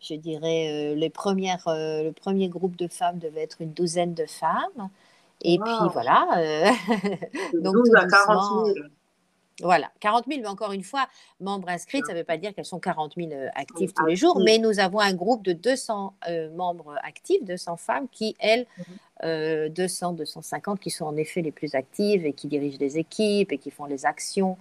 je 0.00 0.14
dirais, 0.14 0.92
euh, 0.92 0.94
les 0.94 1.10
premières, 1.10 1.66
euh, 1.68 2.02
le 2.02 2.12
premier 2.12 2.48
groupe 2.48 2.76
de 2.76 2.88
femmes 2.88 3.18
devait 3.18 3.42
être 3.42 3.60
une 3.60 3.72
douzaine 3.72 4.14
de 4.14 4.26
femmes. 4.26 4.90
Et 5.42 5.58
puis 5.58 5.72
voilà. 5.92 6.26
Euh, 6.38 6.70
donc, 7.60 7.74
12 7.74 7.94
à 7.94 8.06
40 8.06 8.66
000. 8.66 8.78
Voilà, 9.62 9.90
40 10.00 10.26
000, 10.28 10.40
mais 10.42 10.48
encore 10.48 10.72
une 10.72 10.82
fois, 10.82 11.08
membres 11.40 11.70
inscrits, 11.70 12.02
ça 12.06 12.12
ne 12.12 12.18
veut 12.18 12.24
pas 12.24 12.36
dire 12.36 12.54
qu'elles 12.54 12.66
sont 12.66 12.78
40 12.78 13.14
000 13.16 13.30
actives 13.54 13.92
tous 13.94 14.04
les 14.04 14.14
jours, 14.14 14.38
mais 14.44 14.58
nous 14.58 14.80
avons 14.80 15.00
un 15.00 15.14
groupe 15.14 15.42
de 15.42 15.54
200 15.54 16.14
membres 16.54 16.94
actifs, 17.02 17.42
200 17.42 17.78
femmes 17.78 18.06
qui, 18.10 18.36
elles, 18.38 18.66
200, 19.22 20.10
mhm. 20.10 20.16
250, 20.18 20.78
qui 20.78 20.90
sont 20.90 21.06
en 21.06 21.16
effet 21.16 21.40
les 21.40 21.52
plus 21.52 21.74
actives 21.74 22.26
et 22.26 22.34
qui 22.34 22.48
dirigent 22.48 22.76
des 22.76 22.98
équipes 22.98 23.50
et 23.50 23.56
qui 23.56 23.70
font 23.70 23.86
les 23.86 24.04
actions 24.04 24.58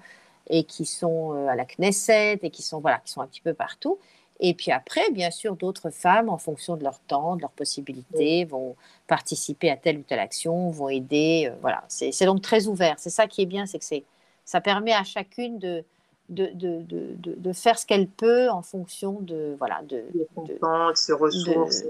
et 0.49 0.63
qui 0.63 0.86
sont 0.86 1.31
à 1.49 1.55
la 1.55 1.65
Knesset 1.65 2.39
et 2.41 2.49
qui 2.49 2.62
sont, 2.62 2.79
voilà, 2.79 2.99
qui 2.99 3.12
sont 3.12 3.21
un 3.21 3.27
petit 3.27 3.41
peu 3.41 3.53
partout. 3.53 3.97
Et 4.39 4.53
puis 4.53 4.71
après, 4.71 5.10
bien 5.12 5.31
sûr, 5.31 5.55
d'autres 5.55 5.89
femmes, 5.89 6.29
en 6.29 6.38
fonction 6.38 6.75
de 6.75 6.84
leur 6.84 6.99
temps, 6.99 7.36
de 7.36 7.41
leurs 7.41 7.51
possibilités, 7.51 8.43
vont 8.43 8.75
participer 9.08 9.69
à 9.69 9.77
telle 9.77 9.97
ou 9.97 10.03
telle 10.03 10.19
action, 10.19 10.69
vont 10.71 10.89
aider. 10.89 11.49
Euh, 11.49 11.55
voilà, 11.62 11.84
c'est 11.88 12.25
donc 12.25 12.41
très 12.41 12.67
ouvert. 12.67 12.95
C'est 12.97 13.10
ça 13.10 13.27
qui 13.27 13.41
est 13.41 13.45
bien, 13.45 13.65
c'est 13.65 13.79
que 13.79 13.86
ça 14.45 14.62
permet 14.62 14.93
à 14.93 15.03
chacune 15.03 15.60
de, 15.60 15.84
de, 16.29 16.49
de, 16.53 16.81
de, 16.84 17.36
de 17.36 17.53
faire 17.53 17.77
ce 17.77 17.86
qu'elle 17.86 18.08
peut 18.08 18.49
en 18.49 18.62
fonction 18.62 19.19
de 19.21 19.55
voilà 19.58 19.81
de, 19.84 20.03
de, 20.13 20.53
temps, 20.53 20.91
de 20.91 20.95
ses 20.95 21.13
ressources. 21.13 21.84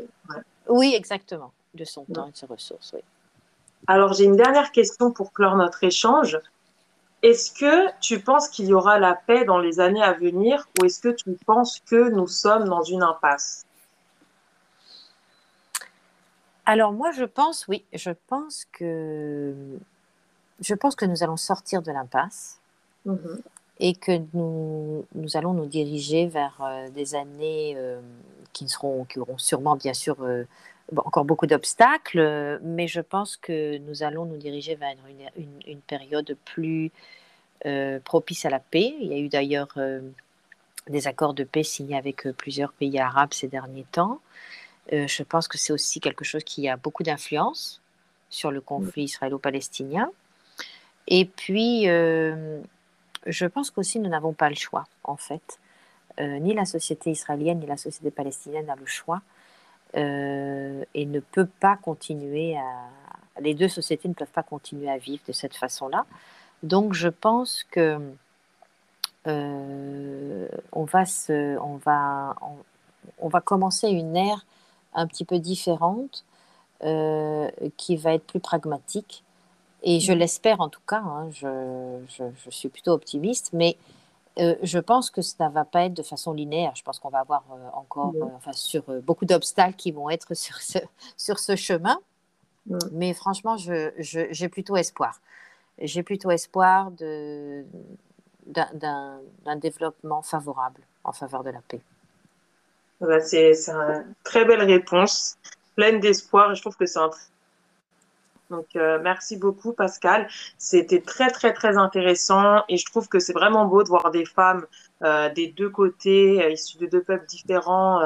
Oui, 0.68 0.94
exactement, 0.96 1.52
de 1.74 1.86
son 1.86 2.06
temps 2.06 2.28
et 2.28 2.32
de 2.32 2.38
ses 2.38 2.48
ressources. 2.48 2.92
Oui. 2.94 3.02
Alors 3.88 4.14
j'ai 4.14 4.24
une 4.24 4.36
dernière 4.36 4.72
question 4.72 5.12
pour 5.12 5.32
clore 5.32 5.56
notre 5.56 5.84
échange. 5.84 6.40
Est-ce 7.22 7.52
que 7.52 7.92
tu 8.02 8.20
penses 8.20 8.50
qu'il 8.50 8.66
y 8.66 8.74
aura 8.74 9.00
la 9.00 9.16
paix 9.16 9.46
dans 9.46 9.58
les 9.58 9.80
années 9.80 10.04
à 10.04 10.14
venir 10.14 10.68
ou 10.80 10.86
est-ce 10.86 11.00
que 11.00 11.10
tu 11.10 11.32
penses 11.46 11.80
que 11.80 12.10
nous 12.10 12.28
sommes 12.28 12.66
dans 12.66 12.84
une 12.84 13.04
impasse? 13.04 13.66
Alors 16.68 16.92
moi, 16.92 17.12
je 17.12 17.26
pense, 17.26 17.68
oui, 17.68 17.86
je 17.94 18.12
pense 18.28 18.66
que 18.72 19.54
je 20.60 20.74
pense 20.74 20.96
que 20.96 21.06
nous 21.06 21.24
allons 21.24 21.38
sortir 21.38 21.82
de 21.82 21.92
l'impasse 21.92 22.60
mhm. 23.06 23.42
et 23.80 23.94
que 23.94 24.22
nous, 24.34 25.06
nous, 25.16 25.38
allons 25.38 25.54
nous 25.54 25.66
diriger 25.66 26.28
vers 26.28 26.58
euh, 26.62 26.90
des 26.90 27.16
années 27.16 27.74
euh, 27.76 28.00
qui, 28.54 28.68
seront, 28.70 29.06
qui 29.06 29.20
auront 29.20 29.38
sûrement, 29.38 29.76
bien 29.76 29.94
sûr, 29.94 30.18
euh, 30.22 30.46
encore 30.98 31.26
beaucoup 31.26 31.48
d'obstacles, 31.48 32.60
mais 32.62 32.88
je 32.88 33.02
pense 33.02 33.38
que 33.38 33.78
nous 33.80 34.04
allons 34.04 34.26
nous 34.26 34.38
diriger 34.38 34.76
vers 34.76 34.96
une, 35.36 35.50
une, 35.66 35.82
période 35.82 36.38
plus 36.46 36.92
propice 38.04 38.46
à 38.46 38.52
la 38.52 38.60
paix. 38.60 38.94
Il 39.02 39.08
y 39.08 39.16
a 39.16 39.18
eu 39.18 39.28
d'ailleurs 39.28 39.76
des 40.88 41.08
accords 41.08 41.34
de 41.34 41.44
paix 41.44 41.64
signés 41.64 41.98
avec 41.98 42.30
plusieurs 42.34 42.72
pays 42.72 43.00
arabes 43.00 43.34
ces 43.34 43.48
derniers 43.48 43.88
temps. 43.92 44.20
je 44.92 45.24
pense 45.24 45.48
que 45.48 45.58
c'est 45.58 45.74
aussi 45.74 46.00
quelque 46.00 46.24
chose 46.24 46.44
qui 46.44 46.70
a 46.70 46.78
beaucoup 46.78 47.02
d'influence 47.02 47.82
sur 48.30 48.52
le 48.52 48.62
conflit 48.62 49.06
israélo-palestinien. 49.06 50.12
Et 51.08 51.26
puis, 51.26 51.86
je 51.86 53.46
pense 53.46 53.72
qu'aussi 53.72 54.00
nous 54.00 54.10
n'avons 54.10 54.34
pas 54.34 54.50
le 54.50 54.56
choix, 54.56 54.86
en 55.04 55.18
fait. 55.18 55.60
ni 56.20 56.54
la 56.54 56.66
société 56.66 57.12
israélienne 57.12 57.60
ni 57.60 57.66
la 57.66 57.78
société 57.78 58.12
palestinienne 58.12 58.66
n'a 58.66 58.76
le 58.76 58.86
choix 58.86 59.22
euh, 59.98 60.84
et 60.94 61.06
ne 61.06 61.20
peut 61.20 61.48
pas 61.60 61.78
continuer 61.78 62.58
à. 62.58 62.90
Les 63.40 63.54
deux 63.54 63.68
sociétés 63.68 64.08
ne 64.08 64.14
peuvent 64.14 64.28
pas 64.28 64.44
continuer 64.44 64.90
à 64.90 64.98
vivre 64.98 65.22
de 65.28 65.34
cette 65.34 65.56
façon-là. 65.56 66.06
Donc, 66.64 66.94
je 66.94 67.10
pense 67.10 67.66
que 67.70 68.00
euh, 69.28 70.48
on, 70.72 70.84
va 70.86 71.06
se, 71.06 71.58
on, 71.60 71.76
va, 71.76 72.36
on, 73.20 73.28
va 73.28 73.42
commencer 73.42 73.90
une 73.90 74.16
ère 74.16 74.46
un 74.94 75.06
petit 75.06 75.26
peu 75.26 75.40
différente 75.40 76.24
euh, 76.84 77.50
qui 77.76 77.98
va 77.98 78.14
être 78.14 78.26
plus 78.26 78.40
pragmatique. 78.40 79.25
Et 79.86 80.00
je 80.00 80.12
mmh. 80.12 80.18
l'espère 80.18 80.62
en 80.62 80.70
tout 80.70 80.82
cas, 80.86 80.98
hein, 80.98 81.30
je, 81.32 82.00
je, 82.10 82.24
je, 82.44 82.50
suis 82.50 82.70
plutôt 82.70 82.92
optimiste, 82.92 83.52
mais 83.54 83.78
euh, 84.38 84.56
je 84.64 84.80
pense 84.80 85.10
que 85.12 85.22
ça 85.22 85.48
ne 85.48 85.54
va 85.54 85.64
pas 85.64 85.86
être 85.86 85.94
de 85.94 86.04
façon 86.04 86.34
linéaire. 86.34 86.74
Je 86.76 86.84
pense 86.84 87.00
qu'on 87.00 87.10
va 87.10 87.20
avoir 87.20 87.44
euh, 87.52 87.70
encore, 87.74 88.14
euh, 88.16 88.26
enfin, 88.36 88.52
sur 88.52 88.84
beaucoup 89.04 89.26
d'obstacles 89.26 89.76
qui 89.76 89.92
vont 89.92 90.10
être 90.10 90.34
sur 90.36 90.58
ce, 90.58 90.80
sur 91.16 91.40
ce 91.40 91.56
chemin. 91.56 92.00
Mais 92.92 93.14
franchement, 93.14 93.58
j'ai 93.58 94.50
plutôt 94.50 94.76
espoir. 94.76 95.22
J'ai 95.80 96.02
plutôt 96.02 96.32
espoir 96.32 96.90
d'un 96.90 97.60
développement 99.58 100.24
favorable 100.24 100.82
en 101.04 101.12
faveur 101.12 101.44
de 101.44 101.52
la 101.52 101.62
paix. 101.62 101.82
C'est 103.22 103.70
une 103.70 104.16
très 104.24 104.46
belle 104.46 104.64
réponse, 104.64 105.38
pleine 105.76 106.00
d'espoir. 106.00 106.56
Je 106.56 106.62
trouve 106.62 106.76
que 106.76 106.88
c'est 106.88 106.98
un 106.98 107.12
donc, 108.56 108.68
euh, 108.76 109.00
merci 109.02 109.38
beaucoup, 109.38 109.74
Pascal. 109.74 110.28
C'était 110.58 111.02
très, 111.02 111.30
très, 111.30 111.54
très 111.54 111.78
intéressant 111.78 112.64
et 112.70 112.78
je 112.78 112.86
trouve 112.86 113.08
que 113.10 113.20
c'est 113.20 113.34
vraiment 113.34 113.66
beau 113.66 113.84
de 113.84 113.90
voir 113.90 114.12
des 114.12 114.26
femmes 114.26 114.66
euh, 115.04 115.30
des 115.34 115.48
deux 115.48 115.70
côtés, 115.70 116.42
euh, 116.42 116.52
issues 116.52 116.78
de 116.78 116.88
deux 116.88 117.04
peuples 117.04 117.26
différents, 117.28 118.02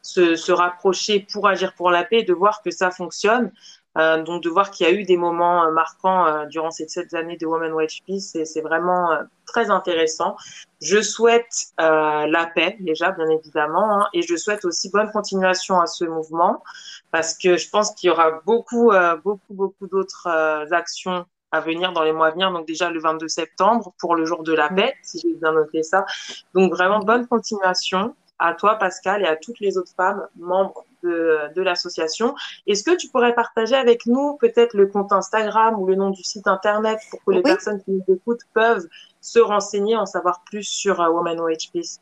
se, 0.00 0.36
se, 0.36 0.52
rapprocher 0.52 1.26
pour 1.32 1.48
agir 1.48 1.74
pour 1.74 1.90
la 1.90 2.04
paix 2.04 2.20
et 2.20 2.24
de 2.24 2.32
voir 2.32 2.62
que 2.62 2.70
ça 2.70 2.90
fonctionne. 2.90 3.52
Euh, 3.98 4.22
donc 4.22 4.42
de 4.42 4.48
voir 4.48 4.70
qu'il 4.70 4.86
y 4.86 4.90
a 4.90 4.92
eu 4.92 5.02
des 5.02 5.16
moments 5.16 5.64
euh, 5.64 5.72
marquants 5.72 6.26
euh, 6.26 6.46
durant 6.46 6.70
ces 6.70 6.86
sept 6.86 7.12
années 7.12 7.36
de 7.36 7.46
Women 7.46 7.72
Watch 7.72 8.02
Peace, 8.06 8.36
c'est 8.44 8.60
vraiment 8.60 9.10
très 9.46 9.70
intéressant. 9.70 10.36
Je 10.80 11.02
souhaite 11.02 11.72
la 11.78 12.50
paix 12.54 12.76
déjà, 12.80 13.10
bien 13.10 13.28
évidemment, 13.28 14.00
hein, 14.00 14.06
et 14.12 14.22
je 14.22 14.36
souhaite 14.36 14.64
aussi 14.64 14.90
bonne 14.90 15.10
continuation 15.10 15.80
à 15.80 15.86
ce 15.86 16.04
mouvement 16.04 16.62
parce 17.10 17.36
que 17.36 17.56
je 17.56 17.68
pense 17.68 17.92
qu'il 17.94 18.08
y 18.08 18.10
aura 18.10 18.40
beaucoup, 18.46 18.92
beaucoup, 19.24 19.54
beaucoup 19.54 19.86
d'autres 19.88 20.28
actions 20.72 21.26
à 21.52 21.60
venir 21.60 21.92
dans 21.92 22.04
les 22.04 22.12
mois 22.12 22.28
à 22.28 22.30
venir. 22.30 22.52
Donc 22.52 22.66
déjà 22.66 22.90
le 22.90 23.00
22 23.00 23.28
septembre 23.28 23.92
pour 23.98 24.14
le 24.14 24.24
jour 24.24 24.42
de 24.42 24.54
la 24.54 24.68
paix, 24.68 24.94
si 25.02 25.20
j'ai 25.20 25.34
bien 25.34 25.52
noté 25.52 25.82
ça. 25.82 26.06
Donc 26.54 26.72
vraiment 26.72 27.00
bonne 27.00 27.26
continuation 27.26 28.14
à 28.40 28.54
toi, 28.54 28.76
Pascal, 28.76 29.22
et 29.22 29.26
à 29.26 29.36
toutes 29.36 29.60
les 29.60 29.76
autres 29.78 29.92
femmes 29.94 30.26
membres 30.36 30.84
de, 31.02 31.62
l'association. 31.62 32.34
Est-ce 32.66 32.82
que 32.82 32.96
tu 32.96 33.08
pourrais 33.08 33.34
partager 33.34 33.74
avec 33.74 34.06
nous 34.06 34.36
peut-être 34.38 34.74
le 34.74 34.86
compte 34.86 35.12
Instagram 35.12 35.78
ou 35.80 35.86
le 35.86 35.94
nom 35.94 36.10
du 36.10 36.22
site 36.24 36.46
internet 36.46 36.98
pour 37.10 37.22
que 37.24 37.30
les 37.32 37.42
personnes 37.42 37.82
qui 37.82 37.90
nous 37.90 38.04
écoutent 38.08 38.44
peuvent 38.54 38.86
se 39.20 39.38
renseigner, 39.38 39.96
en 39.96 40.06
savoir 40.06 40.42
plus 40.44 40.64
sur 40.64 41.00
euh, 41.00 41.10
Women 41.10 41.40
Wage 41.40 41.70
Peace 41.72 42.00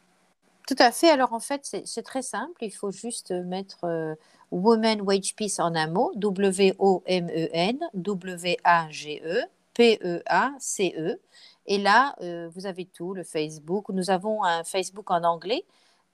Tout 0.67 0.77
à 0.79 0.93
fait. 0.93 1.11
Alors 1.11 1.33
en 1.33 1.41
fait, 1.41 1.77
c'est 1.85 2.03
très 2.03 2.23
simple. 2.23 2.65
Il 2.65 2.71
faut 2.71 2.93
juste 2.93 3.33
mettre 3.33 3.85
euh, 3.85 4.15
Women 4.53 5.03
Wage 5.03 5.35
Peace 5.35 5.59
en 5.59 5.75
un 5.75 5.89
mot, 5.89 6.13
W-O-M-E-N, 6.17 7.79
W-A-G-E, 7.95 9.43
P-E-A-C-E. 9.75 11.21
Et 11.67 11.79
là, 11.79 12.15
euh, 12.23 12.49
vous 12.55 12.67
avez 12.67 12.87
tout, 12.87 13.13
le 13.13 13.25
Facebook. 13.25 13.91
Nous 13.91 14.11
avons 14.11 14.43
un 14.45 14.65
Facebook 14.65 15.11
en 15.11 15.23
anglais 15.25 15.65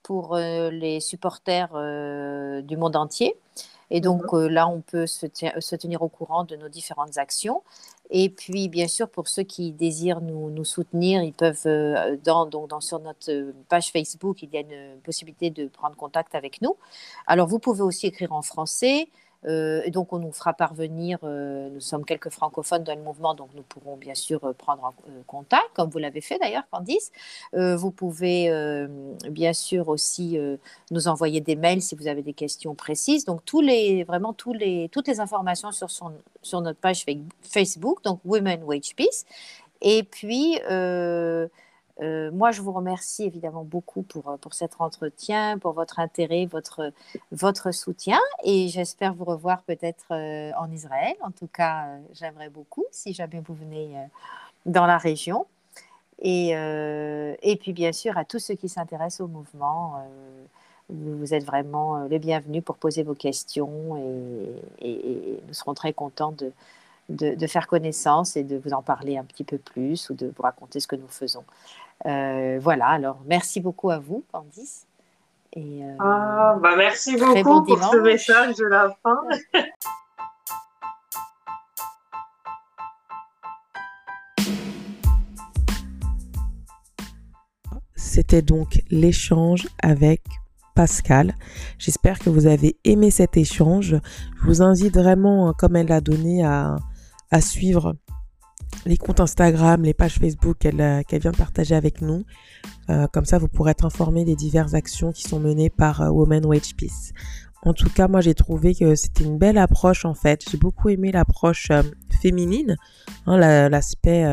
pour 0.04 0.36
euh, 0.36 0.70
les 0.70 1.00
supporters 1.00 1.70
euh, 1.74 2.62
du 2.62 2.76
monde 2.76 2.94
entier. 2.94 3.34
Et 3.90 4.00
donc 4.00 4.22
euh, 4.32 4.48
là, 4.48 4.68
on 4.68 4.80
peut 4.80 5.06
se, 5.06 5.26
se, 5.58 5.76
tenir 5.76 6.02
au 6.02 6.08
courant 6.08 6.44
de 6.44 6.54
nos 6.54 6.68
différentes 6.68 7.18
actions. 7.18 7.62
Et 8.10 8.28
puis, 8.28 8.68
bien 8.68 8.86
sûr, 8.86 9.08
pour 9.08 9.28
ceux 9.28 9.42
qui 9.44 9.72
désirent 9.72 10.20
nous, 10.20 10.50
nous 10.50 10.64
soutenir, 10.64 11.22
ils 11.22 11.32
peuvent, 11.32 11.66
dans, 12.22 12.44
donc, 12.44 12.68
dans, 12.68 12.80
sur 12.80 13.00
notre 13.00 13.52
page 13.70 13.90
Facebook, 13.90 14.42
il 14.42 14.50
y 14.50 14.58
a 14.58 14.60
une 14.60 15.00
possibilité 15.02 15.48
de 15.48 15.68
prendre 15.68 15.96
contact 15.96 16.34
avec 16.34 16.60
nous. 16.60 16.76
Alors, 17.26 17.48
vous 17.48 17.58
pouvez 17.58 17.80
aussi 17.80 18.06
écrire 18.06 18.32
en 18.32 18.42
français. 18.42 19.08
Euh, 19.46 19.88
donc, 19.90 20.12
on 20.12 20.18
nous 20.18 20.32
fera 20.32 20.54
parvenir, 20.54 21.18
euh, 21.22 21.68
nous 21.70 21.80
sommes 21.80 22.04
quelques 22.04 22.30
francophones 22.30 22.84
dans 22.84 22.94
le 22.94 23.02
mouvement, 23.02 23.34
donc 23.34 23.50
nous 23.54 23.62
pourrons 23.62 23.96
bien 23.96 24.14
sûr 24.14 24.42
euh, 24.44 24.52
prendre 24.52 24.92
contact, 25.26 25.64
comme 25.74 25.90
vous 25.90 25.98
l'avez 25.98 26.20
fait 26.20 26.38
d'ailleurs, 26.38 26.64
Candice. 26.70 27.12
vous 27.52 27.90
pouvez 27.90 28.50
bien 29.30 29.52
sûr 29.52 29.88
aussi 29.88 30.38
nous 30.90 31.08
envoyer 31.08 31.40
des 31.40 31.56
mails 31.56 31.82
si 31.82 31.94
vous 31.94 32.06
avez 32.06 32.22
des 32.22 32.32
questions 32.32 32.74
précises. 32.74 33.24
Donc, 33.24 33.42
vraiment 34.06 34.32
toutes 34.32 34.58
les 34.58 35.20
informations 35.20 35.70
sur, 35.72 36.60
notre 36.60 36.78
page 36.78 37.04
Facebook, 37.42 38.02
donc 38.02 38.20
Women 38.24 38.62
Wage 38.64 38.94
Peace. 38.96 39.24
Et 39.80 40.02
puis, 40.02 40.58
moi, 42.00 42.50
je 42.50 42.60
vous 42.60 42.72
remercie 42.72 43.24
évidemment 43.24 43.64
beaucoup 43.64 44.02
pour, 44.02 44.28
euh, 44.28 44.36
pour 44.36 44.54
cet 44.54 44.80
entretien, 44.80 45.58
pour 45.58 45.72
votre 45.72 46.00
intérêt, 46.00 46.46
votre, 46.46 46.92
votre 47.30 47.72
soutien. 47.72 48.18
Et 48.42 48.68
j'espère 48.68 49.14
vous 49.14 49.24
revoir 49.24 49.62
peut-être 49.62 50.06
euh, 50.10 50.50
en 50.58 50.70
Israël. 50.72 51.14
En 51.20 51.30
tout 51.30 51.46
cas, 51.46 51.86
j'aimerais 52.12 52.48
beaucoup 52.48 52.84
si 52.90 53.14
jamais 53.14 53.40
vous 53.46 53.54
venez 53.54 53.94
dans 54.66 54.86
la 54.86 54.98
région. 54.98 55.46
Et, 56.20 56.50
et, 56.50 57.56
puis, 57.56 57.72
bien 57.72 57.92
sûr, 57.92 58.16
à 58.16 58.24
tous 58.24 58.38
ceux 58.38 58.54
qui 58.54 58.68
s'intéressent 58.68 59.20
au 59.20 59.26
mouvement, 59.26 60.00
vous, 60.88 61.34
êtes 61.34 61.44
vraiment 61.44 62.04
les 62.04 62.20
bienvenus 62.20 62.64
pour 62.64 62.76
poser 62.76 63.02
vos 63.02 63.14
questions 63.14 63.96
et, 64.80 65.42
nous 65.46 65.52
serons 65.52 65.74
très 65.74 65.92
contents 65.92 66.32
de, 66.32 66.52
de, 67.08 67.46
faire 67.46 67.66
connaissance 67.66 68.36
et 68.36 68.44
de 68.44 68.56
vous 68.56 68.72
en 68.72 68.82
parler 68.82 69.16
un 69.16 69.24
petit 69.24 69.44
peu 69.44 69.58
plus 69.58 70.08
ou 70.10 70.14
de 70.14 70.32
vous 70.34 70.42
raconter 70.42 70.80
ce 70.80 70.86
que 70.86 70.96
nous 70.96 71.08
faisons. 71.08 71.44
Euh, 72.06 72.58
voilà, 72.60 72.88
alors 72.88 73.20
merci 73.26 73.60
beaucoup 73.60 73.90
à 73.90 73.98
vous, 73.98 74.24
Candice. 74.32 74.86
Et, 75.52 75.84
euh, 75.84 75.94
ah, 76.00 76.56
bah 76.60 76.74
merci 76.76 77.16
beaucoup 77.16 77.62
pour 77.64 77.82
ce 77.82 77.96
message 77.98 78.56
de 78.56 78.64
la 78.66 78.94
fin. 79.02 79.20
C'était 87.94 88.42
donc 88.42 88.82
l'échange 88.90 89.68
avec 89.82 90.22
Pascal. 90.74 91.34
J'espère 91.78 92.18
que 92.18 92.30
vous 92.30 92.46
avez 92.46 92.76
aimé 92.84 93.10
cet 93.10 93.36
échange. 93.36 93.96
Je 94.40 94.46
vous 94.46 94.62
invite 94.62 94.94
vraiment, 94.94 95.52
comme 95.52 95.76
elle 95.76 95.88
l'a 95.88 96.00
donné, 96.00 96.44
à, 96.44 96.76
à 97.30 97.40
suivre 97.40 97.94
les 98.86 98.96
comptes 98.96 99.20
Instagram, 99.20 99.82
les 99.82 99.94
pages 99.94 100.18
Facebook 100.18 100.58
qu'elle 100.58 100.80
euh, 100.80 101.02
vient 101.12 101.32
de 101.32 101.36
partager 101.36 101.74
avec 101.74 102.00
nous. 102.02 102.24
Euh, 102.90 103.06
comme 103.12 103.24
ça, 103.24 103.38
vous 103.38 103.48
pourrez 103.48 103.72
être 103.72 103.84
informé 103.84 104.24
des 104.24 104.36
diverses 104.36 104.74
actions 104.74 105.12
qui 105.12 105.22
sont 105.22 105.40
menées 105.40 105.70
par 105.70 106.02
euh, 106.02 106.10
Women 106.10 106.44
Wage 106.46 106.74
Peace. 106.76 107.12
En 107.62 107.72
tout 107.72 107.88
cas, 107.88 108.08
moi, 108.08 108.20
j'ai 108.20 108.34
trouvé 108.34 108.74
que 108.74 108.94
c'était 108.94 109.24
une 109.24 109.38
belle 109.38 109.56
approche, 109.56 110.04
en 110.04 110.14
fait. 110.14 110.44
J'ai 110.50 110.58
beaucoup 110.58 110.90
aimé 110.90 111.12
l'approche 111.12 111.72
féminine, 112.20 112.76
hein, 113.26 113.38
l'aspect, 113.70 114.26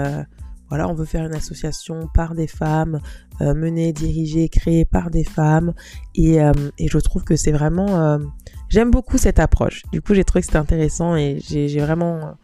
voilà, 0.67 0.89
on 0.89 0.93
veut 0.93 1.05
faire 1.05 1.25
une 1.25 1.35
association 1.35 2.09
par 2.13 2.35
des 2.35 2.47
femmes, 2.47 2.99
menée, 3.39 3.93
dirigée, 3.93 4.49
créée 4.49 4.83
par 4.83 5.11
des 5.11 5.23
femmes. 5.23 5.73
Et, 6.13 6.39
et 6.77 6.87
je 6.89 6.97
trouve 6.97 7.23
que 7.23 7.37
c'est 7.37 7.53
vraiment... 7.53 8.19
J'aime 8.67 8.91
beaucoup 8.91 9.17
cette 9.17 9.39
approche. 9.39 9.83
Du 9.93 10.01
coup, 10.01 10.13
j'ai 10.13 10.25
trouvé 10.25 10.41
que 10.41 10.47
c'était 10.47 10.57
intéressant 10.57 11.15
et 11.15 11.39
j'ai 11.39 11.79
vraiment 11.79 12.35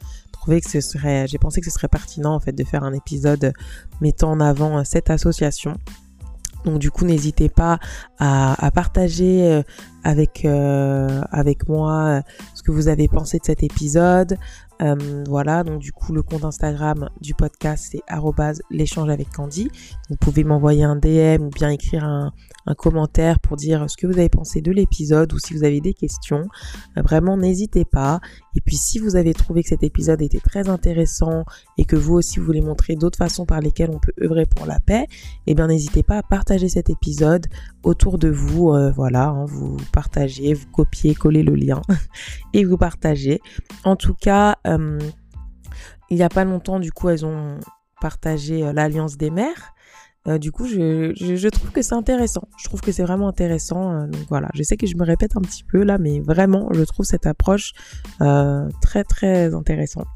que 0.47 0.69
ce 0.69 0.81
serait, 0.81 1.27
j'ai 1.27 1.37
pensé 1.37 1.61
que 1.61 1.65
ce 1.65 1.71
serait 1.71 1.87
pertinent 1.87 2.33
en 2.33 2.39
fait 2.39 2.53
de 2.53 2.63
faire 2.63 2.83
un 2.83 2.93
épisode 2.93 3.53
mettant 4.01 4.31
en 4.31 4.39
avant 4.39 4.79
euh, 4.79 4.81
cette 4.83 5.09
association. 5.09 5.73
Donc 6.65 6.79
du 6.79 6.91
coup, 6.91 7.05
n'hésitez 7.05 7.47
pas 7.47 7.79
à, 8.19 8.71
partager 8.73 9.47
euh, 9.47 9.61
avec, 10.03 10.43
euh, 10.43 11.21
avec 11.31 11.69
moi 11.69 12.21
ce 12.55 12.63
que 12.63 12.71
vous 12.71 12.89
avez 12.89 13.07
pensé 13.07 13.37
de 13.37 13.45
cet 13.45 13.63
épisode. 13.63 14.37
voilà, 15.29 15.63
donc 15.63 15.79
du 15.79 15.93
coup, 15.93 16.13
le 16.13 16.23
compte 16.23 16.43
Instagram 16.43 17.09
du 17.21 17.33
podcast, 17.35 17.87
c'est 17.91 18.01
l'échange 18.69 19.09
avec 19.09 19.29
Candy. 19.29 19.69
Vous 20.09 20.17
pouvez 20.17 20.43
m'envoyer 20.43 20.83
un 20.83 20.97
DM 20.97 21.43
ou 21.43 21.49
bien 21.51 21.69
écrire 21.69 22.03
un, 22.03 22.33
un 22.65 22.75
commentaire 22.75 23.36
pour 23.47 23.57
dire 23.57 23.89
ce 23.89 23.95
que 23.95 24.05
vous 24.07 24.17
avez 24.17 24.29
pensé 24.29 24.61
de 24.61 24.71
l'épisode 24.71 25.31
ou 25.33 25.39
si 25.39 25.53
vous 25.53 25.63
avez 25.63 25.79
des 25.79 25.93
questions. 25.93 26.43
Euh, 26.97 27.01
vraiment, 27.01 27.37
n'hésitez 27.37 27.85
pas. 27.85 28.19
Et 28.55 28.61
puis, 28.61 28.75
si 28.75 28.99
vous 28.99 29.15
avez 29.15 29.33
trouvé 29.33 29.63
que 29.63 29.69
cet 29.69 29.83
épisode 29.83 30.21
était 30.21 30.39
très 30.39 30.67
intéressant 30.67 31.45
et 31.77 31.85
que 31.85 31.95
vous 31.95 32.15
aussi 32.15 32.39
voulez 32.39 32.61
montrer 32.61 32.95
d'autres 32.95 33.17
façons 33.17 33.45
par 33.45 33.61
lesquelles 33.61 33.91
on 33.91 33.99
peut 33.99 34.13
œuvrer 34.21 34.45
pour 34.45 34.65
la 34.65 34.79
paix, 34.79 35.07
eh 35.47 35.55
bien, 35.55 35.67
n'hésitez 35.67 36.03
pas 36.03 36.17
à 36.17 36.23
partager 36.23 36.67
cet 36.67 36.89
épisode 36.89 37.47
autour 37.83 38.17
de 38.17 38.29
vous. 38.29 38.73
Euh, 38.73 38.91
voilà, 38.91 39.27
hein, 39.27 39.45
vous 39.45 39.77
partagez, 39.93 40.53
vous 40.53 40.67
copiez, 40.71 41.15
collez 41.15 41.43
le 41.43 41.55
lien 41.55 41.81
et 42.53 42.65
vous 42.65 42.77
partagez. 42.77 43.39
En 43.85 43.95
tout 43.95 44.13
cas, 44.13 44.57
euh, 44.67 44.99
il 46.09 46.17
n'y 46.17 46.23
a 46.23 46.29
pas 46.29 46.43
longtemps, 46.43 46.79
du 46.79 46.91
coup, 46.91 47.09
elles 47.09 47.25
ont 47.25 47.59
partagé 48.01 48.71
l'Alliance 48.73 49.17
des 49.17 49.29
mères. 49.29 49.73
Euh, 50.27 50.37
du 50.37 50.51
coup, 50.51 50.65
je, 50.65 51.47
trouve 51.49 51.71
que 51.71 51.81
c'est 51.81 51.93
intéressant. 51.93 52.47
Je 52.57 52.65
trouve 52.65 52.81
que 52.81 52.91
c'est 52.91 53.03
vraiment 53.03 53.27
intéressant. 53.27 53.91
Euh, 53.91 54.07
donc 54.07 54.21
voilà, 54.29 54.49
je 54.53 54.63
sais 54.63 54.77
que 54.77 54.87
je 54.87 54.95
me 54.95 55.05
répète 55.05 55.35
un 55.37 55.41
petit 55.41 55.63
peu 55.63 55.83
là, 55.83 55.97
mais 55.97 56.19
vraiment, 56.19 56.69
je 56.73 56.83
trouve 56.83 57.05
cette 57.05 57.25
approche 57.25 57.73
euh, 58.21 58.67
très 58.81 59.03
très 59.03 59.53
intéressante. 59.53 60.07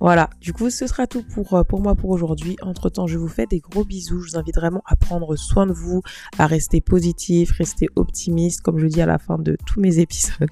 Voilà, 0.00 0.30
du 0.40 0.52
coup, 0.52 0.70
ce 0.70 0.86
sera 0.86 1.06
tout 1.06 1.22
pour, 1.22 1.64
pour 1.66 1.80
moi 1.80 1.94
pour 1.94 2.10
aujourd'hui. 2.10 2.56
Entre-temps, 2.62 3.06
je 3.06 3.18
vous 3.18 3.28
fais 3.28 3.46
des 3.46 3.60
gros 3.60 3.84
bisous. 3.84 4.20
Je 4.20 4.32
vous 4.32 4.38
invite 4.38 4.56
vraiment 4.56 4.82
à 4.86 4.96
prendre 4.96 5.36
soin 5.36 5.66
de 5.66 5.72
vous, 5.72 6.02
à 6.38 6.46
rester 6.46 6.80
positif, 6.80 7.52
rester 7.52 7.88
optimiste, 7.96 8.62
comme 8.62 8.78
je 8.78 8.86
dis 8.86 9.02
à 9.02 9.06
la 9.06 9.18
fin 9.18 9.38
de 9.38 9.56
tous 9.66 9.80
mes 9.80 9.98
épisodes. 9.98 10.50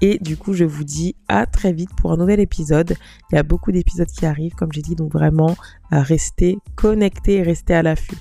Et 0.00 0.18
du 0.18 0.36
coup, 0.36 0.52
je 0.52 0.64
vous 0.64 0.84
dis 0.84 1.14
à 1.28 1.46
très 1.46 1.72
vite 1.72 1.90
pour 1.96 2.12
un 2.12 2.16
nouvel 2.16 2.40
épisode. 2.40 2.96
Il 3.30 3.36
y 3.36 3.38
a 3.38 3.42
beaucoup 3.42 3.72
d'épisodes 3.72 4.08
qui 4.08 4.26
arrivent, 4.26 4.54
comme 4.54 4.72
j'ai 4.72 4.82
dit, 4.82 4.94
donc 4.94 5.12
vraiment, 5.12 5.56
restez 5.90 6.58
connectés 6.76 7.36
et 7.36 7.42
restez 7.42 7.74
à 7.74 7.82
l'affût. 7.82 8.18